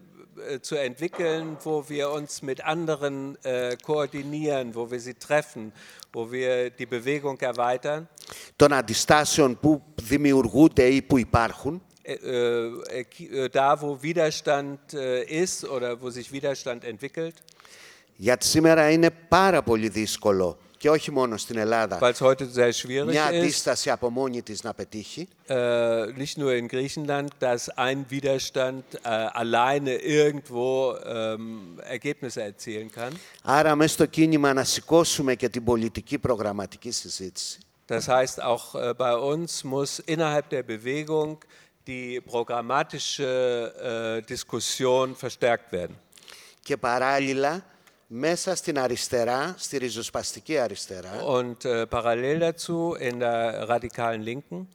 [0.62, 5.72] zu entwickeln, wo wir uns mit anderen äh, koordinieren, wo wir sie treffen,
[6.14, 8.08] wo wir die Bewegung erweitern.
[8.56, 15.64] των αντιστάσεων που δημιουργούνται ή που υπάρχουν Äh, äh, äh, da, wo Widerstand äh, ist
[15.64, 17.34] oder wo sich Widerstand entwickelt,
[18.16, 22.72] γιατί σήμερα είναι πάρα πολύ δύσκολο και όχι μόνο στην Ελλάδα weil es heute sehr
[22.72, 25.28] schwierig μια ist, αντίσταση από μόνη της να πετύχει.
[25.48, 25.54] äh,
[26.18, 29.00] nicht nur in Griechenland, dass ein Widerstand äh,
[29.42, 33.14] alleine irgendwo ähm, Ergebnisse erzielen kann.
[33.44, 37.60] Άρα μέσα στο κίνημα να σηκώσουμε και την πολιτική προγραμματική συζήτηση.
[37.88, 41.38] Das heißt, auch äh, bei uns muss innerhalb der Bewegung
[41.88, 45.96] die programmatische äh, Diskussion verstärkt werden.
[46.64, 47.64] Και παράλληλα
[48.14, 54.68] μέσα στην αριστερά, στη ριζοσπαστική αριστερά, Und äh, parallel dazu in der radikalen Linken,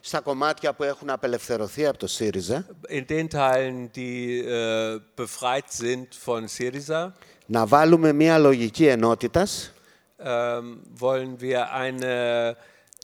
[0.00, 6.08] στα κομμάτια που έχουν απελευθερωθεί από το ΣΥΡΙΖΑ, in den Teilen, die äh, befreit sind
[6.24, 7.12] von Syriza,
[7.46, 9.72] να βάλουμε μια λογική ενότητας
[10.18, 12.56] ähm, wollen wir eine,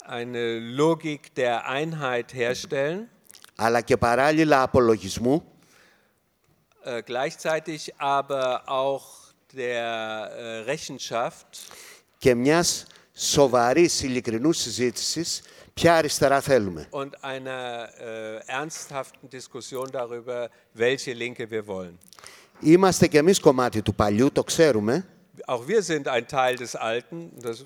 [0.05, 3.09] eine Logik der Einheit herstellen,
[3.57, 5.45] αλλά και παράλληλα απολογισμού
[6.85, 9.23] äh, gleichzeitig aber auch
[9.54, 10.30] der
[10.66, 11.72] äh, Rechenschaft
[12.18, 15.42] και μιας σοβαρής ειλικρινούς συζήτησης
[15.74, 16.88] ποια αριστερά θέλουμε.
[16.92, 21.98] und einer äh, ernsthaften Diskussion darüber, welche Linke wir wollen.
[22.60, 25.06] Είμαστε κι εμείς κομμάτι του παλιού, το ξέρουμε,
[25.48, 27.64] Auch wir sind ein Teil des Alten, das,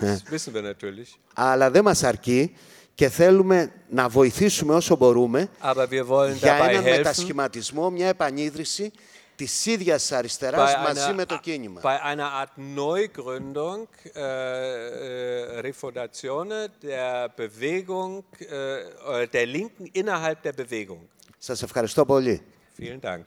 [0.00, 1.18] das wissen wir natürlich.
[1.34, 2.54] αλλά δεν μας αρκεί
[2.94, 8.08] και θέλουμε να βοηθήσουμε όσο μπορούμε Aber wir wollen για dabei έναν helfen, μετασχηματισμό, μια
[8.08, 8.92] επανίδρυση
[9.35, 11.81] της ίδιας της αριστεράς bei μαζί einer, με το κίνημα.
[11.83, 20.53] bei einer Art Neugründung, äh, äh, Refundatione der Bewegung, äh, äh, der Linken innerhalb der
[20.53, 21.07] Bewegung.
[21.37, 22.41] Σας ευχαριστώ πολύ.
[22.79, 23.25] Vielen Dank.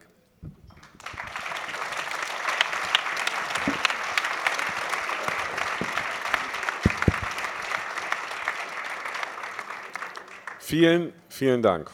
[10.59, 11.91] Vielen, vielen Dank.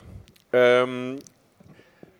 [0.53, 1.19] Ähm,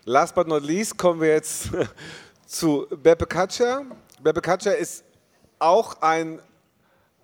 [0.04, 1.70] last but not least kommen wir jetzt
[2.46, 3.84] zu Beppe Katscher.
[4.22, 5.04] Beppe Katscher ist
[5.58, 6.40] auch ein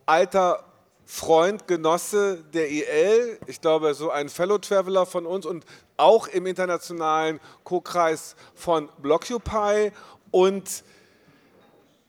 [0.06, 0.64] alter
[1.04, 3.38] Freund, Genosse der IL.
[3.46, 5.64] Ich glaube, so ein Fellow Traveler von uns und
[5.96, 9.92] auch im internationalen Co-Kreis von Blockupy.
[10.30, 10.84] Und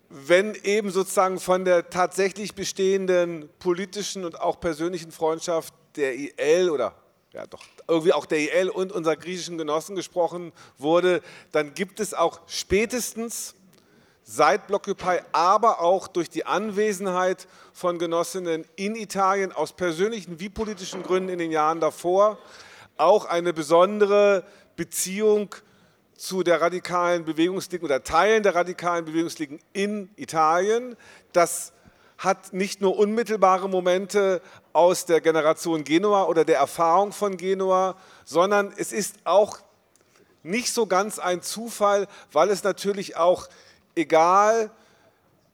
[0.10, 6.93] wenn eben sozusagen von der tatsächlich bestehenden politischen und auch persönlichen Freundschaft der IL oder
[7.33, 11.21] ja doch irgendwie auch der IL und unserer griechischen Genossen gesprochen wurde,
[11.51, 13.55] dann gibt es auch spätestens
[14.23, 21.03] seit Blockupy, aber auch durch die Anwesenheit von Genossinnen in Italien aus persönlichen wie politischen
[21.03, 22.37] Gründen in den Jahren davor
[22.97, 24.43] auch eine besondere
[24.75, 25.55] Beziehung
[26.15, 30.95] zu der radikalen Bewegungslinken oder Teilen der radikalen Bewegungslinken in Italien.
[31.33, 31.73] Das
[32.19, 34.41] hat nicht nur unmittelbare Momente
[34.73, 37.95] aus der Generation Genua oder der Erfahrung von Genua,
[38.26, 39.60] sondern es ist auch
[40.43, 43.48] nicht so ganz ein Zufall, weil es natürlich auch,
[43.95, 44.72] egal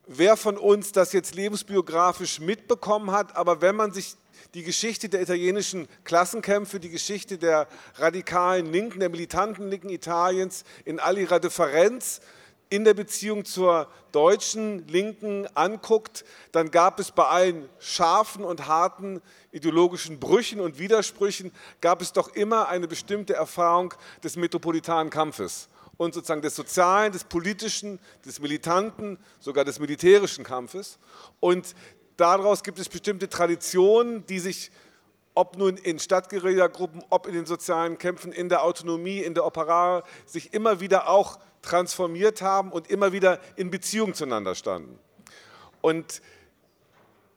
[0.08, 4.16] wer von uns das jetzt lebensbiografisch mitbekommen hat, aber wenn man sich
[4.54, 11.00] die Geschichte der italienischen Klassenkämpfe, die Geschichte der radikalen Linken, der militanten Linken Italiens in
[11.00, 12.22] all ihrer Differenz
[12.70, 19.22] in der Beziehung zur deutschen Linken anguckt, dann gab es bei allen scharfen und harten
[19.52, 26.14] ideologischen Brüchen und Widersprüchen, gab es doch immer eine bestimmte Erfahrung des metropolitanen Kampfes und
[26.14, 31.00] sozusagen des sozialen, des politischen, des militanten, sogar des militärischen Kampfes.
[31.40, 31.76] Und
[32.16, 34.72] daraus gibt es bestimmte Traditionen, die sich,
[35.34, 40.04] ob nun in Stadtguerillagruppen, ob in den sozialen Kämpfen, in der Autonomie, in der Opera,
[40.26, 45.00] sich immer wieder auch transformiert haben und immer wieder in Beziehung zueinander standen.
[45.82, 46.22] Und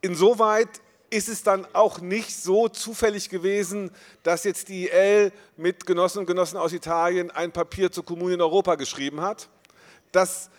[0.01, 0.69] insoweit
[1.11, 3.91] ist es dann auch nicht so zufällig gewesen,
[4.23, 8.41] dass jetzt die IL mit Genossinnen und Genossen aus Italien ein Papier zur Kommune in
[8.41, 9.49] Europa geschrieben hat.
[10.13, 10.51] Das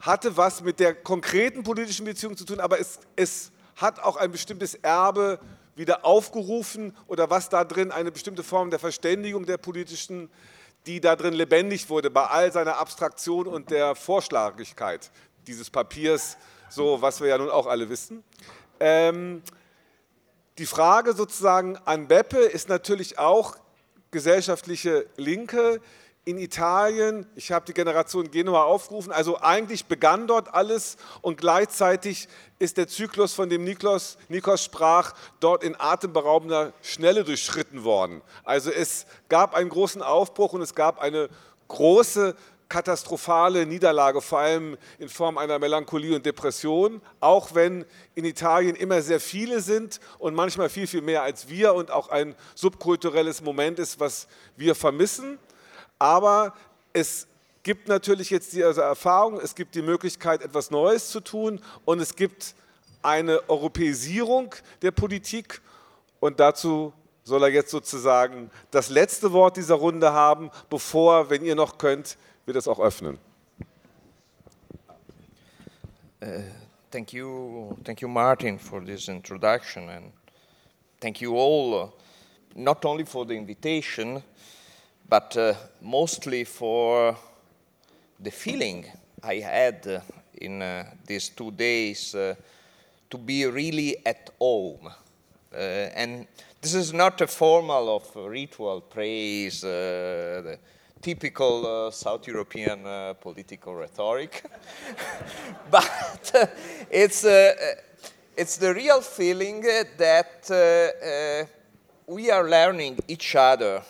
[0.00, 4.32] hatte was mit der konkreten politischen Beziehung zu tun, aber es, es hat auch ein
[4.32, 5.38] bestimmtes Erbe
[5.76, 10.30] wieder aufgerufen oder was da drin eine bestimmte Form der Verständigung der politischen,
[10.86, 15.10] die da drin lebendig wurde, bei all seiner Abstraktion und der Vorschlagigkeit
[15.46, 16.36] dieses Papiers,
[16.68, 18.22] so was wir ja nun auch alle wissen.
[18.80, 19.42] Ähm,
[20.58, 23.56] die Frage sozusagen an Beppe ist natürlich auch
[24.10, 25.80] gesellschaftliche Linke
[26.26, 27.24] in Italien.
[27.36, 29.12] Ich habe die Generation Genua aufgerufen.
[29.12, 32.28] Also eigentlich begann dort alles und gleichzeitig
[32.58, 38.22] ist der Zyklus, von dem Nikos, Nikos sprach, dort in atemberaubender Schnelle durchschritten worden.
[38.42, 41.28] Also es gab einen großen Aufbruch und es gab eine
[41.68, 42.34] große
[42.68, 47.84] katastrophale Niederlage, vor allem in Form einer Melancholie und Depression, auch wenn
[48.16, 52.08] in Italien immer sehr viele sind und manchmal viel, viel mehr als wir und auch
[52.08, 54.26] ein subkulturelles Moment ist, was
[54.56, 55.38] wir vermissen.
[55.98, 56.54] Aber
[56.92, 57.26] es
[57.62, 62.14] gibt natürlich jetzt diese Erfahrung, es gibt die Möglichkeit, etwas Neues zu tun und es
[62.14, 62.54] gibt
[63.02, 65.60] eine Europäisierung der Politik
[66.20, 66.92] und dazu
[67.24, 72.16] soll er jetzt sozusagen das letzte Wort dieser Runde haben, bevor, wenn ihr noch könnt,
[72.44, 73.18] wir das auch öffnen.
[76.22, 76.42] Uh,
[76.90, 80.12] thank you, thank you, Martin, for this introduction, and
[81.00, 81.90] thank you all, uh,
[82.54, 84.22] not only for the invitation,
[85.08, 87.16] but uh, mostly for
[88.18, 88.84] the feeling
[89.22, 90.00] I had uh,
[90.34, 92.34] in uh, these two days uh,
[93.10, 94.88] to be really at home.
[95.52, 96.26] Uh, and
[96.60, 100.58] this is not a formal of ritual praise, uh, the
[101.00, 104.44] typical South European political rhetoric,
[105.70, 106.48] but
[106.90, 107.24] it's,
[108.36, 109.60] it's the real feeling
[109.96, 111.46] that
[112.08, 113.82] we are learning each other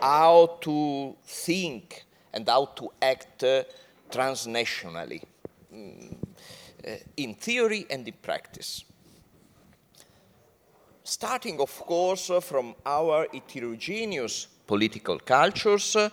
[0.00, 3.62] how to think and how to act uh,
[4.10, 5.22] transnationally,
[5.72, 6.16] mm,
[6.86, 8.84] uh, in theory and in practice.
[11.04, 16.08] Starting, of course, uh, from our heterogeneous political cultures uh,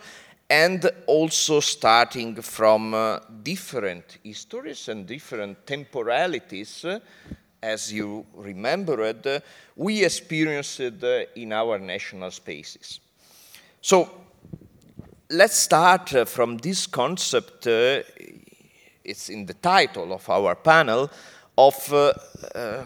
[0.50, 2.94] and also starting from
[3.42, 6.86] different histories and different temporalities,
[7.64, 9.42] as you remembered,
[9.78, 13.00] we experienced in our national spaces.
[13.84, 14.08] So,
[15.32, 18.04] let's start uh, from this concept, uh,
[19.04, 21.10] it's in the title of our panel,
[21.58, 22.14] of uh,
[22.54, 22.84] uh,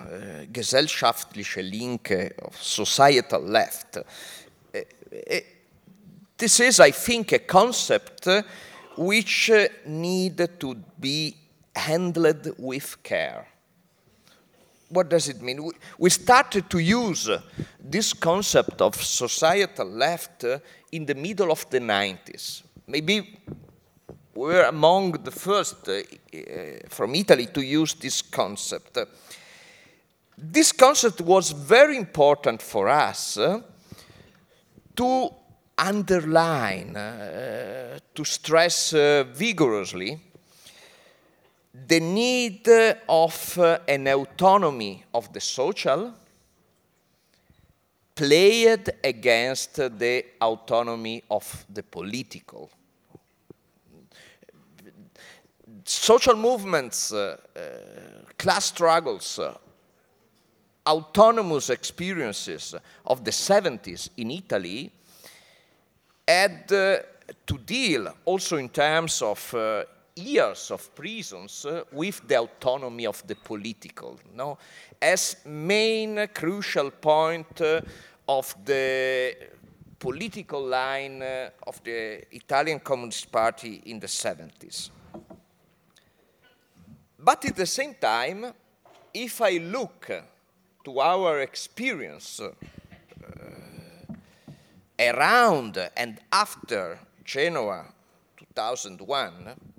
[0.54, 3.98] gesellschaftliche Linke, of societal left.
[3.98, 4.80] Uh,
[6.38, 8.30] this is, I think, a concept
[8.96, 9.52] which
[9.86, 11.36] need to be
[11.76, 13.48] handled with care
[14.90, 15.72] what does it mean?
[15.98, 17.30] We started to use
[17.80, 20.46] this concept of societal left
[20.92, 22.64] in the middle of the 90s.
[22.88, 23.40] Maybe
[24.36, 26.02] we were among the first uh,
[26.90, 28.98] from Italy to use this concept.
[30.38, 33.62] This concept was very important for us uh,
[34.96, 35.30] to
[35.78, 40.20] underline, uh, to stress uh, vigorously
[41.88, 42.68] the need
[43.10, 46.14] of uh, an autonomy of the social
[48.16, 52.70] played against the autonomy of the political.
[55.84, 57.60] Social movements, uh, uh,
[58.38, 59.54] class struggles, uh,
[60.88, 62.74] autonomous experiences
[63.06, 64.92] of the 70s in Italy
[66.28, 66.98] had uh,
[67.46, 69.84] to deal also in terms of uh,
[70.16, 74.58] years of prisons uh, with the autonomy of the political, no?
[75.02, 77.82] as main crucial point uh,
[78.28, 79.36] of the
[80.00, 84.90] political line uh, of the Italian Communist Party in the 70s.
[87.20, 88.54] But at the same time,
[89.14, 90.12] if I look
[90.84, 92.52] to our experience uh,
[94.98, 97.86] around and after Genoa
[98.38, 99.75] 2001,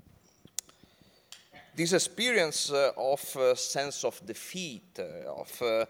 [1.76, 5.84] this experience uh, of uh, sense of defeat, uh, of uh,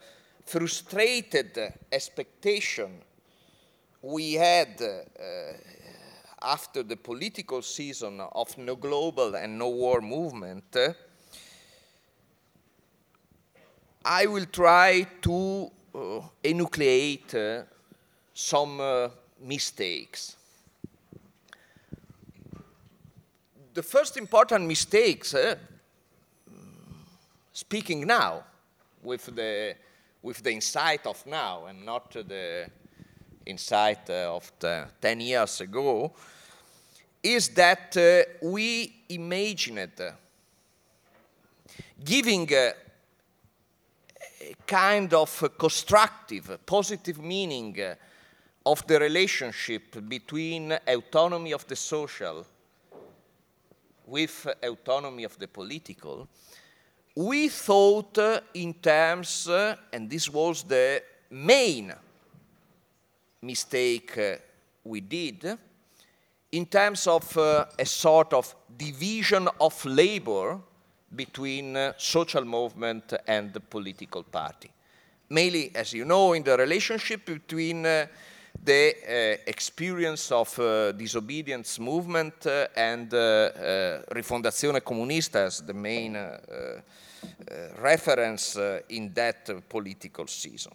[0.44, 1.56] frustrated
[1.92, 2.90] expectation
[4.02, 5.52] we had uh,
[6.42, 10.92] after the political season of no global and no war movement, uh,
[14.04, 15.70] I will try to
[16.44, 17.64] enucleate
[18.34, 19.10] some
[19.40, 20.36] mistakes.
[23.74, 25.34] The first important mistakes
[27.56, 28.44] speaking now
[29.02, 29.74] with the,
[30.22, 32.66] with the insight of now and not the
[33.46, 36.12] insight uh, of the 10 years ago,
[37.22, 40.02] is that uh, we imagined
[42.04, 42.72] giving a,
[44.42, 47.74] a kind of constructive, positive meaning
[48.66, 52.44] of the relationship between autonomy of the social
[54.06, 56.28] with autonomy of the political
[57.16, 58.18] we thought
[58.54, 59.48] in terms,
[59.92, 61.92] and this was the main
[63.40, 64.18] mistake
[64.84, 65.58] we did,
[66.52, 70.60] in terms of uh, a sort of division of labor
[71.14, 74.70] between uh, social movement and the political party.
[75.30, 78.06] Mainly, as you know, in the relationship between uh,
[78.62, 85.74] the uh, experience of uh, disobedience movement uh, and uh, uh, Rifondazione Comunista as the
[85.74, 86.80] main uh,
[87.48, 90.72] Uh, reference uh, in that political season.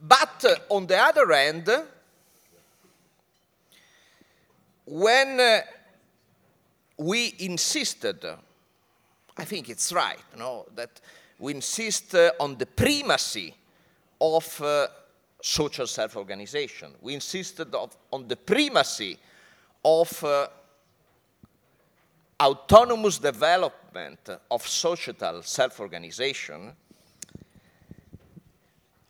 [0.00, 1.68] But uh, on the other hand,
[4.86, 5.62] when
[6.98, 8.24] we insisted,
[9.36, 11.00] I think it's right, you know, that
[11.38, 13.54] we insist on the primacy
[14.20, 14.62] of
[15.42, 16.92] social self-organization.
[17.02, 19.18] We insisted of, on the primacy
[19.84, 20.48] of uh,
[22.40, 23.18] autonomous
[23.96, 26.72] development of societal self-organization.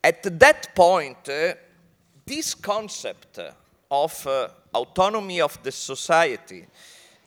[0.02, 1.54] At that point, uh,
[2.24, 3.40] this concept
[3.90, 6.66] of uh, autonomy of the society,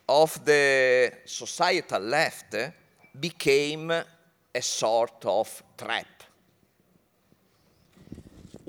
[0.08, 2.56] of the societal left,
[3.20, 6.20] became a sort of trap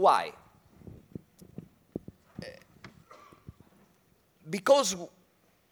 [0.00, 0.32] why?
[4.48, 4.96] Because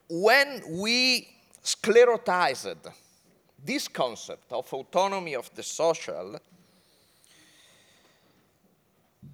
[0.08, 1.26] when we
[1.64, 2.76] sclerotized
[3.64, 6.38] this concept of autonomy of the social,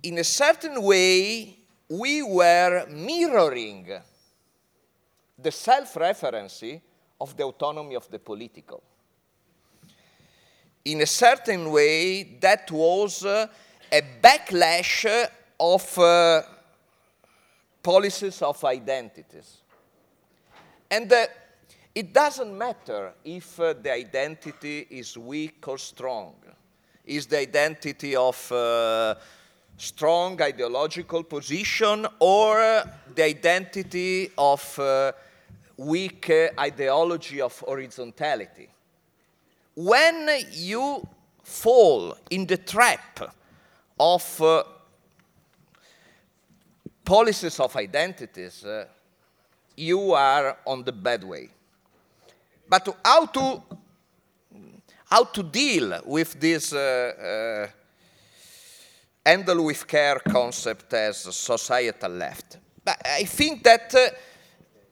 [0.02, 1.56] in a certain way,
[1.88, 3.90] we were mirroring
[5.38, 6.80] the self referency
[7.20, 8.82] of the autonomy of the political.
[10.84, 13.46] In a certain way, that was uh,
[13.90, 15.28] a backlash
[15.58, 16.42] of uh,
[17.82, 19.58] policies of identities.
[20.90, 21.26] And uh,
[21.94, 26.34] it doesn't matter if uh, the identity is weak or strong.
[27.04, 29.14] Is the identity of uh,
[29.76, 32.82] strong ideological position or
[33.14, 35.12] the identity of uh,
[35.76, 38.68] weak uh, ideology of horizontality?
[39.76, 41.06] When you
[41.42, 43.20] fall in the trap
[44.00, 44.64] of uh,
[47.04, 48.86] policies of identities, uh,
[49.76, 51.50] you are on the bad way.
[52.68, 53.62] But how to,
[55.10, 57.70] how to deal with this uh, uh,
[59.24, 62.58] handle with care concept as societal left?
[62.84, 64.08] But I think that uh,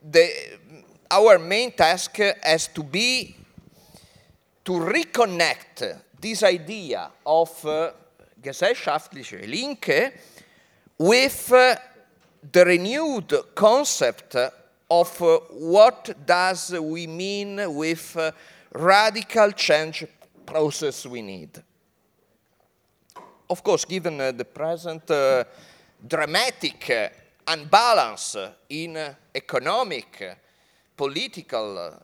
[0.03, 0.29] the,
[1.11, 3.37] our main task has to be
[4.65, 7.91] to reconnect this idea of uh,
[8.41, 10.13] gesellschaftliche Linke
[10.99, 11.75] with uh,
[12.51, 14.37] the renewed concept
[15.01, 18.31] of uh, what does we mean with uh,
[18.75, 20.05] radical change
[20.45, 21.63] process we need.
[23.49, 25.45] Of course, given uh, the present uh,
[26.07, 27.09] dramatic uh,
[27.53, 28.37] unbalance
[28.69, 30.39] in uh, economic,
[30.97, 31.99] political,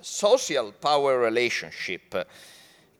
[0.00, 2.14] social power relationship,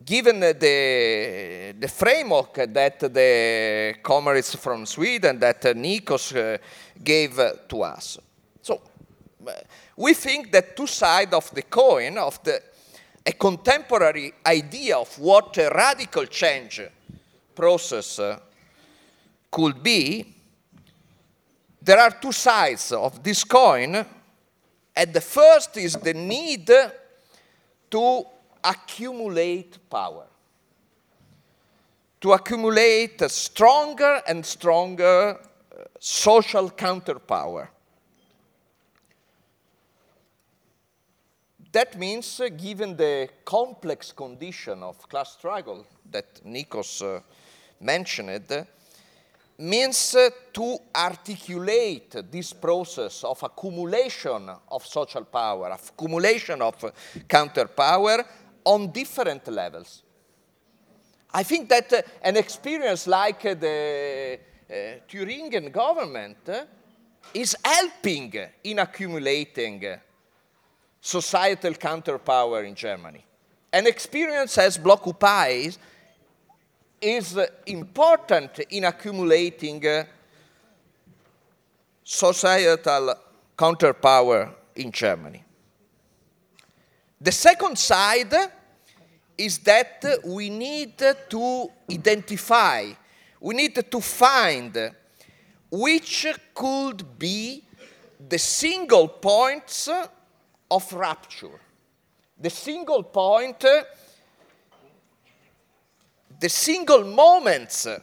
[0.05, 6.59] given the, the framework that the comrades from Sweden, that Nikos
[7.03, 7.37] gave
[7.69, 8.19] to us.
[8.63, 8.81] So
[9.97, 12.63] we think that two sides of the coin, of the,
[13.27, 16.81] a contemporary idea of what a radical change
[17.55, 18.39] process uh,
[19.51, 20.35] could be,
[21.83, 24.05] there are two sides of this coin.
[24.95, 26.71] And the first is the need
[27.91, 28.25] to
[28.65, 30.27] accumulate power,
[32.21, 37.71] to accumulate a stronger and stronger uh, social counterpower.
[41.71, 47.21] That means, uh, given the complex condition of class struggle that Nikos uh,
[47.81, 48.67] mentioned,
[49.59, 56.91] means uh, to articulate this process of accumulation of social power, of accumulation of uh,
[57.29, 58.25] counterpower
[58.65, 60.03] on different levels.
[61.35, 64.39] I think that uh, an experience like uh, the
[64.71, 64.75] uh,
[65.09, 66.65] Thuringian government uh,
[67.35, 68.33] is helping
[68.65, 69.99] in accumulating
[71.01, 73.25] societal counterpower in Germany.
[73.73, 75.77] An experience as Blockupy
[77.01, 79.85] is uh, important in accumulating
[82.03, 83.15] societal
[83.57, 85.45] counterpower in Germany.
[87.21, 88.35] The second side
[89.37, 92.93] is that we need to identify,
[93.41, 94.95] we need to find
[95.71, 97.63] which could be
[98.29, 99.89] the single points
[100.71, 101.61] of rupture,
[102.39, 103.83] the single point, uh,
[106.41, 107.99] the single moments uh,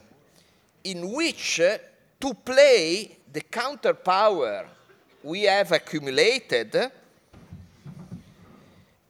[0.83, 1.77] in which uh,
[2.19, 4.65] to play the counterpower
[5.23, 6.91] we have accumulated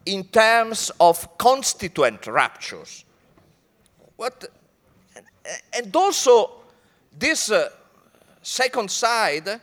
[0.06, 3.06] in terms of constituent ruptures.
[4.16, 4.46] What,
[5.74, 6.52] and also,
[7.18, 7.70] this uh,
[8.42, 9.60] second side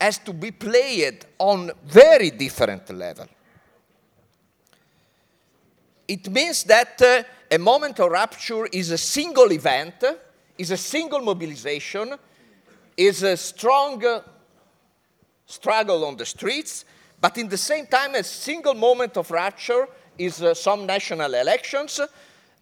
[0.00, 3.26] has to be played on very different level.
[6.06, 10.04] It means that uh, a moment of rupture is a single event,
[10.58, 12.14] is a single mobilization,
[12.96, 14.20] is a strong uh,
[15.46, 16.84] struggle on the streets,
[17.20, 19.88] but in the same time, a single moment of rupture
[20.18, 22.00] is uh, some national elections,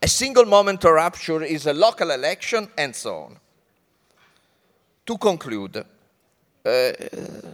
[0.01, 3.39] a single moment of rupture is a local election, and so on.
[5.07, 5.85] To conclude,
[6.65, 6.93] uh,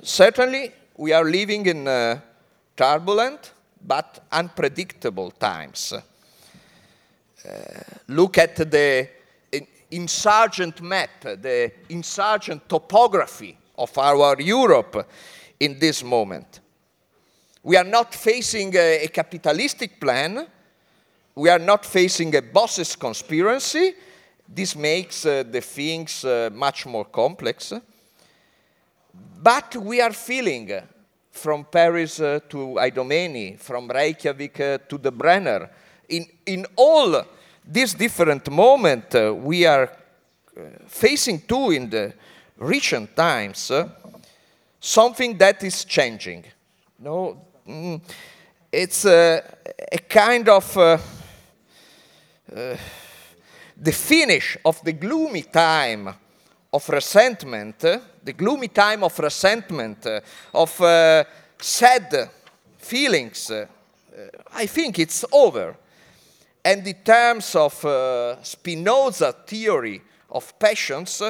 [0.02, 2.20] certainly we are living in uh,
[2.76, 3.52] turbulent
[3.86, 5.92] but unpredictable times.
[5.92, 6.00] Uh,
[8.08, 9.08] look at the
[9.90, 15.08] insurgent map, the insurgent topography of our Europe
[15.60, 16.60] in this moment.
[17.62, 20.46] We are not facing a, a capitalistic plan.
[21.34, 23.94] We are not facing a boss's conspiracy.
[24.48, 27.72] This makes uh, the things uh, much more complex.
[29.40, 30.82] But we are feeling uh,
[31.30, 35.70] from Paris uh, to Idomeni, from Reykjavik uh, to the Brenner,
[36.08, 37.24] in, in all
[37.64, 39.90] these different moments uh, we are
[40.86, 42.12] facing too in the
[42.56, 43.70] recent times,
[44.80, 46.44] something that is changing.
[46.98, 48.00] No, mm,
[48.72, 49.42] it's a,
[49.92, 50.98] a, kind of uh,
[52.54, 52.76] uh,
[53.76, 56.14] the finish of the gloomy time
[56.78, 60.20] of resentment, uh, the gloomy time of resentment, uh,
[60.54, 61.24] of uh,
[61.60, 62.30] sad
[62.78, 63.50] feelings.
[63.50, 63.66] Uh,
[64.54, 65.76] I think it's over.
[66.64, 67.74] And in terms of
[68.42, 71.22] Spinoza theory of passions,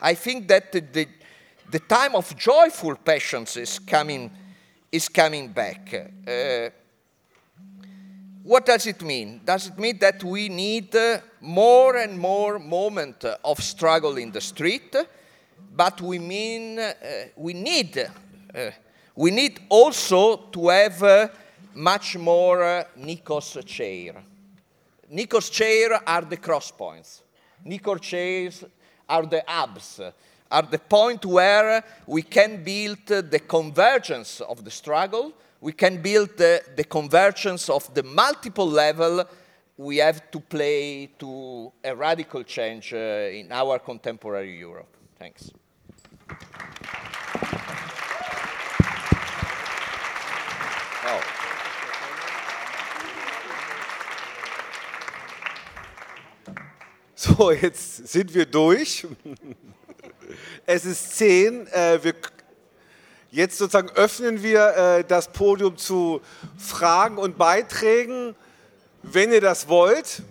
[0.00, 1.08] I think that the,
[1.70, 4.30] the time of joyful passions is coming
[4.92, 5.92] is coming back.
[5.94, 6.70] Uh,
[8.44, 9.40] what does it mean?
[9.44, 14.40] Does it mean that we need uh, more and more moment of struggle in the
[14.40, 14.96] street?
[15.76, 16.94] But we mean uh,
[17.36, 18.70] we need uh,
[19.14, 21.28] we need also to have uh,
[21.74, 24.14] much more uh, Nikos chair.
[25.12, 27.22] Nikos chair are the cross points.
[27.66, 28.64] Nikos chairs
[29.08, 30.00] are the hubs
[30.54, 36.36] are the point where we can build the convergence of the struggle, we can build
[36.36, 39.24] the, the convergence of the multiple level
[39.76, 44.96] we have to play to a radical change uh, in our contemporary Europe.
[45.18, 45.50] Thanks.
[51.06, 51.20] Oh.
[57.16, 59.06] So, jetzt sind wir durch.
[60.66, 61.66] Es ist zehn.
[61.68, 62.14] Äh, wir,
[63.30, 66.20] jetzt sozusagen öffnen wir äh, das Podium zu
[66.56, 68.36] Fragen und Beiträgen,
[69.12, 70.22] wenn ihr das wollt.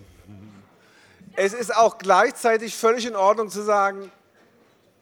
[1.36, 4.10] Es ist auch gleichzeitig völlig in Ordnung zu sagen,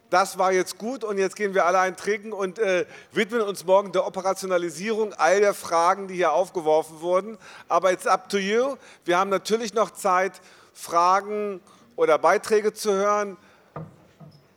[0.09, 3.65] das war jetzt gut und jetzt gehen wir alle ein Trinken und äh, widmen uns
[3.65, 7.37] morgen der Operationalisierung all der Fragen, die hier aufgeworfen wurden.
[7.67, 8.75] Aber it's up to you.
[9.05, 10.33] Wir haben natürlich noch Zeit,
[10.73, 11.61] Fragen
[11.95, 13.37] oder Beiträge zu hören.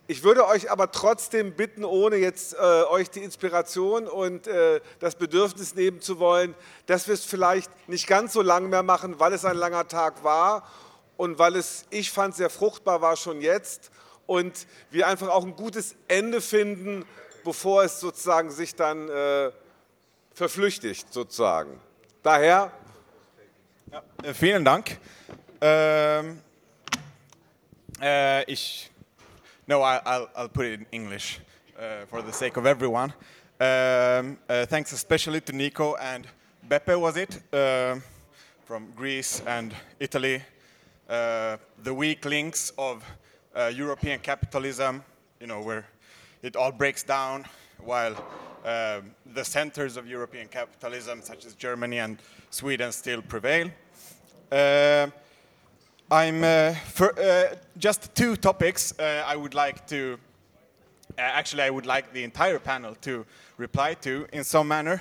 [0.08, 5.16] Ich würde euch aber trotzdem bitten, ohne jetzt äh, euch die Inspiration und äh, das
[5.16, 6.54] Bedürfnis nehmen zu wollen,
[6.86, 10.22] dass wir es vielleicht nicht ganz so lang mehr machen, weil es ein langer Tag
[10.22, 10.62] war
[11.16, 13.90] und weil es, ich fand, sehr fruchtbar war schon jetzt
[14.26, 17.04] und wir einfach auch ein gutes Ende finden,
[17.42, 19.50] bevor es sozusagen sich dann äh,
[20.32, 21.80] verflüchtigt, sozusagen.
[22.22, 22.70] Daher.
[23.90, 24.02] Ja,
[24.34, 24.98] vielen Dank.
[25.60, 26.40] Ähm,
[28.00, 28.92] äh, ich
[29.68, 31.40] No, I, will I'll put it in English
[31.76, 33.12] uh, for the sake of everyone.
[33.58, 36.24] Um, uh, thanks especially to Nico and
[36.68, 37.42] Beppe, was it?
[37.52, 37.96] Uh,
[38.64, 40.40] from Greece and Italy.
[41.08, 43.04] Uh, the weak links of
[43.56, 45.02] uh, European capitalism,
[45.40, 45.84] you know, where
[46.42, 47.44] it all breaks down
[47.78, 48.14] while
[48.64, 52.18] um, the centers of European capitalism, such as Germany and
[52.50, 53.68] Sweden, still prevail.
[54.52, 55.08] Uh,
[56.08, 60.16] I'm uh, for, uh, just two topics uh, I would like to,
[61.18, 63.26] uh, actually I would like the entire panel to
[63.56, 65.00] reply to in some manner.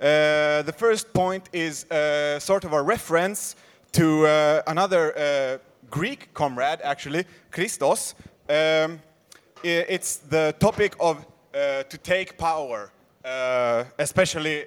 [0.00, 3.54] Uh, the first point is uh, sort of a reference
[3.92, 4.24] to
[4.66, 5.60] another
[5.90, 8.14] Greek comrade, actually, Christos.
[8.48, 9.00] Um,
[9.62, 12.90] it's the topic of to take power,
[13.98, 14.64] especially,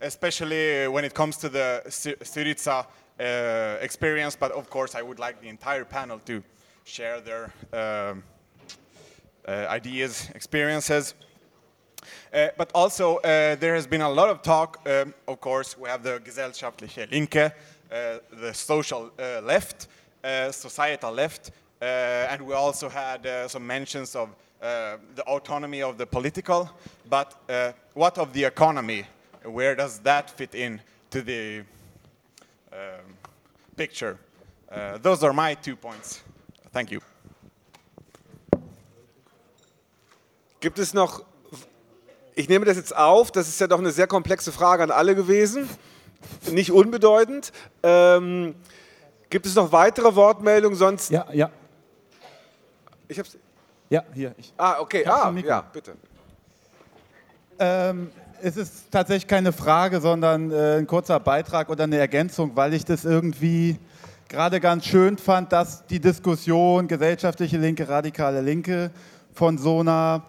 [0.00, 2.86] especially when it comes to the Syriza
[3.20, 6.42] uh, experience, but of course I would like the entire panel to
[6.84, 8.22] share their um,
[9.46, 11.14] uh, ideas, experiences.
[12.32, 15.88] Uh, but also, uh, there has been a lot of talk, um, of course, we
[15.88, 17.52] have the Gesellschaftliche Linke,
[17.92, 19.10] uh, the social
[19.42, 19.88] left,
[20.50, 24.28] societal left, and we also had some mentions of
[24.60, 26.70] the autonomy of the political,
[27.08, 27.34] but
[27.94, 29.04] what of the economy?
[29.42, 30.80] Where does that fit in
[31.10, 31.64] to the
[32.72, 33.16] um,
[33.76, 34.18] picture?
[34.70, 36.22] Uh, those are my two points.
[36.72, 37.00] Thank you.
[40.60, 41.24] Gibt es noch,
[42.34, 45.14] ich nehme das jetzt auf, das ist ja doch eine sehr komplexe Frage an alle
[45.14, 45.68] gewesen,
[46.50, 47.50] nicht unbedeutend.
[47.82, 48.54] Ähm,
[49.30, 50.76] gibt es noch weitere Wortmeldungen?
[50.76, 51.10] Sonst.
[51.10, 51.50] Ja, ja.
[53.08, 53.36] Ich hab's.
[53.88, 54.34] Ja, hier.
[54.38, 55.04] Ich, Ah, okay.
[55.06, 55.96] Ah, ja, bitte.
[57.58, 58.12] Ähm,
[58.42, 62.84] es ist tatsächlich keine Frage, sondern äh, ein kurzer Beitrag oder eine Ergänzung, weil ich
[62.84, 63.78] das irgendwie
[64.28, 68.90] gerade ganz schön fand, dass die Diskussion gesellschaftliche Linke, radikale Linke
[69.32, 70.22] von so einer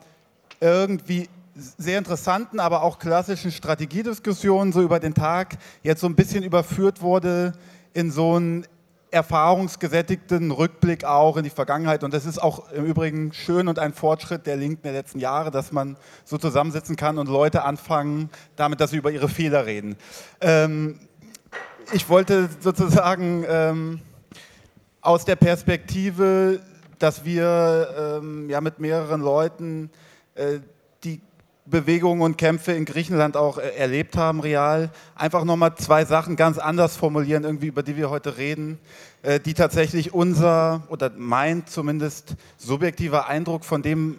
[0.60, 6.44] irgendwie sehr interessanten, aber auch klassischen Strategiediskussion so über den Tag jetzt so ein bisschen
[6.44, 7.54] überführt wurde
[7.94, 8.66] in so einen
[9.12, 12.04] erfahrungsgesättigten Rückblick auch in die Vergangenheit.
[12.04, 15.52] Und das ist auch im Übrigen schön und ein Fortschritt der Linken der letzten Jahre,
[15.52, 19.98] dass man so zusammensitzen kann und Leute anfangen damit, dass sie über ihre Fehler reden.
[20.40, 21.00] Ähm,
[21.92, 24.02] ich wollte sozusagen ähm,
[25.02, 26.62] aus der Perspektive,
[26.98, 29.90] dass wir ähm, ja mit mehreren Leuten
[30.36, 30.60] äh,
[31.72, 36.60] Bewegungen und Kämpfe in Griechenland auch äh, erlebt haben, real, einfach nochmal zwei Sachen ganz
[36.60, 38.78] anders formulieren, irgendwie über die wir heute reden,
[39.24, 44.18] äh, die tatsächlich unser oder mein zumindest subjektiver Eindruck von dem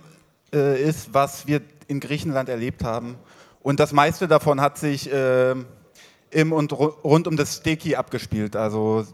[0.52, 3.14] äh, ist, was wir in Griechenland erlebt haben.
[3.60, 8.56] Und das meiste davon hat sich im und ru- rund um das Steki abgespielt.
[8.56, 9.06] Also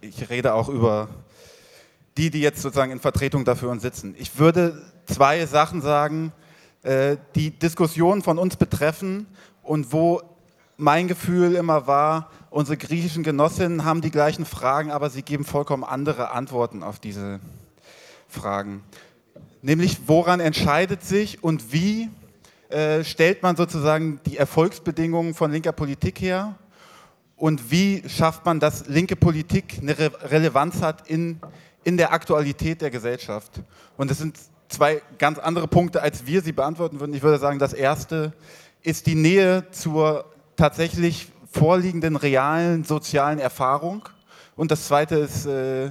[0.00, 1.08] ich rede auch über
[2.16, 4.14] die, die jetzt sozusagen in Vertretung dafür uns sitzen.
[4.18, 6.32] Ich würde zwei Sachen sagen,
[6.82, 9.26] die Diskussion von uns betreffen
[9.62, 10.22] und wo
[10.78, 15.84] mein Gefühl immer war, unsere griechischen Genossinnen haben die gleichen Fragen, aber sie geben vollkommen
[15.84, 17.40] andere Antworten auf diese
[18.28, 18.82] Fragen.
[19.62, 22.08] Nämlich, woran entscheidet sich und wie
[22.70, 26.54] äh, stellt man sozusagen die Erfolgsbedingungen von linker Politik her
[27.36, 31.40] und wie schafft man, dass linke Politik eine Re Relevanz hat in,
[31.84, 33.62] in der Aktualität der Gesellschaft.
[33.96, 34.38] Und das sind
[34.70, 37.12] zwei ganz andere Punkte, als wir sie beantworten würden.
[37.12, 38.32] Ich würde sagen, das erste
[38.82, 40.24] ist die Nähe zur
[40.56, 44.08] tatsächlich vorliegenden realen sozialen Erfahrung.
[44.56, 45.90] Und das zweite ist äh,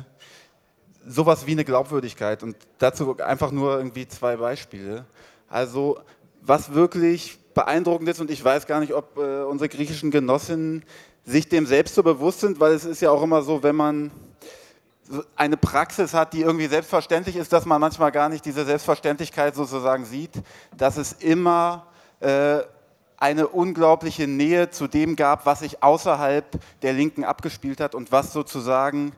[1.06, 2.42] sowas wie eine Glaubwürdigkeit.
[2.42, 5.06] Und dazu einfach nur irgendwie zwei Beispiele.
[5.50, 6.00] Also
[6.42, 10.84] was wirklich beeindruckend ist, und ich weiß gar nicht, ob äh, unsere griechischen Genossinnen
[11.26, 14.12] sich dem selbst so bewusst sind, weil es ist ja auch immer so, wenn man
[15.36, 20.06] eine Praxis hat, die irgendwie selbstverständlich ist, dass man manchmal gar nicht diese Selbstverständlichkeit sozusagen
[20.06, 20.32] sieht,
[20.76, 21.88] dass es immer
[22.20, 22.60] äh,
[23.18, 26.46] eine unglaubliche Nähe zu dem gab, was sich außerhalb
[26.82, 29.12] der Linken abgespielt hat und was sozusagen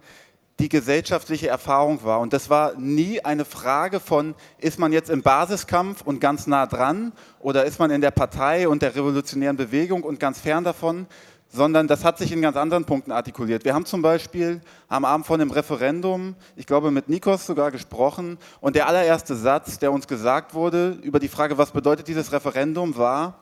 [0.59, 2.19] die gesellschaftliche Erfahrung war.
[2.19, 6.67] Und das war nie eine Frage von, ist man jetzt im Basiskampf und ganz nah
[6.67, 11.07] dran oder ist man in der Partei und der revolutionären Bewegung und ganz fern davon,
[11.51, 13.65] sondern das hat sich in ganz anderen Punkten artikuliert.
[13.65, 18.37] Wir haben zum Beispiel am Abend von dem Referendum, ich glaube mit Nikos sogar gesprochen,
[18.61, 22.95] und der allererste Satz, der uns gesagt wurde über die Frage, was bedeutet dieses Referendum,
[22.95, 23.39] war,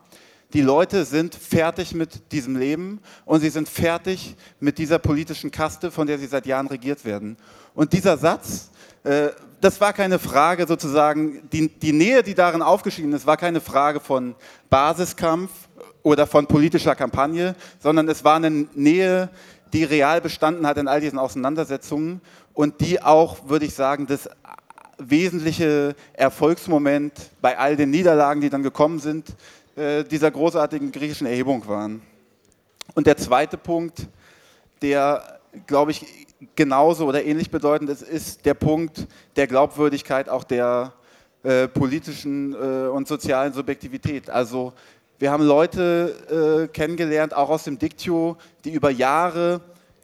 [0.53, 5.91] die Leute sind fertig mit diesem Leben und sie sind fertig mit dieser politischen Kaste,
[5.91, 7.38] von der sie seit Jahren regiert werden.
[7.76, 8.72] Und dieser Satz,
[9.03, 9.30] äh,
[9.61, 13.99] das war keine Frage sozusagen, die, die Nähe, die darin aufgeschieden ist, war keine Frage
[13.99, 14.34] von
[14.72, 15.52] Basiskampf
[16.04, 19.30] oder von politischer Kampagne, sondern es war eine Nähe,
[19.74, 22.22] die real bestanden hat in all diesen Auseinandersetzungen
[22.54, 24.30] und die auch, würde ich sagen, das
[24.98, 29.28] wesentliche Erfolgsmoment bei all den Niederlagen, die dann gekommen sind,
[29.76, 32.02] äh, dieser großartigen griechischen Erhebung waren.
[32.96, 34.08] Und der zweite Punkt,
[34.82, 36.06] der, glaube ich,
[36.56, 40.94] genauso oder ähnlich bedeutend ist, ist der Punkt der Glaubwürdigkeit auch der
[41.44, 44.30] äh, politischen äh, und sozialen Subjektivität.
[44.30, 44.74] Also
[45.20, 49.60] wir haben Leute äh, kennengelernt, auch aus dem Diktio, die über Jahre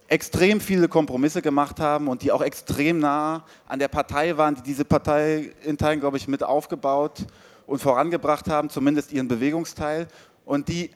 [0.10, 4.62] extrem viele Kompromisse gemacht haben und die auch extrem nah an der Partei waren, die
[4.62, 7.26] diese Partei in Teilen, glaube ich, mit aufgebaut
[7.66, 10.08] und vorangebracht haben, zumindest ihren Bewegungsteil.
[10.44, 10.92] Und die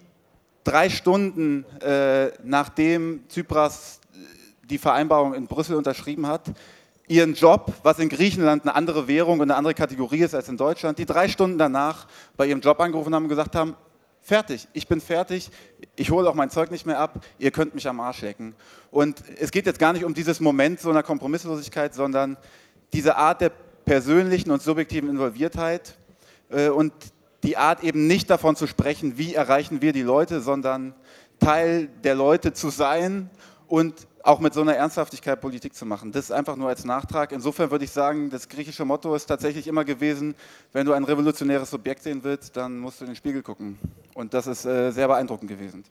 [0.66, 4.02] drei Stunden äh, nachdem Tsipras
[4.64, 6.52] die Vereinbarung in Brüssel unterschrieben hat,
[7.08, 10.58] ihren Job, was in Griechenland eine andere Währung und eine andere Kategorie ist als in
[10.58, 12.06] Deutschland, die drei Stunden danach
[12.36, 13.76] bei ihrem Job angerufen haben und gesagt haben,
[14.30, 15.50] fertig, ich bin fertig,
[15.96, 18.54] ich hole auch mein Zeug nicht mehr ab, ihr könnt mich am Arsch lecken.
[18.92, 22.38] Und es geht jetzt gar nicht um dieses Moment so einer Kompromisslosigkeit, sondern
[22.94, 23.52] diese Art der
[23.86, 25.96] persönlichen und subjektiven Involviertheit
[26.52, 26.94] äh, und
[27.44, 30.94] die Art eben nicht davon zu sprechen, wie erreichen wir die Leute, sondern
[31.40, 33.32] Teil der Leute zu sein
[33.68, 36.12] und auch mit so einer Ernsthaftigkeit Politik zu machen.
[36.12, 37.32] Das einfach nur als Nachtrag.
[37.32, 40.36] Insofern würde ich sagen, das griechische Motto ist tatsächlich immer gewesen,
[40.74, 43.80] wenn du ein revolutionäres Subjekt sehen willst, dann musst du in den Spiegel gucken.
[44.14, 45.84] Und das ist äh, sehr beeindruckend gewesen.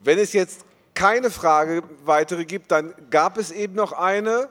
[0.00, 4.48] Wenn es jetzt keine Frage weitere gibt, dann gab es eben noch eine.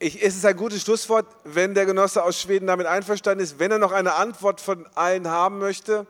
[0.00, 3.72] Ich, es ist ein gutes Schlusswort, wenn der Genosse aus Schweden damit einverstanden ist, wenn
[3.72, 6.06] er noch eine Antwort von allen haben möchte.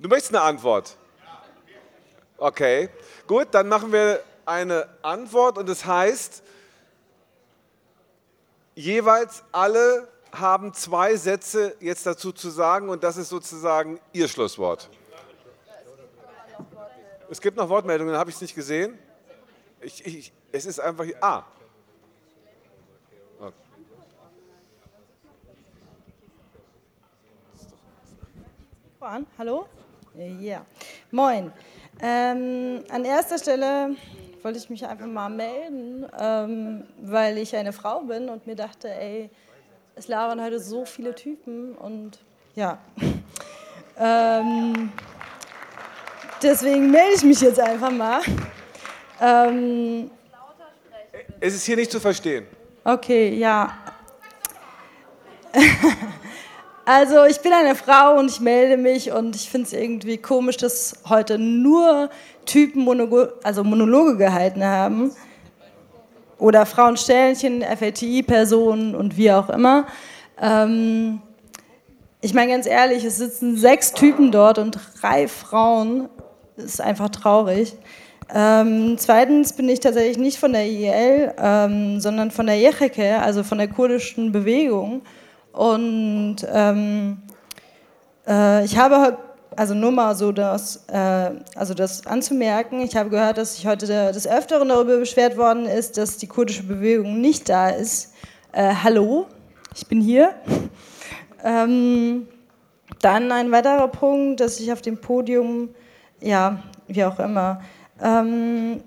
[0.00, 0.96] Du möchtest eine Antwort?
[2.38, 2.88] Okay,
[3.28, 6.42] gut, dann machen wir eine Antwort und es das heißt,
[8.74, 14.88] jeweils alle haben zwei Sätze jetzt dazu zu sagen und das ist sozusagen Ihr Schlusswort.
[17.30, 18.98] Es gibt noch Wortmeldungen, habe ich es nicht gesehen.
[19.80, 21.04] Ich, ich, es ist einfach.
[21.20, 21.44] Ah.
[29.00, 29.24] Okay.
[29.38, 29.66] Hallo?
[30.40, 30.66] Ja.
[31.12, 31.52] Moin.
[32.00, 33.94] Ähm, an erster Stelle
[34.42, 38.88] wollte ich mich einfach mal melden, ähm, weil ich eine Frau bin und mir dachte,
[38.88, 39.30] ey,
[39.94, 42.18] es labern heute so viele Typen und
[42.54, 42.78] ja.
[43.98, 44.92] ähm,
[46.42, 48.20] deswegen melde ich mich jetzt einfach mal.
[49.20, 50.10] Ähm,
[51.40, 52.46] es ist hier nicht zu verstehen.
[52.84, 53.72] Okay, ja.
[56.84, 60.56] also ich bin eine Frau und ich melde mich und ich finde es irgendwie komisch,
[60.56, 62.10] dass heute nur
[62.44, 65.12] Typen Monologe, also Monologe gehalten haben.
[66.38, 69.86] Oder Frauensternchen, FLTI-Personen und wie auch immer.
[70.40, 71.20] Ähm,
[72.20, 76.08] ich meine ganz ehrlich, es sitzen sechs Typen dort und drei Frauen.
[76.56, 77.76] Das ist einfach traurig.
[78.34, 83.42] Ähm, zweitens bin ich tatsächlich nicht von der IL, ähm, sondern von der Yecheke, also
[83.42, 85.02] von der kurdischen Bewegung.
[85.52, 87.22] Und ähm,
[88.26, 89.16] äh, ich habe,
[89.56, 93.86] also nur mal so das, äh, also das anzumerken, ich habe gehört, dass sich heute
[93.86, 98.12] des Öfteren darüber beschwert worden ist, dass die kurdische Bewegung nicht da ist.
[98.52, 99.26] Äh, hallo,
[99.74, 100.34] ich bin hier.
[101.42, 102.28] Ähm,
[103.00, 105.70] dann ein weiterer Punkt, dass ich auf dem Podium,
[106.20, 107.62] ja, wie auch immer,
[108.02, 108.82] ähm,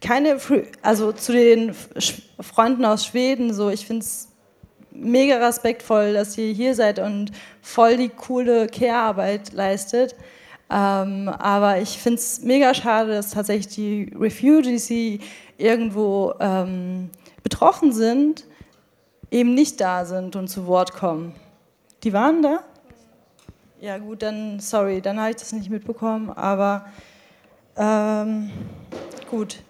[0.00, 0.38] keine,
[0.82, 1.74] also zu den
[2.40, 4.28] Freunden aus Schweden, so, ich finde es
[4.90, 7.32] mega respektvoll, dass ihr hier seid und
[7.62, 10.14] voll die coole Care-Arbeit leistet.
[10.70, 15.20] Ähm, aber ich finde es mega schade, dass tatsächlich die Refugees, die
[15.58, 17.10] irgendwo ähm,
[17.42, 18.44] betroffen sind,
[19.30, 21.34] eben nicht da sind und zu Wort kommen.
[22.02, 22.60] Die waren da?
[23.80, 26.86] Ja gut, dann sorry, dann habe ich das nicht mitbekommen, aber
[27.76, 28.50] ähm,
[29.30, 29.62] gut.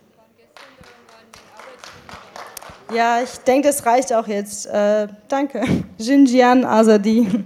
[2.92, 4.66] Ja, ich denke, das reicht auch jetzt.
[4.66, 5.64] Äh, danke.
[5.98, 7.44] Jinjian Azadi.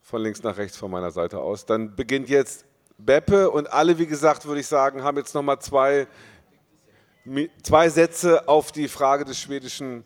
[0.00, 1.66] Von links nach rechts von meiner Seite aus.
[1.66, 2.64] Dann beginnt jetzt
[2.98, 6.06] Beppe und alle, wie gesagt, würde ich sagen, haben jetzt nochmal zwei,
[7.62, 10.04] zwei Sätze auf die Frage des schwedischen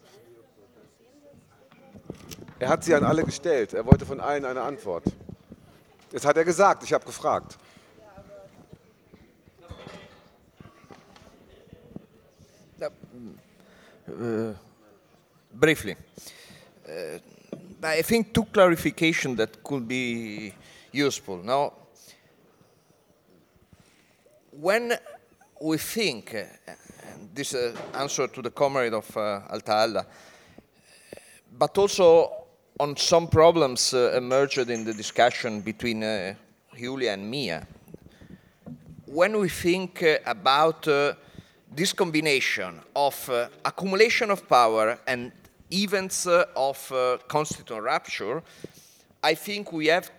[2.59, 3.75] er hat sie an alle gestellt.
[3.75, 5.05] Er wollte von allen eine Antwort.
[6.13, 7.59] Das hat er gesagt, ich habe gefragt.
[14.09, 14.55] Uh,
[15.53, 15.97] briefly,
[16.87, 17.19] uh,
[17.83, 20.55] I think two clarification that could be
[20.93, 21.43] useful.
[21.43, 21.73] Now,
[24.53, 24.97] when
[25.61, 26.73] we think, uh,
[27.35, 30.07] this uh, answer to the comrade of uh, Alta
[31.59, 32.46] but also
[32.79, 36.35] on some problems uh, emerged in the discussion between uh,
[36.77, 37.67] Julia and Mia.
[39.07, 41.15] When we think uh, about uh,
[41.75, 45.33] this combination of uh, accumulation of power and
[45.71, 46.93] events uh, of
[47.29, 48.43] constituent rupture,
[49.23, 50.11] I think we have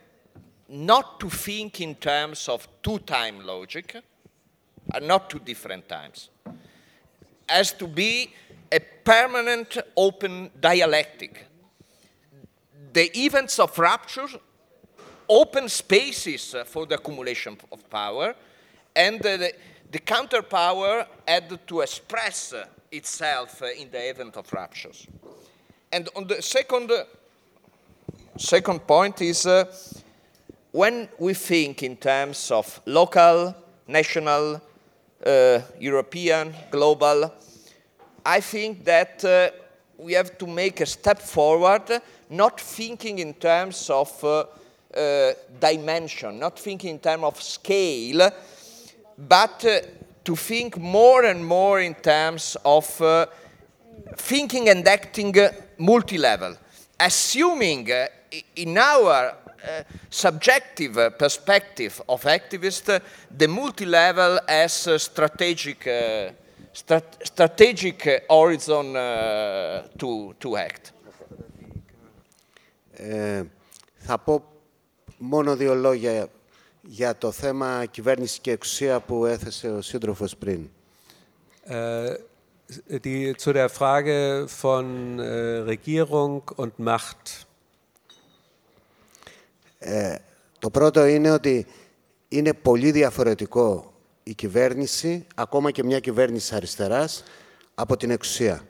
[0.67, 3.95] not to think in terms of two-time logic,
[4.93, 6.29] and not two different times.
[7.49, 8.33] as to be
[8.71, 11.46] a permanent open dialectic
[12.93, 14.27] the events of rupture
[15.29, 18.33] open spaces for the accumulation of power,
[18.95, 19.53] and the,
[19.91, 22.53] the counterpower had to express
[22.91, 25.07] itself in the event of ruptures.
[25.91, 26.91] And on the second,
[28.37, 29.65] second point is uh,
[30.71, 33.55] when we think in terms of local,
[33.87, 34.61] national,
[35.25, 37.33] uh, European, global,
[38.25, 39.51] I think that uh,
[39.97, 44.45] we have to make a step forward not thinking in terms of uh,
[44.95, 48.31] uh, dimension, not thinking in terms of scale,
[49.17, 49.79] but uh,
[50.23, 53.25] to think more and more in terms of uh,
[54.15, 56.55] thinking and acting uh, multi-level,
[56.99, 58.07] assuming uh,
[58.55, 59.35] in our
[60.09, 62.99] subjective perspective of activists, uh,
[63.35, 65.79] the multi-level as a strategic,
[66.73, 68.93] strat- strategic horizon
[69.97, 70.91] to, to act.
[72.99, 73.43] Ε,
[73.95, 74.43] θα πω
[75.17, 76.27] μόνο δύο λόγια
[76.81, 80.69] για το θέμα κυβέρνησης και εξουσία που έθεσε ο σύντροφος πριν.
[81.69, 82.17] Äh,
[83.03, 87.45] die, zu der Frage von äh, Regierung und Macht.
[89.79, 90.15] Ε,
[90.59, 91.65] το πρώτο είναι ότι
[92.27, 93.93] είναι πολύ διαφορετικό
[94.23, 97.23] η κυβέρνηση, ακόμα και μια κυβέρνηση αριστεράς,
[97.75, 98.63] από την εξουσία.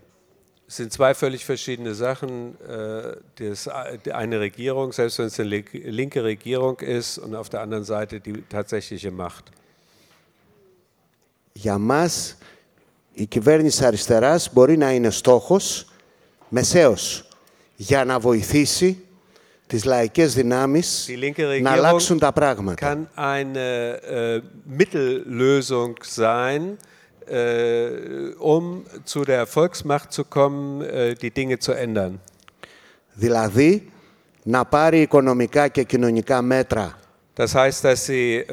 [0.68, 2.56] Es sind zwei völlig verschiedene Sachen.
[2.66, 3.68] Äh, das,
[4.12, 8.20] eine Regierung, selbst wenn es eine link- linke Regierung ist, und auf der anderen Seite
[8.20, 9.44] die tatsächliche Macht.
[11.54, 12.36] Για μας,
[13.12, 15.86] η κυβέρνηση αριστεράς μπορεί να είναι στόχος
[16.48, 17.28] μεσαίος
[17.76, 18.98] για να βοηθήσει
[19.66, 22.74] τις λαϊκές δυνάμεις Die linke να Regierung αλλάξουν τα πράγματα.
[22.80, 24.40] kann eine äh,
[24.78, 26.76] Mittellösung sein, äh,
[28.38, 32.20] um zu der Volksmacht zu kommen, äh, die Dinge zu ändern.
[33.14, 33.92] Δηλαδή,
[34.42, 36.96] να πάρει οικονομικά και κοινωνικά μέτρα
[37.34, 38.46] Das heißt, dass sie äh,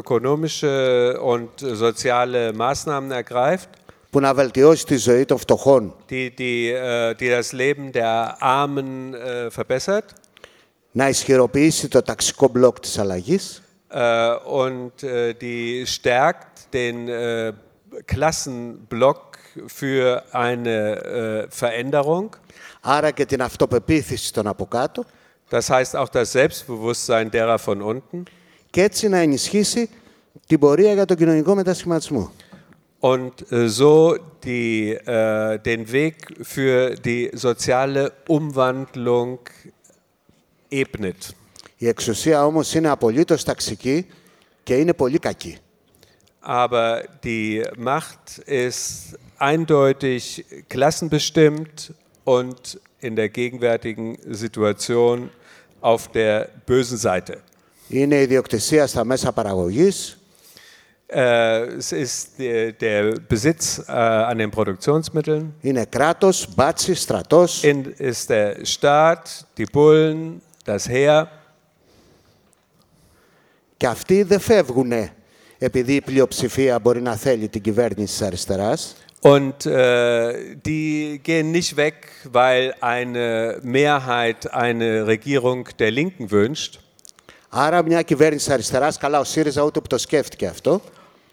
[0.00, 3.68] ökonomische und soziale Maßnahmen ergreift,
[4.10, 9.14] που να βελτιώσει τη ζωή των φτωχών, die, die, äh, die das Leben der Armen
[9.14, 10.14] äh, verbessert
[10.92, 13.69] να ισχυροποιήσει το ταξικό μπλοκ της αλλαγής äh,
[14.44, 17.52] und äh, die stärkt den äh,
[18.04, 19.38] Klassenblock
[19.68, 22.36] für eine äh, Veränderung.
[22.80, 25.04] άρα και την αυτοπεποίθηση των από κάτω
[25.50, 28.22] Das heißt auch das Selbstbewusstsein derer von unten
[28.70, 29.88] και έτσι να ενισχύσει
[30.46, 32.32] την πορεία για τον κοινωνικό μετασχηματισμό.
[33.00, 39.38] und äh, so die, äh, den Weg für die soziale Umwandlung
[40.70, 41.34] ebnet.
[41.80, 44.06] Η εξουσία όμως είναι απολύτως ταξική
[44.62, 45.58] και είναι πολύ κακή.
[46.48, 51.92] Aber die Macht ist eindeutig klassenbestimmt
[52.24, 55.30] und in der gegenwärtigen Situation
[55.80, 57.42] auf der bösen Seite.
[57.88, 60.18] Είναι η ιδιοκτησία στα μέσα παραγωγής,
[61.08, 67.94] Äh, es ist der, der Besitz äh, an den Produktionsmitteln, είναι κράτος, μπάτσι, στρατός in,
[67.98, 71.28] ist der Staat, die Bullen, das Heer.
[73.80, 74.92] και αυτοί δεν φεύγουν
[75.58, 78.96] επειδή η πλειοψηφία μπορεί να θέλει την κυβέρνηση της αριστεράς.
[79.20, 81.96] Und äh, die gehen nicht weg,
[82.30, 86.80] weil eine Mehrheit eine Regierung der Linken wünscht.
[87.48, 90.80] Άρα μια κυβέρνηση της αριστεράς, καλά ο ΣΥΡΙΖΑ ούτε που το σκέφτηκε αυτό,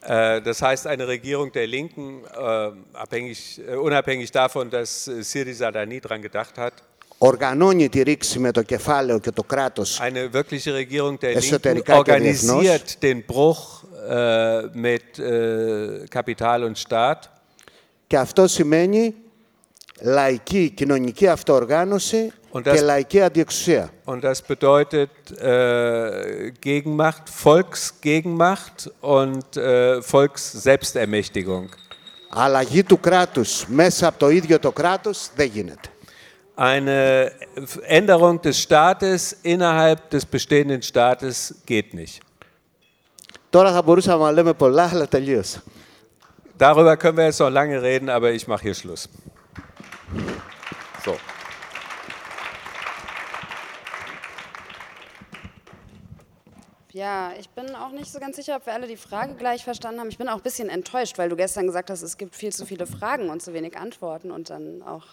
[0.06, 5.72] Äh, das heißt, eine Regierung der Linken, äh, abhängig, äh, unabhängig davon, dass äh, Syriza
[5.72, 6.74] da nie dran gedacht hat,
[7.19, 12.03] Οργανώνει τη ρήξη με το κεφάλαιο και το κράτος eine wirkliche Regierung der Linken Εσωτερικά
[12.03, 17.19] και organisiert den Bruch äh, mit äh, Kapital und Staat.
[18.07, 19.15] και αυτό σημαίνει
[20.01, 23.91] λαϊκή κοινωνική αυτοοργάνωση Und και das- λαϊκή αντιεξουσία.
[24.07, 31.69] Und das bedeutet äh, Gegenmacht, Volksgegenmacht und äh, Volksselbstermächtigung.
[32.31, 35.89] Αλλαγή του κράτους μέσα από το ίδιο το κράτος δεν γίνεται.
[36.58, 37.32] Eine
[37.88, 42.22] Änderung des Staates innerhalb des bestehenden Staates geht nicht.
[43.50, 45.64] Τώρα θα μπορούσαμε να λέμε πολλά, αλλά τελείωσα.
[46.58, 49.10] Darüber können wir jetzt noch lange reden, aber ich mache hier Schluss.
[51.04, 51.18] So.
[56.92, 60.00] Ja, ich bin auch nicht so ganz sicher, ob wir alle die Frage gleich verstanden
[60.00, 60.10] haben.
[60.10, 62.68] Ich bin auch ein bisschen enttäuscht, weil du gestern gesagt hast, es gibt viel zu
[62.68, 65.06] viele Fragen und zu wenig Antworten und dann auch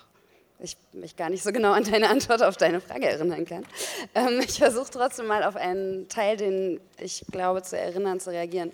[0.60, 3.66] ich mich gar nicht so genau an deine Antwort auf deine Frage erinnern kann.
[4.14, 8.72] Ähm, ich versuche trotzdem mal auf einen Teil, den ich glaube zu erinnern, zu reagieren.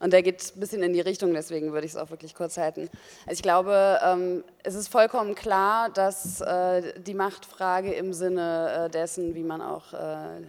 [0.00, 2.56] Und der geht ein bisschen in die Richtung, deswegen würde ich es auch wirklich kurz
[2.58, 2.90] halten.
[3.24, 8.90] Also ich glaube, ähm, es ist vollkommen klar, dass äh, die Machtfrage im Sinne äh,
[8.90, 10.40] dessen, wie man auch äh,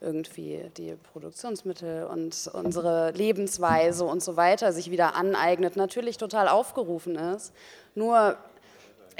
[0.00, 7.16] irgendwie die Produktionsmittel und unsere Lebensweise und so weiter sich wieder aneignet, natürlich total aufgerufen
[7.16, 7.52] ist.
[7.94, 8.36] Nur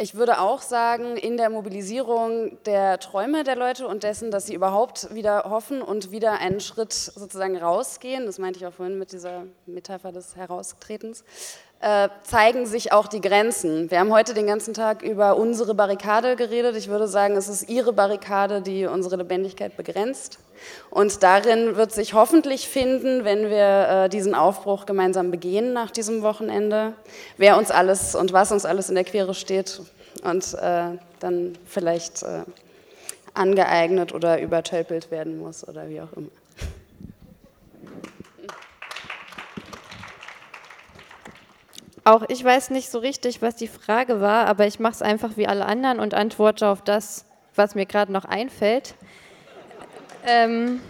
[0.00, 4.54] ich würde auch sagen, in der Mobilisierung der Träume der Leute und dessen, dass sie
[4.54, 9.12] überhaupt wieder hoffen und wieder einen Schritt sozusagen rausgehen, das meinte ich auch vorhin mit
[9.12, 11.24] dieser Metapher des Heraustretens,
[12.24, 13.88] zeigen sich auch die Grenzen.
[13.90, 16.74] Wir haben heute den ganzen Tag über unsere Barrikade geredet.
[16.76, 20.40] Ich würde sagen, es ist Ihre Barrikade, die unsere Lebendigkeit begrenzt.
[20.90, 26.22] Und darin wird sich hoffentlich finden, wenn wir äh, diesen Aufbruch gemeinsam begehen nach diesem
[26.22, 26.94] Wochenende,
[27.36, 29.80] wer uns alles und was uns alles in der Quere steht
[30.24, 32.42] und äh, dann vielleicht äh,
[33.34, 36.28] angeeignet oder übertölpelt werden muss oder wie auch immer.
[42.08, 45.36] Auch ich weiß nicht so richtig, was die Frage war, aber ich mache es einfach
[45.36, 48.94] wie alle anderen und antworte auf das, was mir gerade noch einfällt.
[50.26, 50.80] Ähm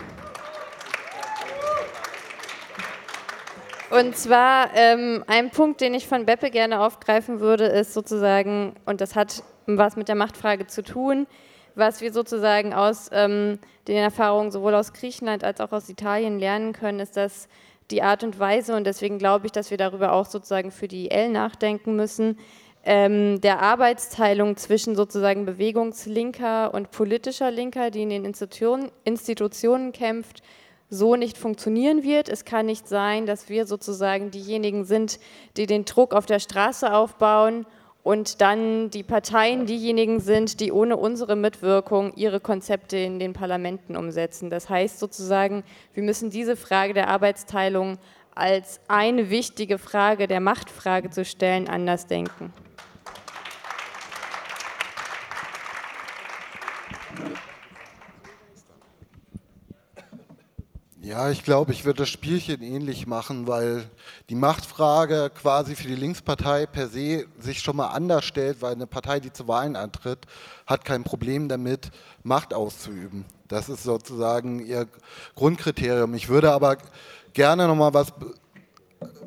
[3.91, 9.01] und zwar ähm, ein Punkt, den ich von Beppe gerne aufgreifen würde, ist sozusagen, und
[9.01, 11.27] das hat was mit der Machtfrage zu tun,
[11.75, 13.59] was wir sozusagen aus ähm,
[13.89, 17.49] den Erfahrungen sowohl aus Griechenland als auch aus Italien lernen können, ist, dass
[17.91, 21.11] die Art und Weise, und deswegen glaube ich, dass wir darüber auch sozusagen für die
[21.11, 22.39] L nachdenken müssen,
[22.85, 30.43] ähm, der Arbeitsteilung zwischen sozusagen bewegungslinker und politischer Linker, die in den Institutionen, Institutionen kämpft,
[30.91, 32.29] so nicht funktionieren wird.
[32.29, 35.19] Es kann nicht sein, dass wir sozusagen diejenigen sind,
[35.57, 37.67] die den Druck auf der Straße aufbauen
[38.09, 43.99] und dann die Parteien diejenigen sind, die ohne unsere Mitwirkung ihre Konzepte in den Parlamenten
[43.99, 44.49] umsetzen.
[44.49, 45.63] Das heißt sozusagen,
[45.93, 47.99] wir müssen diese Frage der Arbeitsteilung
[48.35, 52.51] als eine wichtige Frage der Machtfrage zu stellen anders denken.
[61.09, 63.87] Ja, ich glaube, ich würde das Spielchen ähnlich machen, weil
[64.29, 68.87] die Machtfrage quasi für die Linkspartei per se sich schon mal anders stellt, weil eine
[68.87, 70.19] Partei, die zu Wahlen antritt,
[70.67, 71.93] hat kein Problem damit,
[72.25, 73.25] Macht auszuüben.
[73.49, 74.87] Das ist sozusagen ihr
[75.35, 76.13] Grundkriterium.
[76.13, 76.77] Ich würde aber
[77.33, 78.13] gerne noch mal was,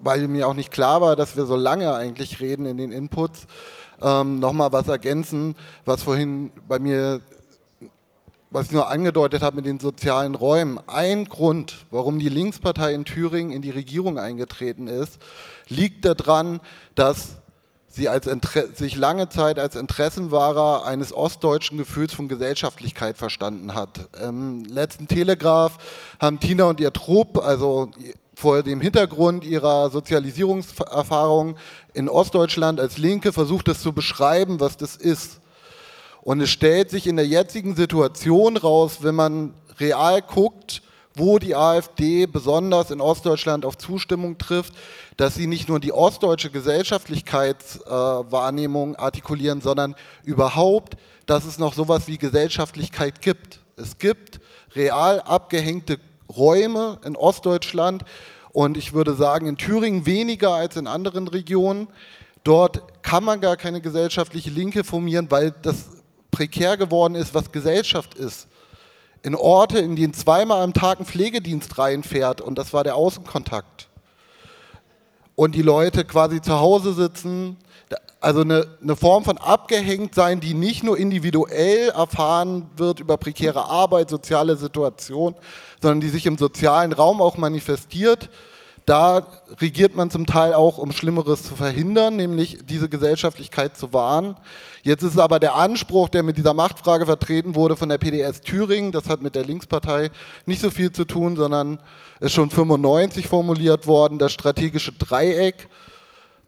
[0.02, 3.48] weil mir auch nicht klar war, dass wir so lange eigentlich reden in den Inputs,
[4.04, 5.56] ähm, noch mal was ergänzen,
[5.86, 7.22] was vorhin bei mir
[8.52, 13.06] was ich nur angedeutet habe mit den sozialen Räumen, ein Grund, warum die Linkspartei in
[13.06, 15.20] Thüringen in die Regierung eingetreten ist,
[15.70, 16.60] liegt daran,
[16.94, 17.38] dass
[17.88, 18.10] sie
[18.76, 24.10] sich lange Zeit als Interessenwahrer eines ostdeutschen Gefühls von Gesellschaftlichkeit verstanden hat.
[24.22, 25.78] Im letzten Telegraph
[26.20, 27.90] haben Tina und ihr Trupp, also
[28.36, 31.58] vor dem Hintergrund ihrer Sozialisierungserfahrung
[31.94, 35.41] in Ostdeutschland als Linke, versucht es zu beschreiben, was das ist.
[36.24, 40.82] Und es stellt sich in der jetzigen Situation raus, wenn man real guckt,
[41.16, 44.74] wo die AfD besonders in Ostdeutschland auf Zustimmung trifft,
[45.18, 50.96] dass sie nicht nur die ostdeutsche Gesellschaftlichkeitswahrnehmung äh, artikulieren, sondern überhaupt,
[51.26, 53.60] dass es noch sowas wie Gesellschaftlichkeit gibt.
[53.76, 54.40] Es gibt
[54.74, 55.98] real abgehängte
[56.30, 58.06] Räume in Ostdeutschland
[58.54, 61.90] und ich würde sagen in Thüringen weniger als in anderen Regionen.
[62.44, 66.01] Dort kann man gar keine gesellschaftliche Linke formieren, weil das
[66.32, 68.48] prekär geworden ist, was Gesellschaft ist.
[69.24, 73.88] In Orte, in denen zweimal am Tag ein Pflegedienst reinfährt und das war der Außenkontakt.
[75.36, 77.58] Und die Leute quasi zu Hause sitzen,
[78.20, 84.10] also eine, eine Form von Abgehängtsein, die nicht nur individuell erfahren wird über prekäre Arbeit,
[84.10, 85.36] soziale Situation,
[85.82, 88.30] sondern die sich im sozialen Raum auch manifestiert.
[88.86, 89.28] Da
[89.60, 94.36] regiert man zum Teil auch, um Schlimmeres zu verhindern, nämlich diese Gesellschaftlichkeit zu wahren.
[94.84, 98.92] Jetzt ist aber der Anspruch, der mit dieser Machtfrage vertreten wurde von der PDS Thüringen,
[98.92, 100.10] das hat mit der Linkspartei
[100.46, 101.80] nicht so viel zu tun, sondern
[102.20, 105.70] ist schon 95 formuliert worden, das strategische Dreieck,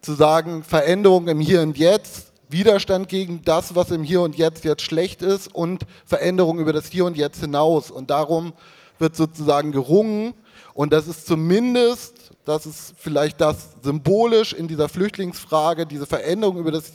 [0.00, 4.64] zu sagen, Veränderung im Hier und Jetzt, Widerstand gegen das, was im Hier und Jetzt
[4.64, 7.90] jetzt schlecht ist und Veränderung über das Hier und Jetzt hinaus.
[7.90, 8.52] Und darum
[8.98, 10.34] wird sozusagen gerungen.
[10.74, 16.72] Und das ist zumindest, das ist vielleicht das symbolisch in dieser Flüchtlingsfrage, diese Veränderung über
[16.72, 16.92] das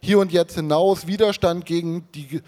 [0.00, 2.40] hier und jetzt hinaus Widerstand gegen die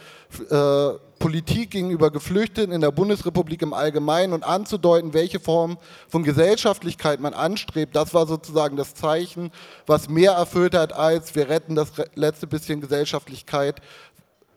[0.51, 5.79] äh, Politik gegenüber Geflüchteten in der Bundesrepublik im Allgemeinen und anzudeuten, welche Form
[6.09, 7.97] von Gesellschaftlichkeit man anstrebt.
[7.97, 9.51] Das war sozusagen das Zeichen,
[9.87, 13.81] was mehr erfüllt hat als wir retten das letzte bisschen Gesellschaftlichkeit,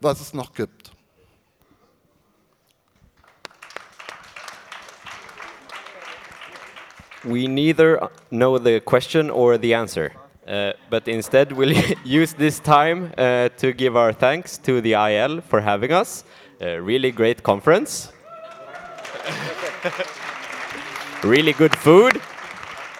[0.00, 0.92] was es noch gibt.
[7.24, 10.12] We neither know the question or the answer.
[10.46, 15.40] Uh, but instead, we'll use this time uh, to give our thanks to the IL
[15.42, 16.24] for having us.
[16.60, 18.12] A really great conference.
[21.22, 22.20] really good food.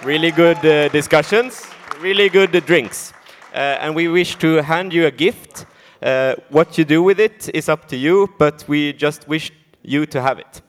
[0.04, 1.66] Really good uh, discussions.
[2.00, 3.12] Really good drinks.
[3.54, 5.64] Uh, and we wish to hand you a gift.
[6.02, 9.50] Uh, what you do with it is up to you, but we just wish
[9.82, 10.60] you to have it.